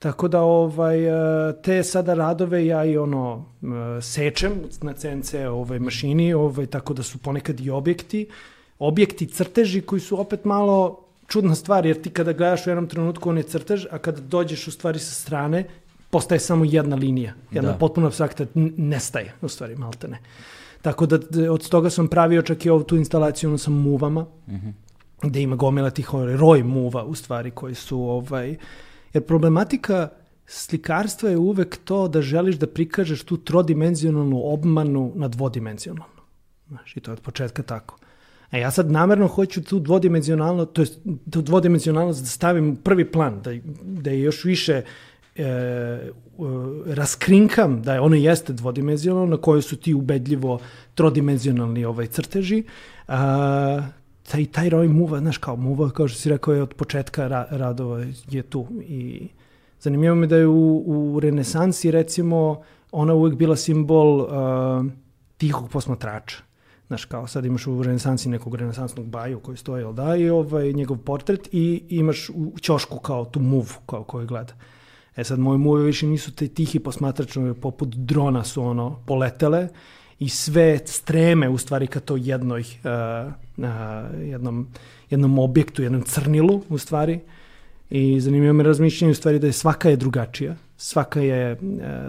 [0.05, 4.51] Tako da ovaj, e, te sada radove ja i ono e, sečem
[4.81, 8.27] na CNC ovaj, mašini, ovaj, tako da su ponekad i objekti,
[8.79, 13.29] objekti crteži koji su opet malo čudna stvar, jer ti kada gledaš u jednom trenutku
[13.29, 15.65] on je crtež, a kada dođeš u stvari sa strane,
[16.09, 17.33] postaje samo jedna linija.
[17.51, 17.77] Jedna da.
[17.77, 18.45] potpuno abstrakta
[18.77, 20.19] nestaje, u stvari, malte ne.
[20.81, 21.19] Tako da
[21.51, 24.73] od toga sam pravio čak i ovu tu instalaciju sa muvama, mm -hmm.
[25.21, 28.57] gde ima gomila tih ovaj, roj muva, u stvari, koji su ovaj,
[29.15, 30.09] Jer problematika
[30.45, 36.21] slikarstva je uvek to da želiš da prikažeš tu trodimenzionalnu obmanu na dvodimenzionalnu.
[36.67, 37.97] Znaš, i to je od početka tako.
[38.49, 40.87] A ja sad namerno hoću tu dvodimenzionalno, to je
[41.31, 43.51] tu dvodimenzionalnost da stavim u prvi plan, da,
[43.83, 44.81] da je još više
[45.35, 46.11] e,
[46.85, 50.59] raskrinkam da je ono jeste dvodimenzionalno, na kojoj su ti ubedljivo
[50.95, 52.63] trodimenzionalni ovaj crteži,
[53.07, 53.81] a,
[54.31, 57.47] taj, taj roj muva, znaš, kao muva, kao što si rekao, je od početka ra,
[57.49, 58.67] radova je tu.
[58.81, 59.27] I
[59.79, 62.61] zanimljivo mi da je u, u renesansi, recimo,
[62.91, 64.27] ona uvek bila simbol uh,
[65.37, 66.37] tihog posmatrača.
[66.87, 70.97] Znaš, kao sad imaš u renesansi nekog renesansnog baju koji stoje, da, i ovaj, njegov
[70.97, 74.53] portret i imaš u ćošku kao tu muvu kao koju gleda.
[75.15, 79.67] E sad, moje muve više nisu te tihi posmatrač, poput drona su ono poletele
[80.19, 83.65] i sve streme u stvari ka to jednoj, uh, uh,
[84.21, 84.67] jednom,
[85.09, 87.19] jednom objektu, jednom crnilu u stvari.
[87.89, 90.55] I zanimljivo me razmišljanje u stvari da je svaka je drugačija.
[90.77, 91.59] Svaka je uh,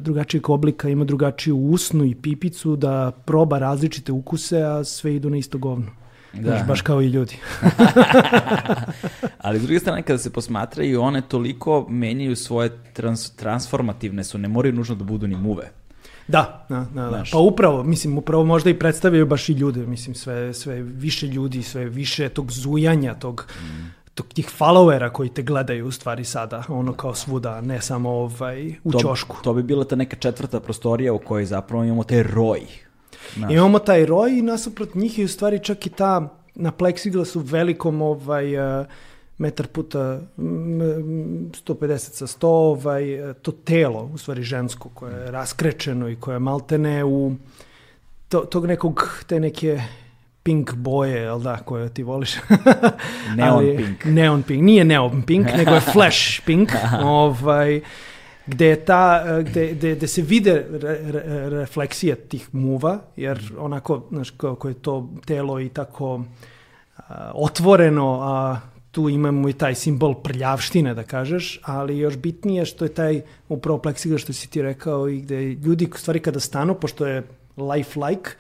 [0.01, 5.37] drugačijeg oblika, ima drugačiju usnu i pipicu, da proba različite ukuse, a sve idu na
[5.37, 5.87] isto govno.
[6.33, 6.43] Da.
[6.43, 7.37] Znaš, baš kao i ljudi.
[9.47, 14.49] Ali s druge strane, kada se posmatraju, one toliko menjaju svoje trans, transformativne su, ne
[14.49, 15.71] moraju nužno da budu ni muve.
[16.29, 17.25] Da, da, da, da.
[17.33, 21.63] Pa upravo, mislim, upravo možda i predstavljaju baš i ljude, mislim, sve, sve više ljudi,
[21.63, 23.87] sve više tog zujanja, tog, mm.
[24.15, 28.75] tog tih followera koji te gledaju u stvari sada, ono kao svuda, ne samo ovaj,
[28.85, 29.37] u to, ćošku.
[29.43, 32.61] To bi bila ta neka četvrta prostorija u kojoj zapravo imamo taj roj.
[33.37, 33.53] Naš.
[33.53, 38.03] Imamo taj roj i nasuprot njih je u stvari čak i ta na pleksiglasu velikom
[38.03, 38.87] ovaj, uh,
[39.39, 43.05] metar puta 150 sa 100, ovaj,
[43.43, 47.35] to telo, u stvari žensko, koje je raskrečeno i koje je maltene u
[48.29, 49.81] to, tog nekog, te neke
[50.43, 52.35] pink boje, jel da, koje ti voliš?
[53.37, 54.05] neon Ali, pink.
[54.05, 54.63] Neon pink.
[54.63, 56.71] Nije neon pink, nego je flash pink.
[57.03, 57.81] ovaj,
[58.47, 64.07] gde, je ta, gde, gde, gde se vide re, re, refleksije tih muva, jer onako,
[64.11, 66.25] znaš, kako je to telo i tako
[66.97, 68.61] a, otvoreno, a
[68.97, 73.79] tu imamo i taj simbol prljavštine, da kažeš, ali još bitnije što je taj upravo
[73.79, 77.23] pleksiglas što si ti rekao i gde ljudi, u stvari kada stanu, pošto je
[77.57, 78.31] life-like,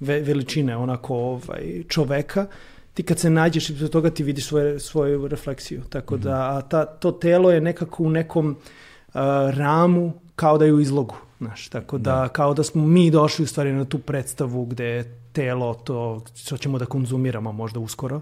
[0.00, 2.46] ve, veličine onako ovaj, čoveka,
[2.94, 5.82] ti kad se nađeš i toga ti vidiš svoje, svoju refleksiju.
[5.88, 6.56] Tako da mhm.
[6.56, 9.14] a ta, to telo je nekako u nekom uh,
[9.56, 11.16] ramu kao da je u izlogu.
[11.38, 14.84] Znaš, tako da, da, kao da smo mi došli u stvari na tu predstavu gde
[14.84, 18.20] je telo to što ćemo da konzumiramo možda uskoro.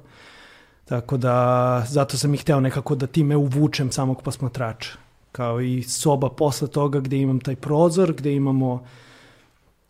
[0.91, 4.91] Tako da, zato sam i hteo nekako da time uvučem samog posmatrača.
[5.33, 8.85] Kao i soba posle toga gde imam taj prozor, gde imamo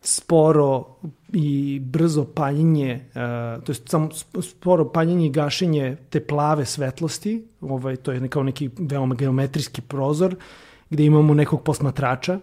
[0.03, 0.85] sporo
[1.33, 4.09] i brzo paljenje, uh, to je samo
[4.43, 10.37] sporo paljenje i gašenje te plave svetlosti, ovaj, to je kao neki veoma geometrijski prozor,
[10.91, 12.39] gde imamo nekog posmatrača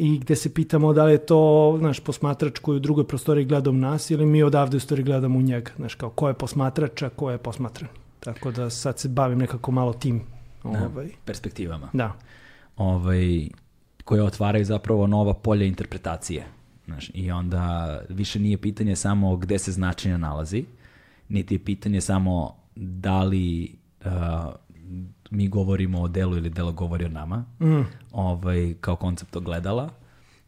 [0.00, 3.70] i gde se pitamo da li je to naš posmatrač koji u drugoj prostoriji gleda
[3.70, 5.70] u nas ili mi odavde u stvari gledamo u njega.
[5.76, 7.90] Znaš, kao ko je posmatrač, a ko je posmatran.
[8.20, 10.20] Tako da sad se bavim nekako malo tim
[10.62, 11.06] ovaj.
[11.06, 11.88] Da, perspektivama.
[11.92, 12.12] Da.
[12.76, 13.48] Ovaj,
[14.04, 16.46] koje otvaraju zapravo nova polja interpretacije.
[16.84, 20.64] Znaš, I onda više nije pitanje samo gde se značenje nalazi,
[21.28, 24.10] niti je pitanje samo da li uh,
[25.30, 27.82] mi govorimo o delu ili delo govori o nama, mm.
[28.12, 29.90] ovaj, kao koncept ogledala.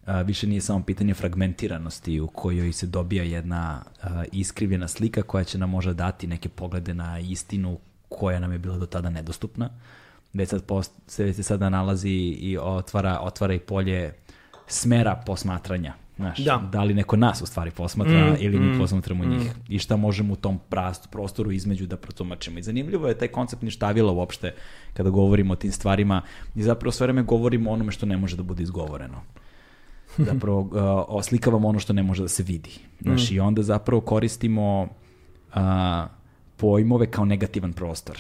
[0.07, 5.45] A, više nije samo pitanje fragmentiranosti u kojoj se dobija jedna a, iskrivljena slika koja
[5.45, 7.79] će nam možda dati neke poglede na istinu
[8.09, 9.71] koja nam je bila do tada nedostupna.
[10.33, 14.15] Već sad post, se sada nalazi i otvara, otvara i polje
[14.67, 16.69] smera posmatranja Znaš, da.
[16.73, 19.29] da li neko nas u stvari posmatra mm, ili mi mm, posmatramo mm.
[19.29, 22.59] njih i šta možemo u tom prastu, prostoru između da protumačimo.
[22.59, 24.55] I zanimljivo je taj koncept ništavila uopšte
[24.95, 26.23] kada govorimo o tim stvarima
[26.55, 29.23] i zapravo sve vreme govorimo o onome što ne može da bude izgovoreno.
[30.31, 30.69] Zapravo uh,
[31.09, 32.71] oslikavamo ono što ne može da se vidi.
[33.01, 33.35] Znaš, mm.
[33.35, 35.61] i onda zapravo koristimo uh,
[36.57, 38.19] pojmove kao negativan prostor.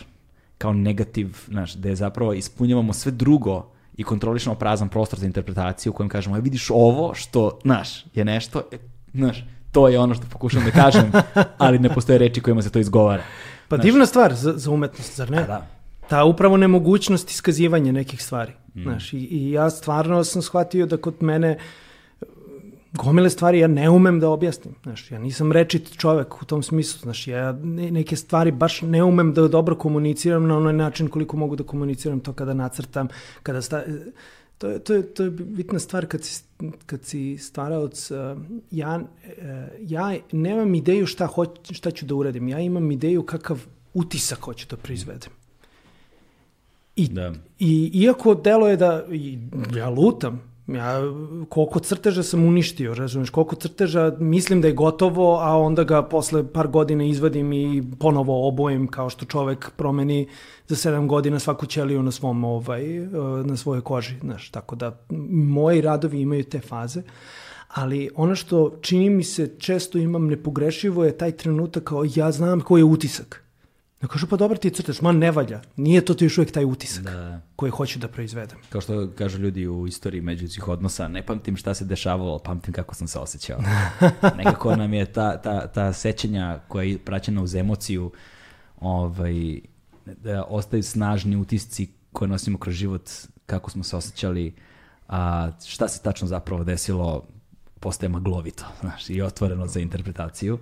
[0.58, 5.90] Kao negativ, znaš, da je zapravo ispunjavamo sve drugo i kontrolišemo prazan prostor za interpretaciju
[5.90, 8.78] u kojem kažemo, ja vidiš ovo što, znaš, je nešto, e,
[9.14, 11.12] znaš, to je ono što pokušam da kažem,
[11.58, 13.22] ali ne postoje reči kojima se to izgovara.
[13.68, 15.44] Pa znaš, divna stvar za, za umetnost, zar ne?
[15.44, 15.66] Da.
[16.08, 18.52] Ta upravo nemogućnost iskazivanja nekih stvari.
[18.74, 18.82] Mm.
[18.82, 21.62] Znaš, i, i ja stvarno sam shvatio da kod mene uh,
[22.92, 24.74] gomile stvari ja ne umem da objasnim.
[24.82, 27.00] Znaš, ja nisam rečit čovek u tom smislu.
[27.02, 31.56] Znaš, ja neke stvari baš ne umem da dobro komuniciram na onaj način koliko mogu
[31.56, 33.08] da komuniciram to kada nacrtam,
[33.42, 33.82] kada sta...
[34.58, 36.42] To je, to, je, to je bitna stvar kad si,
[36.86, 38.10] kad si stvaraoc.
[38.70, 39.00] Ja,
[39.80, 42.48] ja nemam ideju šta, hoć, šta ću da uradim.
[42.48, 43.64] Ja imam ideju kakav
[43.94, 45.30] utisak hoću da proizvedem.
[46.96, 47.32] I, da.
[47.58, 49.06] i iako delo je da
[49.76, 51.00] ja lutam, Ja,
[51.48, 56.52] koliko crteža sam uništio, razumeš, koliko crteža mislim da je gotovo, a onda ga posle
[56.52, 60.28] par godina izvadim i ponovo obojem kao što čovek promeni
[60.68, 62.84] za sedam godina svaku ćeliju na svom ovaj,
[63.44, 67.02] na svojoj koži, znaš, tako da moji radovi imaju te faze.
[67.68, 72.60] Ali ono što čini mi se često imam nepogrešivo je taj trenutak kao ja znam
[72.60, 73.49] koji je utisak.
[74.02, 75.60] Ja kažu, pa dobro ti crtaš, man ne valja.
[75.76, 77.40] Nije to ti još uvijek taj utisak da.
[77.56, 78.58] koji hoću da proizvedem.
[78.68, 82.94] Kao što kažu ljudi u istoriji međućih odnosa, ne pamtim šta se dešavalo, pamtim kako
[82.94, 83.60] sam se osjećao.
[84.38, 88.12] Nekako nam je ta, ta, ta sećanja koja je praćena uz emociju,
[88.80, 89.60] ovaj,
[90.06, 93.10] da ostaju snažni utisci koje nosimo kroz život
[93.46, 94.54] kako smo se osjećali,
[95.08, 97.26] a šta se tačno zapravo desilo,
[97.80, 100.58] postaje maglovito, znaš, i otvoreno za interpretaciju.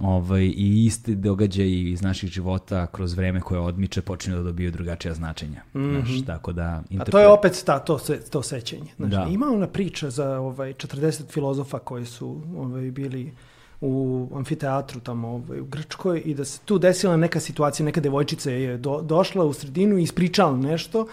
[0.00, 5.14] Ovaj, I isti događaj iz naših života kroz vreme koje odmiče počinju da dobiju drugačija
[5.14, 5.62] značenja.
[5.74, 6.06] Mm -hmm.
[6.06, 7.10] Znaš, tako da, interpre...
[7.10, 8.90] A to je opet ta, to, se, to sećenje.
[8.96, 9.26] Znaš, da.
[9.30, 13.32] Ima ona priča za ovaj, 40 filozofa koji su ovaj, bili
[13.80, 18.50] u amfiteatru tamo ovaj, u Grčkoj i da se tu desila neka situacija, neka devojčica
[18.50, 21.06] je do, došla u sredinu i ispričala nešto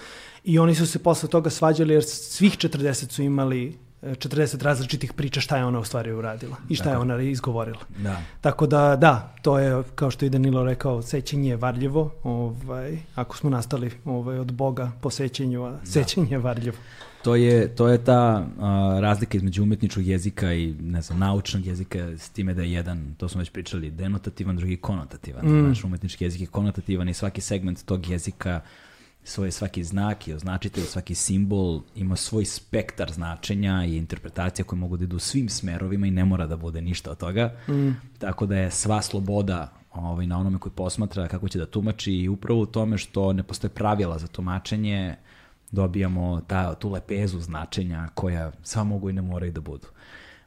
[0.43, 5.41] i oni su se posle toga svađali jer svih 40 su imali 40 različitih priča
[5.41, 6.95] šta je ona u stvari uradila i šta dakle.
[6.95, 7.79] je ona izgovorila.
[7.97, 8.21] Da.
[8.41, 13.37] Tako da, da, to je, kao što i Danilo rekao, sećenje je varljivo, ovaj, ako
[13.37, 15.85] smo nastali ovaj, od Boga po sećenju, a da.
[15.85, 16.77] sećenje je varljivo.
[17.23, 18.63] To je, to je ta uh,
[18.99, 23.29] razlika između umetničkog jezika i ne znam, naučnog jezika s time da je jedan, to
[23.29, 25.45] smo već pričali, denotativan, drugi konotativan.
[25.45, 25.65] Mm.
[25.65, 28.61] Znaš, umetnički jezik je konotativan i svaki segment tog jezika
[29.23, 34.97] svoj svaki znak i označitelj, svaki simbol ima svoj spektar značenja i interpretacija koje mogu
[34.97, 37.55] da idu svim smerovima i ne mora da bude ništa od toga.
[37.69, 37.89] Mm.
[38.19, 42.29] Tako da je sva sloboda ovaj, na onome koji posmatra kako će da tumači i
[42.29, 45.15] upravo u tome što ne postoje pravila za tumačenje,
[45.71, 49.87] dobijamo ta, tu lepezu značenja koja sva mogu i ne moraju da budu.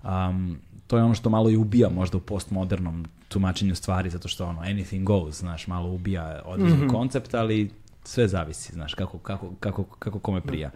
[0.03, 4.47] Um, to je ono što malo i ubija možda u postmodernom tumačenju stvari, zato što
[4.47, 6.91] ono, anything goes, znaš, malo ubija određen mm -hmm.
[6.91, 7.71] koncept, ali
[8.05, 10.71] sve zavisi, znaš, kako, kako, kako, kako kome prija.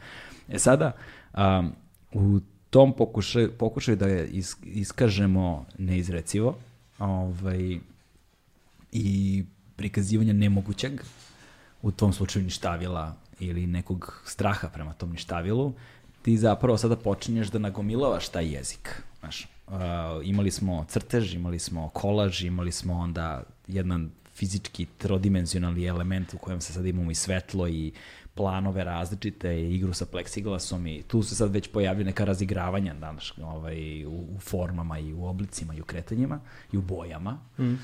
[0.49, 0.93] E sada,
[1.35, 1.73] um,
[2.13, 2.41] u
[2.71, 6.57] tom pokušaju, pokušaju da je is, iskažemo neizrecivo
[6.99, 7.79] ovaj,
[8.93, 9.45] i
[9.77, 11.01] prikazivanje nemogućeg,
[11.83, 15.73] u tom slučaju ništavila ili nekog straha prema tom ništavilu,
[16.23, 19.03] ti zapravo sada počinješ da nagomilavaš taj jezik.
[19.21, 19.75] Znaš, uh,
[20.25, 26.61] imali smo crtež, imali smo kolaž, imali smo onda jedan fizički trodimenzionalni element u kojem
[26.61, 27.93] se sad imamo i svetlo i
[28.35, 33.33] planove različite i igru sa pleksiglasom i tu se sad već pojavljaju neka razigravanja danas
[33.43, 36.41] ovaj, u, u formama i u oblicima i u kretanjima
[36.73, 37.39] i u bojama.
[37.59, 37.75] Mm.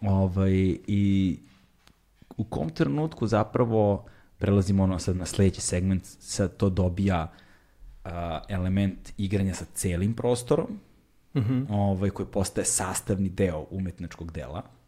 [0.00, 1.38] Ovaj, I
[2.36, 4.06] u kom trenutku zapravo
[4.38, 7.32] prelazimo ono sad na sledeći segment, sad to dobija
[8.04, 8.10] uh,
[8.48, 10.78] element igranja sa celim prostorom,
[11.34, 11.66] mm -hmm.
[11.68, 14.79] ovaj, koji postaje sastavni deo umetničkog dela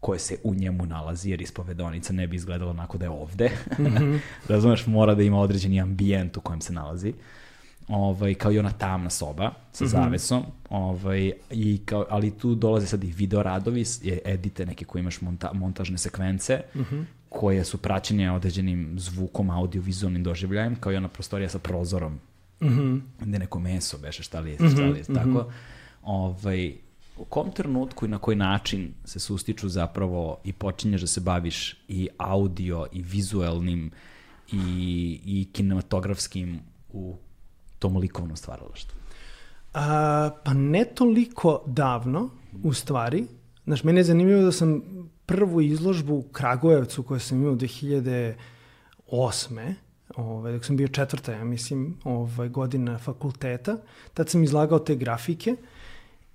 [0.00, 3.50] koje se u njemu nalazi, jer ispovedonica ne bi izgledala onako da je ovde.
[3.78, 4.18] Mm -hmm.
[4.48, 7.14] Razumeš, mora da ima određeni ambijent u kojem se nalazi.
[7.88, 9.90] Ovaj, kao i ona tamna soba sa mm -hmm.
[9.90, 13.84] zavesom, ovaj, i kao, ali tu dolaze sad i video radovi,
[14.24, 17.04] edite neke koje imaš monta, montažne sekvence, mm -hmm.
[17.28, 22.12] koje su praćene određenim zvukom, audio-vizualnim doživljajem, kao i ona prostorija sa prozorom,
[22.60, 23.00] mm -hmm.
[23.20, 25.14] gde neko meso beše, šta li je, šta li je, mm -hmm.
[25.14, 25.52] tako.
[26.02, 26.74] Ovaj,
[27.18, 31.76] u kom trenutku i na koji način se sustiču zapravo i počinješ da se baviš
[31.88, 33.90] i audio i vizuelnim
[34.52, 36.60] i, i kinematografskim
[36.92, 37.16] u
[37.78, 38.98] tom likovnom stvaralaštvu?
[39.74, 42.30] A, pa ne toliko davno,
[42.62, 43.26] u stvari.
[43.64, 44.82] Znaš, mene je zanimljivo da sam
[45.26, 49.74] prvu izložbu u Kragujevcu koju sam imao 2008.
[50.16, 53.76] Ovaj, dok sam bio četvrta, ja mislim, ovaj, godina fakulteta,
[54.14, 55.56] tad sam izlagao te grafike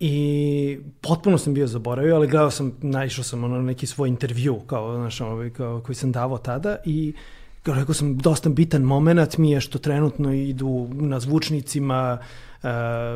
[0.05, 4.95] I potpuno sam bio zaboravio, ali gledao sam, naišao sam ono neki svoj intervju kao,
[4.95, 7.13] znaš, ovaj, kao, koji sam davao tada i
[7.61, 12.17] kao rekao sam, dosta bitan moment mi je što trenutno idu na zvučnicima
[12.63, 12.69] uh,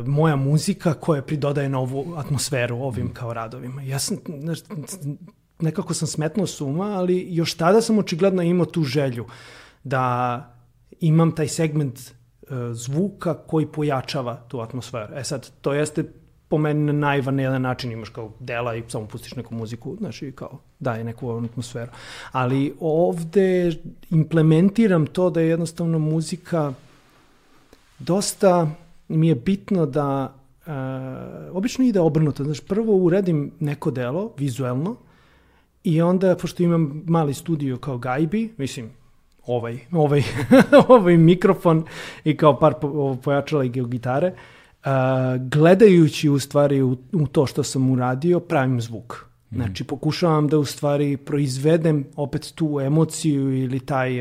[0.07, 3.81] moja muzika koja pridodaje novu atmosferu ovim kao radovima.
[3.81, 4.59] Ja sam, znaš,
[5.59, 9.25] nekako sam smetno suma, ali još tada sam očigledno imao tu želju
[9.83, 10.55] da
[10.99, 15.13] imam taj segment uh, zvuka koji pojačava tu atmosferu.
[15.15, 16.03] E sad, to jeste
[16.49, 20.31] po meni na najvanilan način imaš kao dela i samo pustiš neku muziku, znaš, i
[20.31, 21.91] kao daje neku atmosferu.
[22.31, 23.71] Ali ovde
[24.09, 26.73] implementiram to da je jednostavno muzika
[27.99, 28.69] dosta
[29.07, 30.33] mi je bitno da
[30.65, 30.73] uh,
[31.53, 32.43] obično ide obrnuto.
[32.43, 34.95] Znaš, prvo uredim neko delo, vizuelno,
[35.83, 38.89] i onda, pošto imam mali studio kao gajbi, mislim,
[39.45, 40.23] ovaj, ovaj,
[40.87, 41.83] ovaj mikrofon
[42.23, 44.37] i kao par po, pojačala i gitare, uh,
[45.39, 49.25] gledajući u stvari u, u to što sam uradio, pravim zvuk.
[49.51, 49.55] Mm.
[49.55, 54.11] Znači, pokušavam da u stvari proizvedem opet tu emociju ili taj,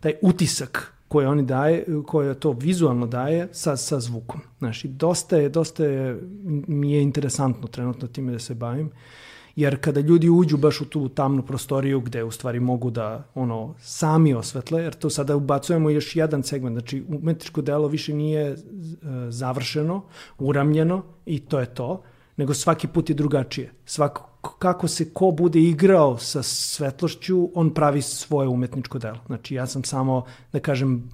[0.00, 4.40] taj utisak koji oni daje, koje to vizualno daje sa, sa zvukom.
[4.58, 6.20] Znači, dosta je, dosta je,
[6.66, 8.86] mi je interesantno trenutno time da se bavim.
[8.86, 8.92] Uh,
[9.58, 13.74] jer kada ljudi uđu baš u tu tamnu prostoriju gde u stvari mogu da ono
[13.80, 18.56] sami osvetle, jer to sada ubacujemo još jedan segment, znači umetničko delo više nije e,
[19.30, 20.02] završeno,
[20.38, 22.02] uramljeno i to je to,
[22.36, 23.72] nego svaki put je drugačije.
[23.84, 24.28] Svako,
[24.58, 29.18] kako se ko bude igrao sa svetlošću, on pravi svoje umetničko delo.
[29.26, 31.10] Znači ja sam samo, da kažem,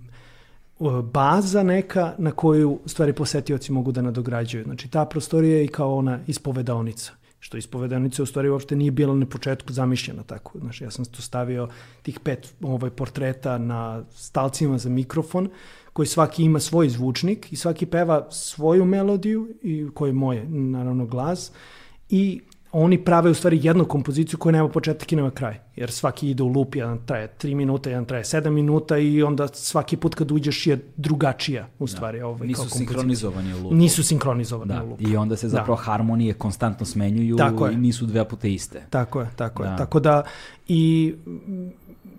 [1.12, 4.64] baza neka na koju stvari posetioci mogu da nadograđuju.
[4.64, 9.14] Znači ta prostorija je i kao ona ispovedaonica što ispovedanica u stvari uopšte nije bila
[9.14, 10.58] na početku zamišljena tako.
[10.58, 11.68] Znači, ja sam tu stavio
[12.02, 15.48] tih pet ovaj, portreta na stalcima za mikrofon,
[15.92, 21.06] koji svaki ima svoj zvučnik i svaki peva svoju melodiju, i koji je moj, naravno,
[21.06, 21.52] glas,
[22.10, 22.40] i
[22.76, 25.58] oni prave u stvari jednu kompoziciju koja nema početak i nema kraj.
[25.76, 29.48] Jer svaki ide u loop, jedan traje 3 minuta, jedan traje 7 minuta i onda
[29.48, 31.92] svaki put kad uđeš je drugačija u da.
[31.92, 32.18] stvari.
[32.18, 32.26] Da.
[32.26, 33.74] Ovaj, Nisu sinkronizovani u loopu.
[33.74, 34.84] Nisu sinkronizovani da.
[34.84, 35.08] u loopu.
[35.08, 35.82] I onda se zapravo da.
[35.82, 38.86] harmonije konstantno smenjuju tako i nisu dve puta iste.
[38.90, 39.70] Tako je, tako da.
[39.70, 39.76] je.
[39.76, 40.22] Tako da
[40.68, 41.14] i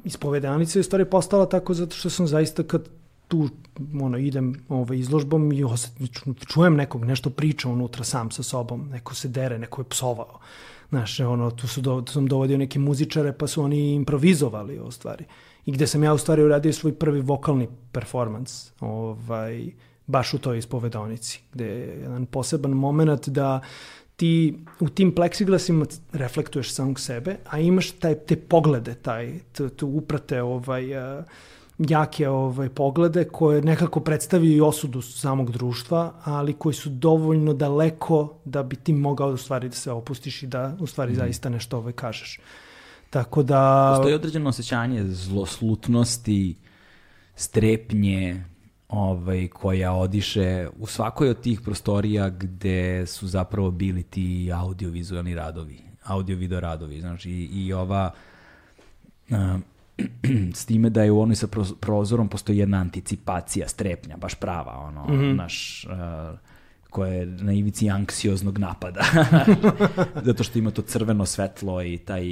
[0.03, 2.89] ispovedanica je u stvari postala tako zato što sam zaista kad
[3.27, 3.49] tu
[4.01, 5.93] ono, idem ovaj, izložbom i osjet,
[6.47, 10.39] čujem nekog, nešto priča unutra sam sa sobom, neko se dere, neko je psovao.
[10.89, 14.91] Znaš, ono, tu, su do, tu sam dovodio neke muzičare pa su oni improvizovali u
[14.91, 15.25] stvari.
[15.65, 19.71] I gde sam ja u stvari uradio svoj prvi vokalni performans, ovaj,
[20.07, 23.61] baš u toj ispovedonici, gde je jedan poseban moment da
[24.15, 29.39] ti u tim pleksiglasima reflektuješ samog sebe, a imaš taj, te poglede, taj,
[29.75, 31.25] tu uprate ovaj, uh,
[31.77, 38.37] jake ovaj, poglede koje nekako predstavljaju i osudu samog društva, ali koji su dovoljno daleko
[38.45, 41.15] da bi ti mogao u stvari da se opustiš i da u stvari mm.
[41.15, 42.39] zaista nešto ovaj kažeš.
[43.09, 43.93] Tako da...
[43.95, 46.55] Postoji određeno osjećanje zloslutnosti,
[47.35, 48.43] strepnje,
[48.89, 55.79] ovaj, koja odiše u svakoj od tih prostorija gde su zapravo bili ti audiovizualni radovi,
[56.03, 57.01] audio-video radovi.
[57.01, 58.11] Znači, i, i ova...
[59.29, 59.37] Uh,
[60.59, 61.47] s time da je u onoj sa
[61.79, 65.35] prozorom postoji jedna anticipacija, strepnja, baš prava, ono, mm -hmm.
[65.35, 66.39] naš, uh,
[66.89, 69.05] koja je na ivici anksioznog napada.
[70.27, 72.25] Zato što ima to crveno svetlo i taj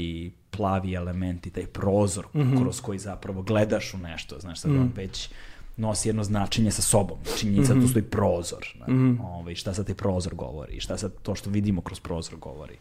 [0.52, 2.62] plavi element i taj prozor mm -hmm.
[2.62, 4.82] kroz koji zapravo gledaš u nešto, znaš, sad mm -hmm.
[4.82, 5.30] on već
[5.78, 7.18] nosi jedno značenje sa sobom.
[7.38, 7.82] Činjenica mm -hmm.
[7.82, 8.68] tu stoji prozor.
[8.88, 9.22] Mm -hmm.
[9.22, 12.78] Ovaj, šta sad te prozor govori, šta sad to što vidimo kroz prozor govori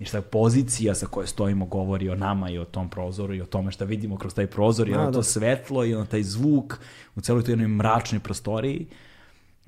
[0.00, 3.46] i šta pozicija sa koje stojimo govori o nama i o tom prozoru i o
[3.46, 5.22] tome šta vidimo kroz taj prozor i ono to da.
[5.22, 6.80] svetlo i ono taj zvuk
[7.16, 8.86] u celoj toj jednoj mračnoj prostoriji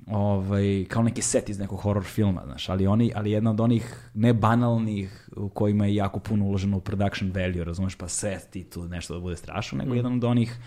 [0.07, 4.09] ovaj, kao neki set iz nekog horror filma, znaš, ali, oni, ali jedna od onih
[4.13, 8.87] nebanalnih u kojima je jako puno uloženo u production value, razumeš, pa set i tu
[8.87, 9.95] nešto da bude strašno, nego mm.
[9.95, 10.57] jedan od onih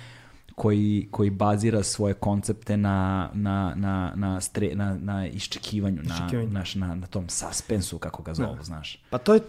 [0.56, 6.74] koji, koji bazira svoje koncepte na, na, na, na, stre, na, na iščekivanju, na, naš,
[6.74, 8.62] na, na tom suspensu, kako ga zovu, da.
[8.62, 9.02] znaš.
[9.10, 9.40] Pa to je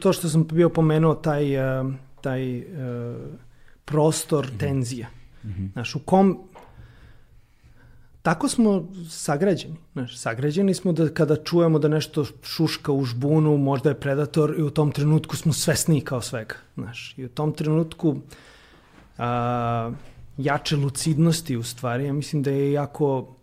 [0.00, 1.84] to što sam bio pomenuo, taj, eh,
[2.20, 2.66] taj uh,
[3.84, 4.58] prostor -hmm.
[4.58, 5.08] tenzije.
[5.44, 5.72] Mm -hmm.
[5.72, 6.38] Znaš, u kom
[8.22, 9.76] tako smo sagrađeni.
[9.92, 14.62] Znaš, sagrađeni smo da kada čujemo da nešto šuška u žbunu, možda je predator i
[14.62, 16.54] u tom trenutku smo svesni kao svega.
[16.74, 18.16] Znaš, I u tom trenutku
[19.18, 19.92] a,
[20.36, 22.04] jače lucidnosti u stvari.
[22.04, 23.36] Ja mislim da je jako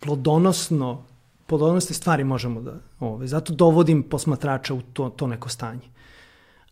[0.00, 1.04] plodonosno,
[1.46, 5.88] plodonosne stvari možemo da, ove, zato dovodim posmatrača u to, to neko stanje.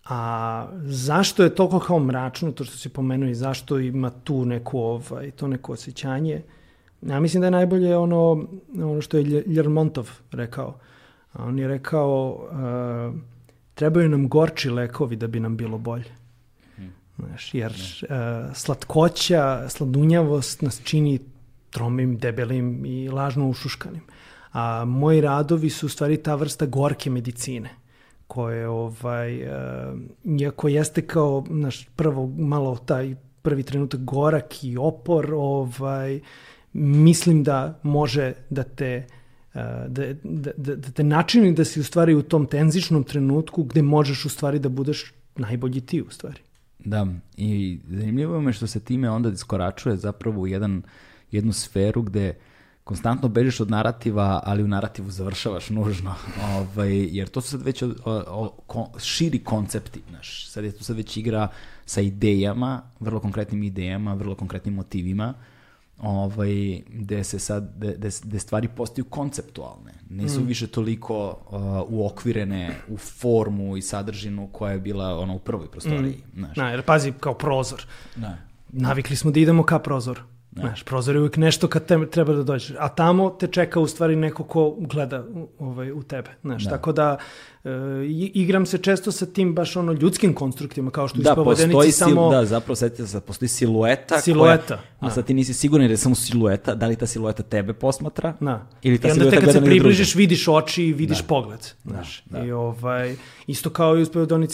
[0.09, 4.78] A zašto je toliko kao mračno, to što si pomenuo i zašto ima tu neku,
[4.78, 6.43] ovaj, to neko osjećanje,
[7.02, 8.47] ja mislim da je najbolje ono,
[8.82, 10.74] ono što je Ljermontov rekao.
[11.39, 13.20] On je rekao, uh,
[13.74, 16.26] trebaju nam gorči lekovi da bi nam bilo bolje.
[17.18, 21.18] Znaš, jer uh, slatkoća, sladunjavost nas čini
[21.70, 24.02] tromim, debelim i lažno ušuškanim.
[24.52, 27.70] A moji radovi su u stvari ta vrsta gorke medicine
[28.26, 29.51] koje ovaj uh,
[30.40, 36.20] iako jeste kao naš prvo malo taj prvi trenutak gorak i opor ovaj
[36.72, 39.06] mislim da može da te
[39.88, 43.82] da, da, da, da te načini da si u stvari u tom tenzičnom trenutku gde
[43.82, 46.40] možeš u stvari da budeš najbolji ti u stvari.
[46.86, 47.06] Da,
[47.36, 50.82] i zanimljivo me što se time onda iskoračuje zapravo u jedan,
[51.30, 52.34] jednu sferu gde
[52.84, 56.14] konstantno bežiš od narativa, ali u narativu završavaš nužno.
[56.56, 60.02] Ovaj, jer to su sad već o, o, o, širi koncepti.
[60.10, 60.48] Znaš.
[60.48, 61.48] Sad je tu sad već igra
[61.86, 65.34] sa idejama, vrlo konkretnim idejama, vrlo konkretnim motivima
[65.98, 69.93] ovaj, gde se sad, gde, gde stvari postaju konceptualne.
[70.10, 70.47] Nisu mm.
[70.47, 76.23] više toliko uh, uokvirene u formu i sadržinu koja je bila ona u prvoj prostoriji.
[76.35, 76.39] Mm.
[76.39, 76.56] Znaš.
[76.56, 77.86] Na, jer pazi, kao prozor.
[78.16, 78.39] Ne.
[78.68, 80.20] Navikli smo da idemo ka prozoru.
[80.57, 80.62] Ne.
[80.62, 82.77] Znaš, prozor je uvijek nešto kad te, treba da dođeš.
[82.78, 85.24] A tamo te čeka u stvari neko ko gleda
[85.59, 86.31] ovaj, u tebe.
[86.43, 86.70] Znaš, da.
[86.70, 87.16] Tako da
[87.65, 87.70] e,
[88.35, 92.31] igram se često sa tim baš ono ljudskim konstruktima, kao što da, postoji samo...
[92.31, 94.20] Da, zapravo setite se, postoji silueta.
[94.20, 94.66] Silueta.
[94.66, 95.11] Koja, a da.
[95.11, 98.35] sad ti nisi siguran jer je samo silueta, da li ta silueta tebe posmatra?
[98.41, 98.66] Da.
[98.83, 101.27] Ili ta I onda te kad se približiš vidiš oči i vidiš da.
[101.27, 101.66] pogled.
[101.85, 102.23] Znaš.
[102.24, 102.45] Da, da.
[102.45, 103.16] I ovaj,
[103.47, 104.07] isto kao i u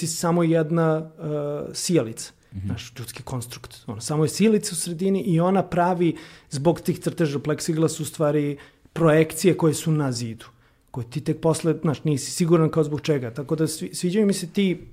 [0.06, 2.32] samo jedna uh, sijalica
[2.64, 3.84] naš ljudski konstrukt.
[3.86, 6.16] Ono, samo je silica u sredini i ona pravi,
[6.50, 8.56] zbog tih crteža pleksiglas, u stvari
[8.92, 10.44] projekcije koje su na zidu.
[10.90, 13.34] Koje ti tek posle, znaš, nisi siguran kao zbog čega.
[13.34, 14.86] Tako da svi, sviđaju mi se ti,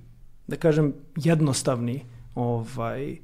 [0.47, 2.05] da kažem, jednostavni
[2.35, 3.17] ovaj,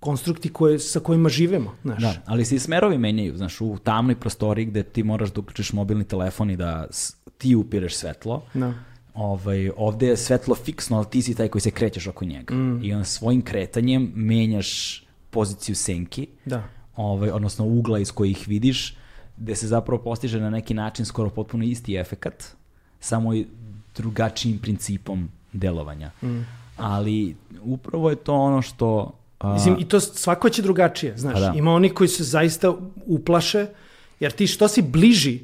[0.00, 1.74] konstrukti koje, sa kojima živemo.
[1.82, 2.02] Znaš.
[2.02, 5.72] Da, ali se i smerovi menjaju, znaš, u tamnoj prostoriji gde ti moraš da uključiš
[5.72, 6.86] mobilni telefon i da
[7.38, 8.74] ti upireš svetlo, Da.
[9.14, 12.54] Ovaj, ovde je svetlo fiksno, ali ti si taj koji se krećeš oko njega.
[12.54, 12.84] Mm.
[12.84, 16.62] I on svojim kretanjem menjaš poziciju senki, Da.
[16.96, 18.96] ovaj, odnosno ugla iz kojih vidiš,
[19.36, 22.44] gde se zapravo postiže na neki način skoro potpuno isti efekat,
[23.00, 23.46] samo i
[23.96, 26.10] drugačijim principom delovanja.
[26.22, 26.40] Mm.
[26.76, 29.14] Ali upravo je to ono što...
[29.38, 31.34] a, Mislim, i to svako će drugačije, znaš.
[31.34, 31.52] Pa da.
[31.56, 32.74] Ima oni koji se zaista
[33.06, 33.66] uplaše,
[34.20, 35.40] jer ti što si bliži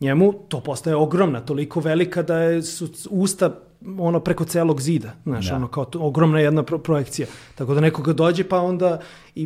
[0.00, 3.60] njemu, to postaje ogromna, toliko velika da je, su usta
[3.98, 5.56] ono preko celog zida, znaš, Da.
[5.56, 7.26] ono kao to, ogromna jedna pro- projekcija.
[7.54, 9.00] Tako da nekoga dođe pa onda
[9.34, 9.42] i,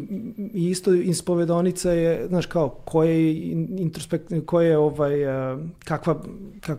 [0.54, 5.12] i isto ispovedonica je, znaš, kao koje je in- introspekt, koje je ovaj,
[5.78, 6.20] kakva,
[6.60, 6.78] kak,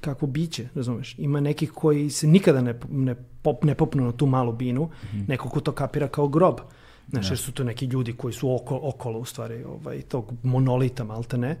[0.00, 1.14] kakvo biće, razumeš?
[1.18, 4.90] Ima nekih koji se nikada ne, ne, pop, ne popnu na tu malu binu,
[5.28, 6.60] neko ko to kapira kao grob.
[7.08, 11.04] Znaš, jer su to neki ljudi koji su oko, okolo, u stvari, ovaj, tog monolita,
[11.04, 11.58] malte ne,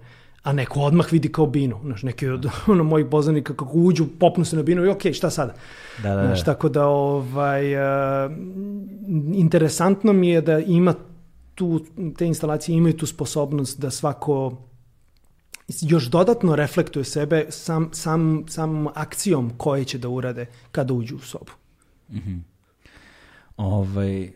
[0.48, 1.80] a neko odmah vidi kao binu.
[1.84, 5.30] Znaš, neki od ono, mojih poznanika kako uđu, popnu se na binu i okej, šta
[5.30, 5.54] sada?
[6.02, 6.26] Da, da, da.
[6.26, 8.30] Znaš, tako da ovaj, a,
[9.34, 10.94] interesantno mi je da ima
[11.54, 11.80] tu,
[12.18, 14.56] te instalacije imaju tu sposobnost da svako
[15.82, 21.20] još dodatno reflektuje sebe sam, sam, sam akcijom koje će da urade kada uđu u
[21.20, 21.52] sobu.
[23.56, 24.30] Ovaj,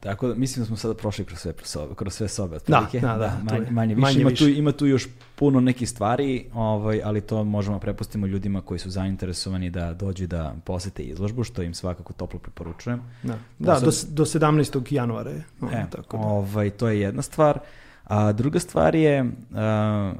[0.00, 2.58] tako da, mislim da smo sada prošli kroz sve sobe, kroz sve sobe.
[2.66, 3.00] Da, otprilike.
[3.00, 3.70] da, da, tu manje, je.
[3.70, 4.00] manje više.
[4.02, 4.44] Manje ima, više.
[4.44, 8.90] Tu, ima tu još puno nekih stvari, ovaj, ali to možemo prepustimo ljudima koji su
[8.90, 13.02] zainteresovani da dođu da posete izložbu, što im svakako toplo preporučujem.
[13.22, 14.94] Da, da do, do 17.
[14.94, 15.44] januara je.
[15.60, 16.22] ono, E, tako da.
[16.22, 17.58] ovaj, to je jedna stvar.
[18.04, 20.12] A druga stvar je, a,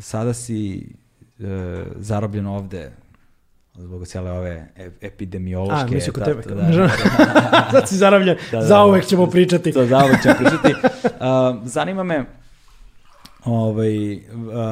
[0.00, 0.92] sada si
[1.38, 2.92] e, zarobljen ovde
[3.80, 5.84] zbog cijele ove e- epidemiološke...
[5.90, 6.42] A, misli kod da, tebe.
[6.42, 9.08] da, kao- da, Sad si zaravljen, Da, da, zauvek da.
[9.08, 9.72] ćemo pričati.
[9.72, 10.74] To zauvek ćemo pričati.
[11.04, 11.10] Uh,
[11.64, 12.24] zanima me,
[13.44, 14.14] ovaj,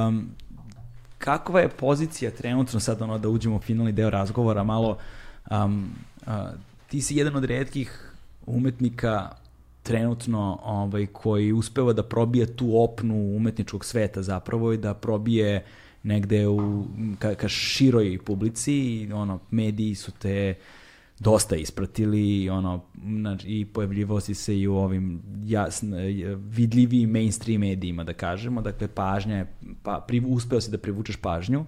[0.09, 0.29] um,
[1.19, 4.97] kakva je pozicija trenutno sad ono da uđemo u finalni deo razgovora malo
[5.51, 5.91] um,
[6.27, 6.33] uh,
[6.87, 8.13] ti si jedan od redkih
[8.47, 9.29] umetnika
[9.83, 15.65] trenutno ovaj, koji uspeva da probije tu opnu umetničkog sveta zapravo i da probije
[16.03, 16.85] negde u,
[17.19, 20.55] ka, ka široj publici i ono, mediji su te
[21.19, 25.97] dosta ispratili i ono znači, i pojavljivao si se i u ovim jasno
[26.37, 28.63] vidljivim mainstream medijima da kažemo.
[28.63, 29.47] Dakle pažnja je
[29.83, 31.65] pa pri, uspeo si da privučeš pažnju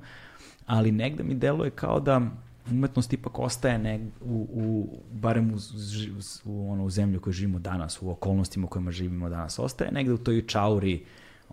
[0.70, 2.20] ali negde mi deluje kao da
[2.70, 6.10] umetnost ipak ostaje neg, u, u, barem u, ž-
[6.44, 9.92] u, ono, u zemlji u kojoj živimo danas, u okolnostima u kojima živimo danas, ostaje
[9.92, 11.04] negde u toj čauri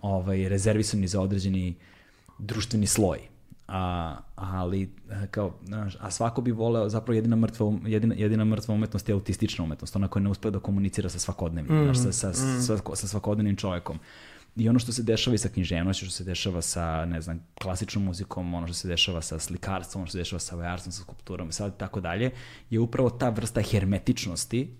[0.02, 1.74] ovaj, rezervisani za određeni
[2.38, 3.18] društveni sloj.
[3.68, 5.54] A, ali, e, kao,
[6.00, 9.96] a svako bi voleo, zapravo jedina mrtva, um- jedina, jedina mrtva umetnost je autistična umetnost,
[9.96, 13.98] ona koja ne uspeva da komunicira sa svakodnevnim, znaš, sa, sa, sa, sa svakodnevnim čovekom.
[14.56, 18.04] I ono što se dešava i sa književnošću, što se dešava sa, ne znam, klasičnom
[18.04, 21.48] muzikom, ono što se dešava sa slikarstvom, ono što se dešava sa vajarstvom, sa skulpturom
[21.48, 22.30] i sad tako dalje,
[22.70, 24.76] je upravo ta vrsta hermetičnosti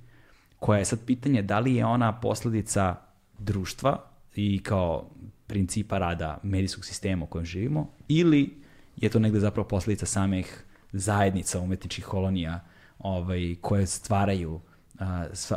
[0.59, 2.97] koja je sad pitanje da li je ona posledica
[3.39, 4.05] društva
[4.35, 5.10] i kao
[5.48, 8.50] principa rada medijskog sistema u kojem živimo ili
[8.96, 12.60] je to negde zapravo posledica samih zajednica umetničkih kolonija
[12.98, 14.60] ovaj, koje stvaraju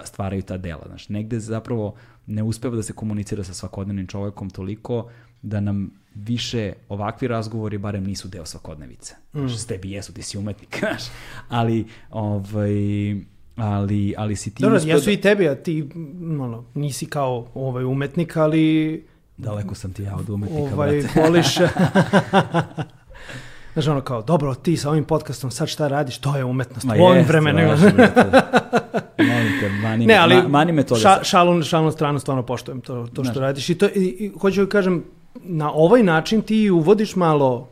[0.05, 0.84] stvaraju ta dela.
[0.88, 1.95] Znaš, negde zapravo
[2.27, 5.09] ne uspeva da se komunicira sa svakodnevnim čovekom toliko
[5.41, 9.15] da nam više ovakvi razgovori barem nisu deo svakodnevice.
[9.34, 11.03] Znaš, s tebi jesu, ti si umetnik, znaš,
[11.49, 12.72] ali, ovaj,
[13.55, 17.47] ali, ali si ti Dobro, jesu da- i tebi, a ti m, ono, nisi kao
[17.53, 19.05] ovaj umetnik, ali
[19.41, 21.55] Daleko sam ti ja od umetnika, ovaj, voliš...
[23.73, 26.85] Znaš, ono kao, dobro, ti sa ovim podcastom sad šta radiš, to je umetnost.
[26.85, 26.95] Ma.
[29.31, 31.01] Molim te, mani, Ne, ali ma, mani me toga.
[31.01, 33.38] ša, šalu, šalu na stranu stvarno poštujem to, to što Znaš.
[33.38, 33.69] radiš.
[33.69, 33.89] I, to, i,
[34.19, 35.03] i hoću da kažem,
[35.35, 37.68] na ovaj način ti uvodiš malo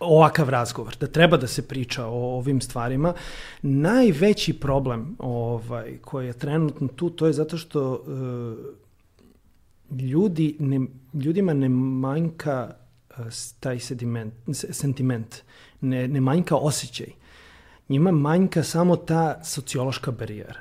[0.00, 3.12] ovakav razgovor, da treba da se priča o ovim stvarima.
[3.62, 7.98] Najveći problem ovaj, koji je trenutno tu, to je zato što e,
[9.92, 10.80] ljudi ne,
[11.14, 12.74] ljudima ne manjka
[13.10, 13.14] e,
[13.60, 15.36] taj sediment, se- sentiment,
[15.80, 17.06] ne, ne manjka osjećaj.
[17.88, 20.60] Njima manjka samo ta sociološka barijera.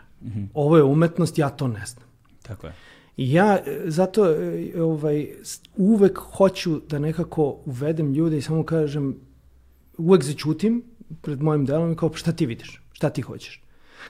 [0.54, 2.06] Ovo je umetnost, ja to ne znam.
[2.42, 2.74] Tako je.
[3.18, 5.28] I ja e, zato e, ovaj,
[5.76, 9.16] uvek hoću da nekako uvedem ljude i samo kažem,
[9.98, 10.84] uvek začutim
[11.22, 12.82] pred mojim delom i kao, "Pa šta ti vidiš?
[12.92, 13.62] Šta ti hoćeš?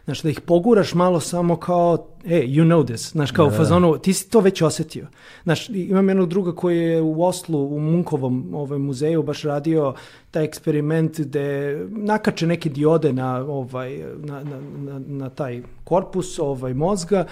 [0.08, 3.98] Znaš, da ih poguraš malo samo kao, e, you know this, znaš, kao Da, fazonu,
[3.98, 5.08] ti si to već osetio.
[5.44, 9.94] Znaš, imam jednog druga koji je u Oslu, u Munkovom ovaj, muzeju, baš radio
[10.32, 16.74] taj eksperiment gde nakače neke diode na, ovaj, na, na, na, na taj korpus ovaj,
[16.74, 17.26] mozga,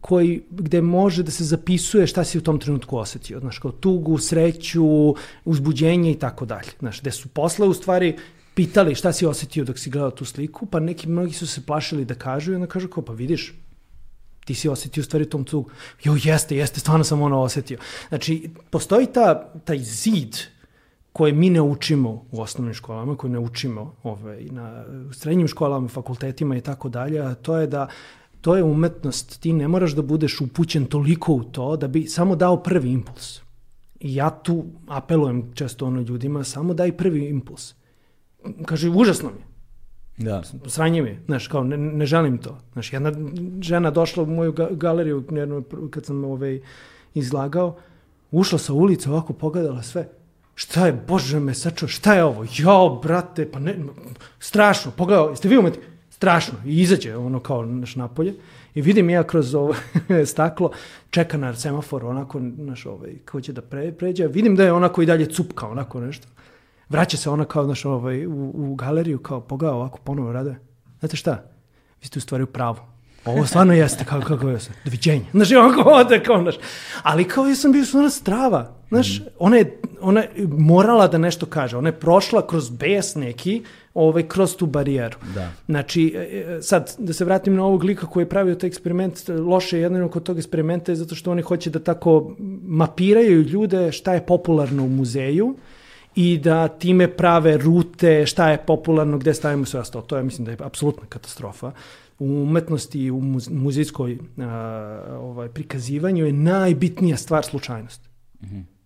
[0.00, 3.40] koji, gde može da se zapisuje šta si u tom trenutku osetio.
[3.40, 6.70] Znaš, kao tugu, sreću, uzbuđenje i tako dalje.
[6.78, 8.16] Znaš, gde su posle u stvari
[8.60, 12.04] pitali šta si osetio dok si gledao tu sliku, pa neki mnogi su se plašili
[12.04, 13.54] da kažu i onda kažu kao, pa vidiš,
[14.44, 15.70] ti si osetio u stvari tom tugu.
[16.04, 17.78] Jo, jeste, jeste, stvarno sam ono osetio.
[18.08, 20.36] Znači, postoji ta, taj zid
[21.12, 25.88] koje mi ne učimo u osnovnim školama, koje ne učimo ovaj, na u srednjim školama,
[25.88, 27.88] fakultetima i tako dalje, a to je da
[28.40, 32.36] to je umetnost, ti ne moraš da budeš upućen toliko u to da bi samo
[32.36, 33.40] dao prvi impuls.
[34.00, 37.74] I ja tu apelujem često ono ljudima, samo daj prvi impuls.
[38.64, 39.44] Kaže, užasno mi
[40.24, 40.42] Da.
[40.66, 42.58] sranje mi znaš, kao ne, ne želim to.
[42.72, 43.12] Znaš, jedna
[43.60, 46.60] žena došla u moju ga- galeriju jedno, kad sam ovaj,
[47.14, 47.76] izlagao,
[48.30, 50.08] ušla sa ulice, ovako pogledala sve.
[50.54, 52.44] Šta je, bože me sačuo, šta je ovo?
[52.58, 53.76] Jao, brate, pa ne,
[54.40, 55.78] strašno, pogledao, jeste vi umeti?
[56.10, 56.54] Strašno.
[56.66, 58.34] I izađe ono kao naš napolje.
[58.74, 59.74] I vidim ja kroz ovo
[60.26, 60.70] staklo,
[61.10, 64.26] čeka na semafor, onako, naš, ovaj, kako će da pre, pređe.
[64.26, 66.26] Vidim da je onako i dalje cupka, onako nešto.
[66.90, 70.60] Vraća se ona kao, znaš, ovaj, u, u galeriju, kao pogledao ovako, ponovo raduje.
[71.00, 71.42] Znate šta?
[72.00, 72.76] Vi ste u stvari u pravu.
[73.24, 74.70] Ovo stvarno jeste, kako, kako je se.
[74.84, 75.24] Doviđenja.
[75.34, 76.54] Znaš, i onako ode, kao, znaš.
[77.02, 78.76] Ali kao ja sam bio stvarno strava.
[78.88, 81.76] Znaš, ona, je, ona je morala da nešto kaže.
[81.76, 83.62] Ona je prošla kroz bes neki,
[83.94, 85.16] ovaj, kroz tu barijeru.
[85.34, 85.48] Da.
[85.66, 89.28] Znači, e, e, sad, da se vratim na ovog lika koji je pravio taj eksperiment,
[89.28, 93.92] loše je jedino kod tog eksperimenta je zato što oni hoće da tako mapiraju ljude
[93.92, 95.56] šta je popularno u muzeju
[96.14, 100.04] i da time prave rute, šta je popularno, gde stavimo sve ostalo.
[100.04, 101.72] To je, mislim, da je apsolutna katastrofa.
[102.18, 104.44] U umetnosti i u muz- muzejskoj a,
[105.20, 108.00] ovaj, prikazivanju je najbitnija stvar slučajnost.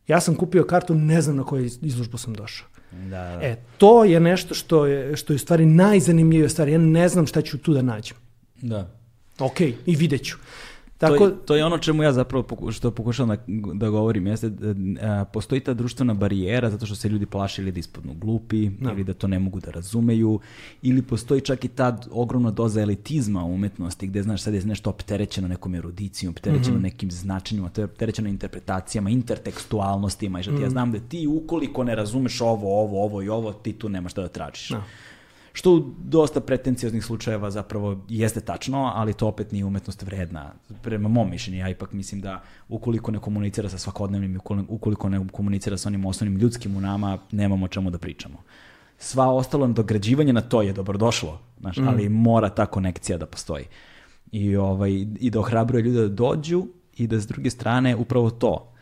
[0.09, 2.69] Ja sam kupio kartu, ne znam na koju izložbu sam došao.
[2.93, 3.39] Da, da.
[3.43, 6.69] E, to je nešto što je, što je u stvari najzanimljivija stvar.
[6.69, 8.17] Ja ne znam šta ću tu da nađem.
[8.63, 8.91] da.
[9.39, 10.37] Ok, i vidjet ću.
[11.09, 11.19] Tako...
[11.19, 14.51] To, je, to je ono čemu ja zapravo poku, što pokušavam da, da govorim, jeste
[15.03, 18.93] a, postoji ta društvena barijera zato što se ljudi plaše ili da ispadnu glupi, Da.
[18.93, 20.41] ili da to ne mogu da razumeju,
[20.83, 24.91] ili postoji čak i ta ogromna doza elitizma u umetnosti gde, znaš, sad je nešto
[24.91, 30.71] opterećeno nekom erudicijom, opterećeno nekim značenjima, to je opterećeno interpretacijama, intertekstualnostima i što ti ja
[30.71, 34.23] znam da ti ukoliko ne razumeš ovo, ovo, ovo i ovo, ti tu nemaš šta
[34.23, 34.69] da tražiš.
[34.69, 34.85] Da.
[35.57, 40.53] Što u dosta pretencioznih slučajeva zapravo jeste tačno, ali to opet nije umetnost vredna.
[40.83, 45.27] Prema mom mišljenju, ja ipak mislim da ukoliko ne komunicira sa svakodnevnim, ukoli- ukoliko ne
[45.33, 48.43] komunicira sa onim osnovnim ljudskim u nama, nemamo o čemu da pričamo.
[48.99, 53.65] Sva ostalo dograđivanje na to je dobrodošlo, znaš, ali mora ta konekcija da postoji.
[54.33, 56.67] I, ovaj, I da ohrabruje ljude da dođu
[56.97, 58.73] i da s druge strane upravo to.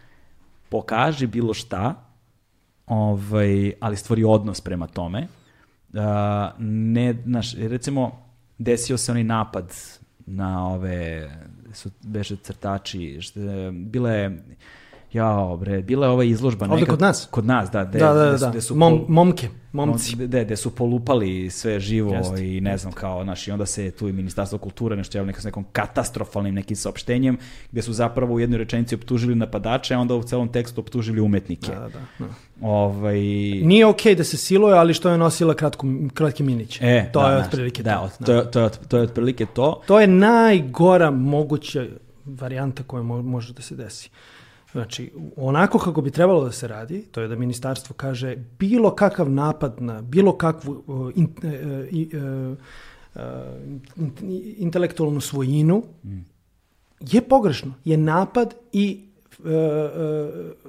[0.68, 2.04] Pokaži bilo šta,
[2.86, 5.28] ovaj, ali stvori odnos prema tome.
[6.58, 8.24] Ne, znaš, recimo,
[8.58, 9.74] desio se onaj napad
[10.26, 11.30] na ove,
[11.72, 13.02] su beše crtači,
[13.34, 14.44] je- bila je,
[15.12, 16.66] jao bre, bila je ova izložba.
[16.66, 17.28] Ovde kod nas?
[17.30, 17.84] Kod nas, da.
[17.84, 20.16] Da, da, de su- da, de su Mom, pol- momke, momci.
[20.18, 23.90] De, de su polupali sve živo Jeste, i ne znam kao, znaš, i onda se
[23.90, 27.36] tu i Ministarstvo kulture nešto javilo s nekom katastrofalnim nekim saopštenjem,
[27.72, 31.70] gde su zapravo u jednoj rečenici optužili napadače, a onda u celom tekstu optužili umetnike.
[31.70, 32.26] Da, da, da.
[32.62, 33.20] Ovaj,
[33.62, 36.78] Nije okej da se siluje, ali što je nosila kratko, kratki minić.
[36.80, 38.04] E, to da, je otprilike da, to.
[38.04, 39.82] od- to, je, to, je, to je otprilike to.
[39.86, 41.86] To je najgora moguća
[42.26, 44.10] varijanta koja mo- može da se desi.
[44.72, 49.30] Znači, onako kako bi trebalo da se radi, to je da ministarstvo kaže bilo kakav
[49.30, 51.50] napad na bilo kakvu uh, in, uh,
[52.22, 52.56] uh,
[53.14, 53.22] uh,
[53.96, 55.82] in- intelektualnu svojinu
[57.00, 57.74] je pogrešno.
[57.84, 59.04] Je napad i
[59.38, 59.52] uh, uh,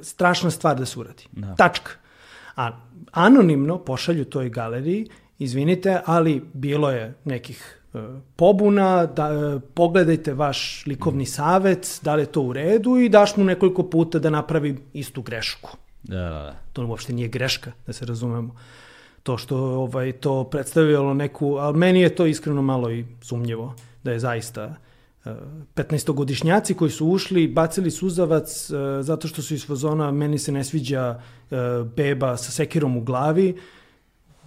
[0.01, 1.23] strašna stvar da se uradi.
[1.31, 1.55] Da.
[1.55, 1.91] Tačka.
[2.55, 2.79] A
[3.11, 5.07] anonimno pošalju toj galeriji,
[5.39, 7.82] izvinite, ali bilo je nekih
[8.35, 13.37] pobuna, da, e, pogledajte vaš likovni savet, da li je to u redu i daš
[13.37, 15.77] mu nekoliko puta da napravi istu grešku.
[16.03, 16.55] Da, da, da.
[16.73, 18.55] To uopšte nije greška, da se razumemo.
[19.23, 24.11] To što ovaj, to predstavljalo neku, ali meni je to iskreno malo i sumnjivo, da
[24.11, 24.75] je zaista
[25.25, 25.31] e,
[25.75, 30.63] 15-godišnjaci koji su ušli, bacili suzavac e, zato što su iz fazona meni se ne
[30.63, 31.21] sviđa
[31.51, 31.55] e,
[31.95, 33.55] beba sa sekirom u glavi,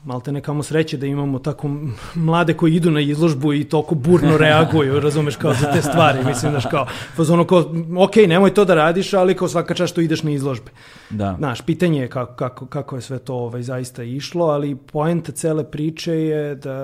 [0.06, 1.70] malte nekamo sreće da imamo tako
[2.14, 6.24] mlade koji idu na izložbu i toliko burno reaguju, razumeš, kao za te stvari.
[6.24, 6.86] Mislim, znaš, kao,
[7.30, 7.64] ono kao,
[7.98, 10.70] ok, nemoj to da radiš, ali kao svaka čast što ideš na izložbe.
[11.10, 11.34] Da.
[11.38, 15.64] Znaš, pitanje je kako, kako, kako je sve to ovaj, zaista išlo, ali poenta cele
[15.70, 16.76] priče je da,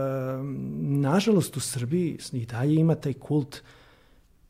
[0.82, 3.62] nažalost, u Srbiji i dalje ima taj kult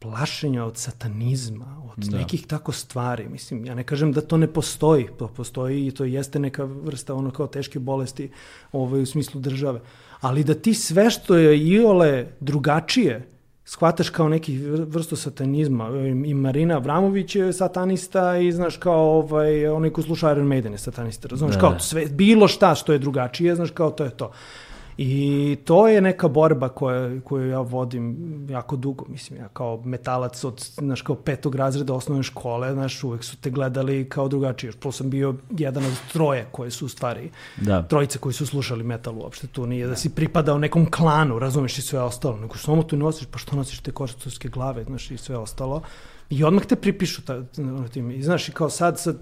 [0.02, 2.18] plašenja od satanizma, od da.
[2.18, 3.28] nekih tako stvari.
[3.28, 7.14] Mislim, ja ne kažem da to ne postoji, to postoji i to jeste neka vrsta
[7.14, 8.30] ono kao teške bolesti
[8.72, 9.80] ovaj, u smislu države.
[10.20, 13.28] Ali da ti sve što je iole drugačije
[13.64, 15.88] shvataš kao neki vrstu satanizma.
[16.26, 20.78] I Marina Avramović je satanista i znaš kao ovaj, onaj ko sluša Iron Maiden je
[20.78, 21.28] satanista.
[21.28, 24.32] Razumeš da, kao sve, bilo šta što je drugačije, znaš kao to je to.
[24.97, 28.16] I to je neka borba koja, koju ja vodim
[28.51, 33.24] jako dugo, mislim, ja kao metalac od, znaš, kao petog razreda osnovne škole, znaš, uvek
[33.24, 34.69] su te gledali kao drugačiji.
[34.69, 37.82] Još prvo sam bio jedan od troje koje su u stvari, da.
[37.82, 41.78] trojice koji su slušali metal uopšte, tu nije da, da si pripadao nekom klanu, razumeš
[41.78, 45.19] i sve ostalo, nego samo tu nosiš, pa što nosiš te košarcovske glave, znaš, i
[45.19, 45.82] sve ostalo.
[46.31, 47.43] I odmah te pripišu ta,
[47.93, 48.10] tim.
[48.10, 49.16] I znaš, i kao sad, sad,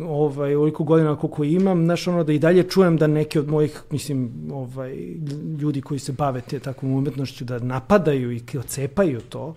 [0.00, 3.82] ovaj, ovoliko godina koliko imam, znaš, ono da i dalje čujem da neki od mojih,
[3.90, 4.96] mislim, ovaj,
[5.60, 9.54] ljudi koji se bave te takvom umetnošću da napadaju i ocepaju to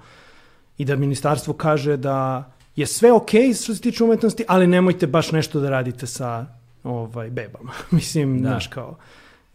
[0.77, 5.07] i da ministarstvo kaže da je sve okej okay što se tiče umetnosti, ali nemojte
[5.07, 6.45] baš nešto da radite sa
[6.83, 7.71] ovaj, bebama.
[7.91, 8.49] mislim, da.
[8.49, 8.97] znaš, kao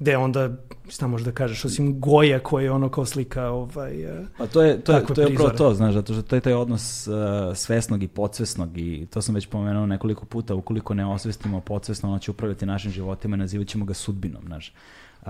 [0.01, 0.51] gde onda
[0.89, 4.63] šta možeš da kažeš osim Goja koji je ono kao slika ovaj e, Pa to
[4.63, 7.15] je to je to je upravo to, znaš, zato što to je taj odnos uh,
[7.55, 12.19] svesnog i podsvesnog i to sam već pomenuo nekoliko puta, ukoliko ne osvestimo podsvesno, ono
[12.19, 14.75] će upravljati našim životima, nazivaćemo ga sudbinom, znaš.
[15.23, 15.29] Uh,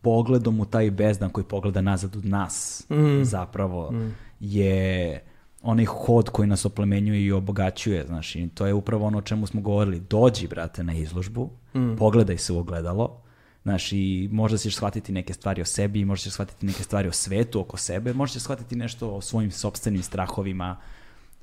[0.00, 3.22] pogledom u taj bezdan koji pogleda nazad od nas mm.
[3.22, 4.14] zapravo mm.
[4.40, 5.20] je
[5.62, 9.46] onaj hod koji nas oplemenjuje i obogaćuje, znaš, i to je upravo ono o čemu
[9.46, 10.00] smo govorili.
[10.00, 11.96] Dođi, brate, na izložbu, mm.
[11.96, 13.23] pogledaj se u ogledalo,
[13.64, 17.12] Znaš, i možda ćeš shvatiti neke stvari o sebi, možda ćeš shvatiti neke stvari o
[17.12, 20.76] svetu oko sebe, možda ćeš shvatiti nešto o svojim sobstvenim strahovima,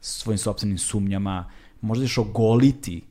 [0.02, 3.02] svojim sobstvenim sumnjama, možda ćeš ogoliti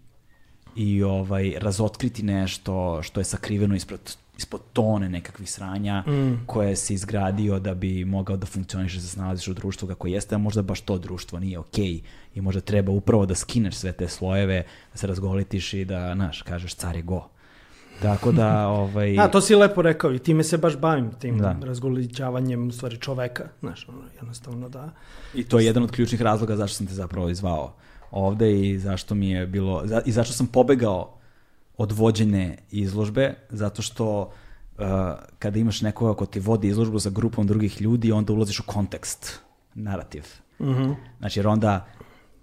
[0.77, 6.47] i ovaj razotkriti nešto što je sakriveno ispod, ispod tone nekakvih sranja mm.
[6.47, 10.35] koje si izgradio da bi mogao da funkcioniš da se snalaziš u društvu kako jeste,
[10.35, 12.01] a možda baš to društvo nije okej okay.
[12.35, 16.43] i možda treba upravo da skineš sve te slojeve, da se razgolitiš i da, znaš,
[16.43, 17.29] kažeš car je go.
[18.03, 19.19] Tako da, ovaj...
[19.19, 21.57] A, to si lepo rekao i time se baš bavim, tim da.
[21.63, 24.91] razgolićavanjem u stvari čoveka, znaš, ono, jednostavno da...
[25.35, 27.75] I to je jedan od ključnih razloga zašto sam te zapravo izvao
[28.11, 31.15] ovde i zašto mi je bilo, i zašto sam pobegao
[31.77, 34.85] od vođene izložbe, zato što uh,
[35.39, 39.41] kada imaš nekoga ko ti vodi izložbu sa grupom drugih ljudi, onda ulaziš u kontekst,
[39.75, 40.25] narativ.
[40.61, 40.95] Mm -hmm.
[41.19, 41.87] Znači, jer onda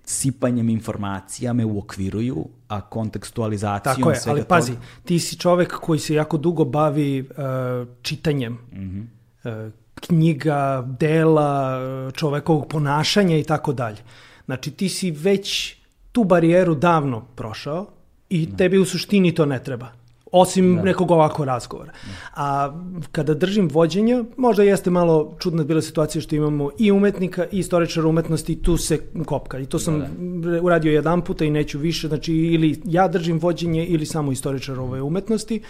[0.03, 4.85] sipanjem informacija me uokviruju, a kontekstualizacijom Tako je, ali pazi, toga...
[5.05, 9.07] ti si čovek koji se jako dugo bavi uh, čitanjem mm
[9.43, 9.65] -hmm.
[9.67, 11.79] uh, knjiga, dela,
[12.13, 13.97] čovekovog ponašanja i tako dalje.
[14.45, 15.75] Znači ti si već
[16.11, 17.87] tu barijeru davno prošao
[18.29, 18.57] i da.
[18.57, 19.96] tebi u suštini to ne treba
[20.31, 20.81] osim da.
[20.83, 21.91] nekog ovako razgovora.
[22.35, 22.73] A
[23.11, 28.07] kada držim vođenja, možda jeste malo čudna bila situacija što imamo i umetnika i istoričara
[28.07, 29.59] umetnosti i tu se kopka.
[29.59, 30.61] I to sam da, da.
[30.61, 35.01] uradio jedan puta i neću više, znači ili ja držim vođenje ili samo istoričar ove
[35.01, 35.61] umetnosti,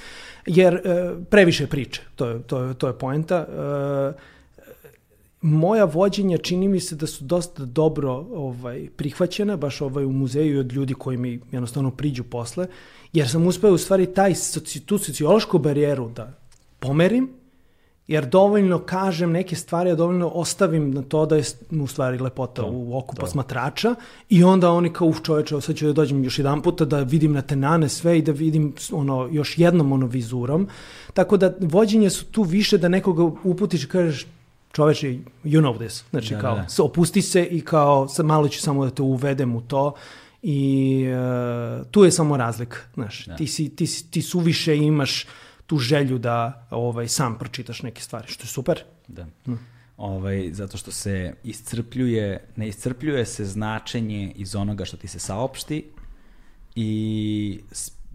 [0.46, 0.80] jer e,
[1.30, 3.36] previše priče, to je, to je, to je poenta.
[3.36, 4.38] E,
[5.42, 10.60] moja vođenja čini mi se da su dosta dobro ovaj prihvaćena baš ovaj u muzeju
[10.60, 12.68] od ljudi koji mi jednostavno priđu posle
[13.14, 14.34] jer sam uspeo u stvari taj,
[14.86, 16.34] tu sociološku barijeru da
[16.80, 17.30] pomerim,
[18.08, 21.44] jer dovoljno kažem neke stvari, a dovoljno ostavim na to da je
[21.82, 23.22] u stvari lepota to, u oku to.
[23.22, 23.96] posmatrača
[24.30, 27.34] i onda oni kao, uf čoveče, sad ću da dođem još jedan puta da vidim
[27.34, 30.68] na tenane sve i da vidim ono, još jednom ono vizurom.
[31.14, 34.26] Tako da vođenje su tu više da nekoga uputiš i kažeš
[34.72, 35.08] čoveče,
[35.44, 36.04] you know this.
[36.10, 36.84] Znači da, kao, da, da.
[36.84, 39.94] opusti se i kao, sad malo ću samo da te uvedem u to
[40.42, 41.04] I
[41.80, 43.36] uh, tu je samo razlika, znaš, da.
[43.36, 45.26] ti, si, ti, ti suviše imaš
[45.66, 48.84] tu želju da ovaj sam pročitaš neke stvari, što je super.
[49.08, 49.26] Da.
[49.46, 49.54] Hm.
[49.98, 55.86] Ovaj, zato što se iscrpljuje, ne iscrpljuje se značenje iz onoga što ti se saopšti
[56.76, 57.60] i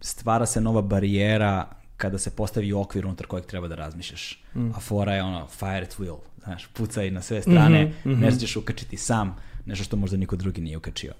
[0.01, 4.43] stvara se nova barijera kada se postavi okvir unutar kojeg treba da razmišljaš.
[4.55, 4.71] Mm.
[4.75, 8.15] A fora je ono, fire at will, znaš, pucaj na sve strane, mm -hmm, mm
[8.15, 8.21] -hmm.
[8.21, 9.37] ne ćeš ukačiti sam
[9.67, 11.13] nešto što možda niko drugi nije ukačio.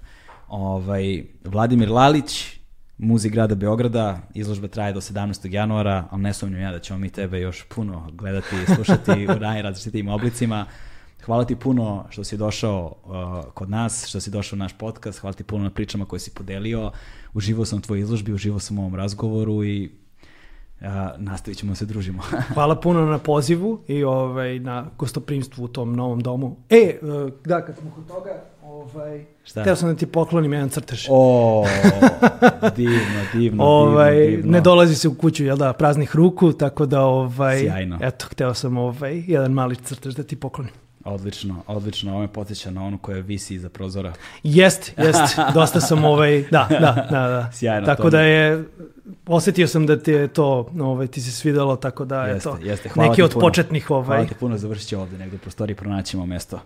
[0.47, 2.59] Ovaj, Vladimir Lalić,
[2.97, 5.53] muzik grada Beograda, izložba traje do 17.
[5.53, 9.39] januara, ali ne sumnjam ja da ćemo mi tebe još puno gledati i slušati u
[9.39, 10.65] najrazličitim oblicima.
[11.25, 15.19] Hvala ti puno što si došao uh, kod nas, što si došao u naš podcast,
[15.19, 16.91] hvala ti puno na pričama koje si podelio.
[17.33, 19.91] Uživao sam u tvojoj izložbi, uživao sam u ovom razgovoru i
[21.17, 22.21] nastavit ćemo da se družimo.
[22.53, 26.57] Hvala puno na pozivu i ovaj, na gostoprimstvu u tom novom domu.
[26.69, 26.99] E,
[27.45, 29.63] da, kad smo kod toga, ovaj, Šta?
[29.63, 31.07] Teo sam da ti poklonim jedan crtež.
[31.09, 31.65] O,
[32.75, 34.51] divno, divno, ovaj, divno, divno.
[34.51, 37.99] Ne dolazi se u kuću, jel da, praznih ruku, tako da, ovaj, Sjajno.
[38.01, 40.73] eto, hteo sam ovaj, jedan mali crtež da ti poklonim.
[41.03, 42.11] Odlično, odlično.
[42.11, 44.13] Ovo me podsjeća na onu koja visi iza prozora.
[44.43, 45.39] Jest, jest.
[45.53, 47.27] Dosta sam ovaj, da, da, da.
[47.27, 47.49] da.
[47.53, 47.85] Sjajno.
[47.85, 48.63] Tako da je,
[49.27, 52.57] osetio sam da ti je to, ovaj, ti se svidelo, tako da jeste, je to
[52.63, 52.89] jeste.
[52.89, 53.45] Hvala neki od puno.
[53.45, 54.05] početnih ovaj.
[54.05, 56.59] Hvala ti puno, završit će ovde negde u prostoriji, pronaćemo mesto.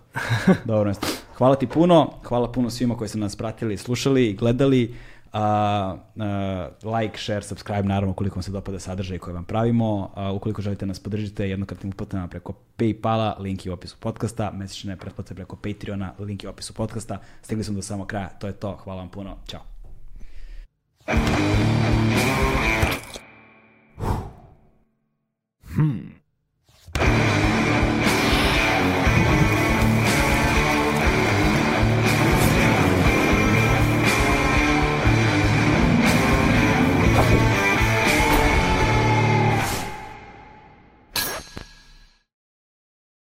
[0.64, 1.06] Dobro mesto.
[1.36, 4.94] Hvala ti puno, hvala puno svima koji su nas pratili, slušali i gledali.
[5.38, 9.94] Uh, uh, like, share, subscribe, naravno ukoliko vam se dopada sadržaj koji vam pravimo.
[9.96, 14.96] Uh, ukoliko želite nas podržite jednokratnim uplatama preko Paypala, link je u opisu podcasta, mesečne
[14.96, 17.18] pretplate preko Patreona, link je u opisu podcasta.
[17.42, 19.60] Stigli smo do samo kraja, to je to, hvala vam puno, Ćao.
[25.74, 26.18] Hmm.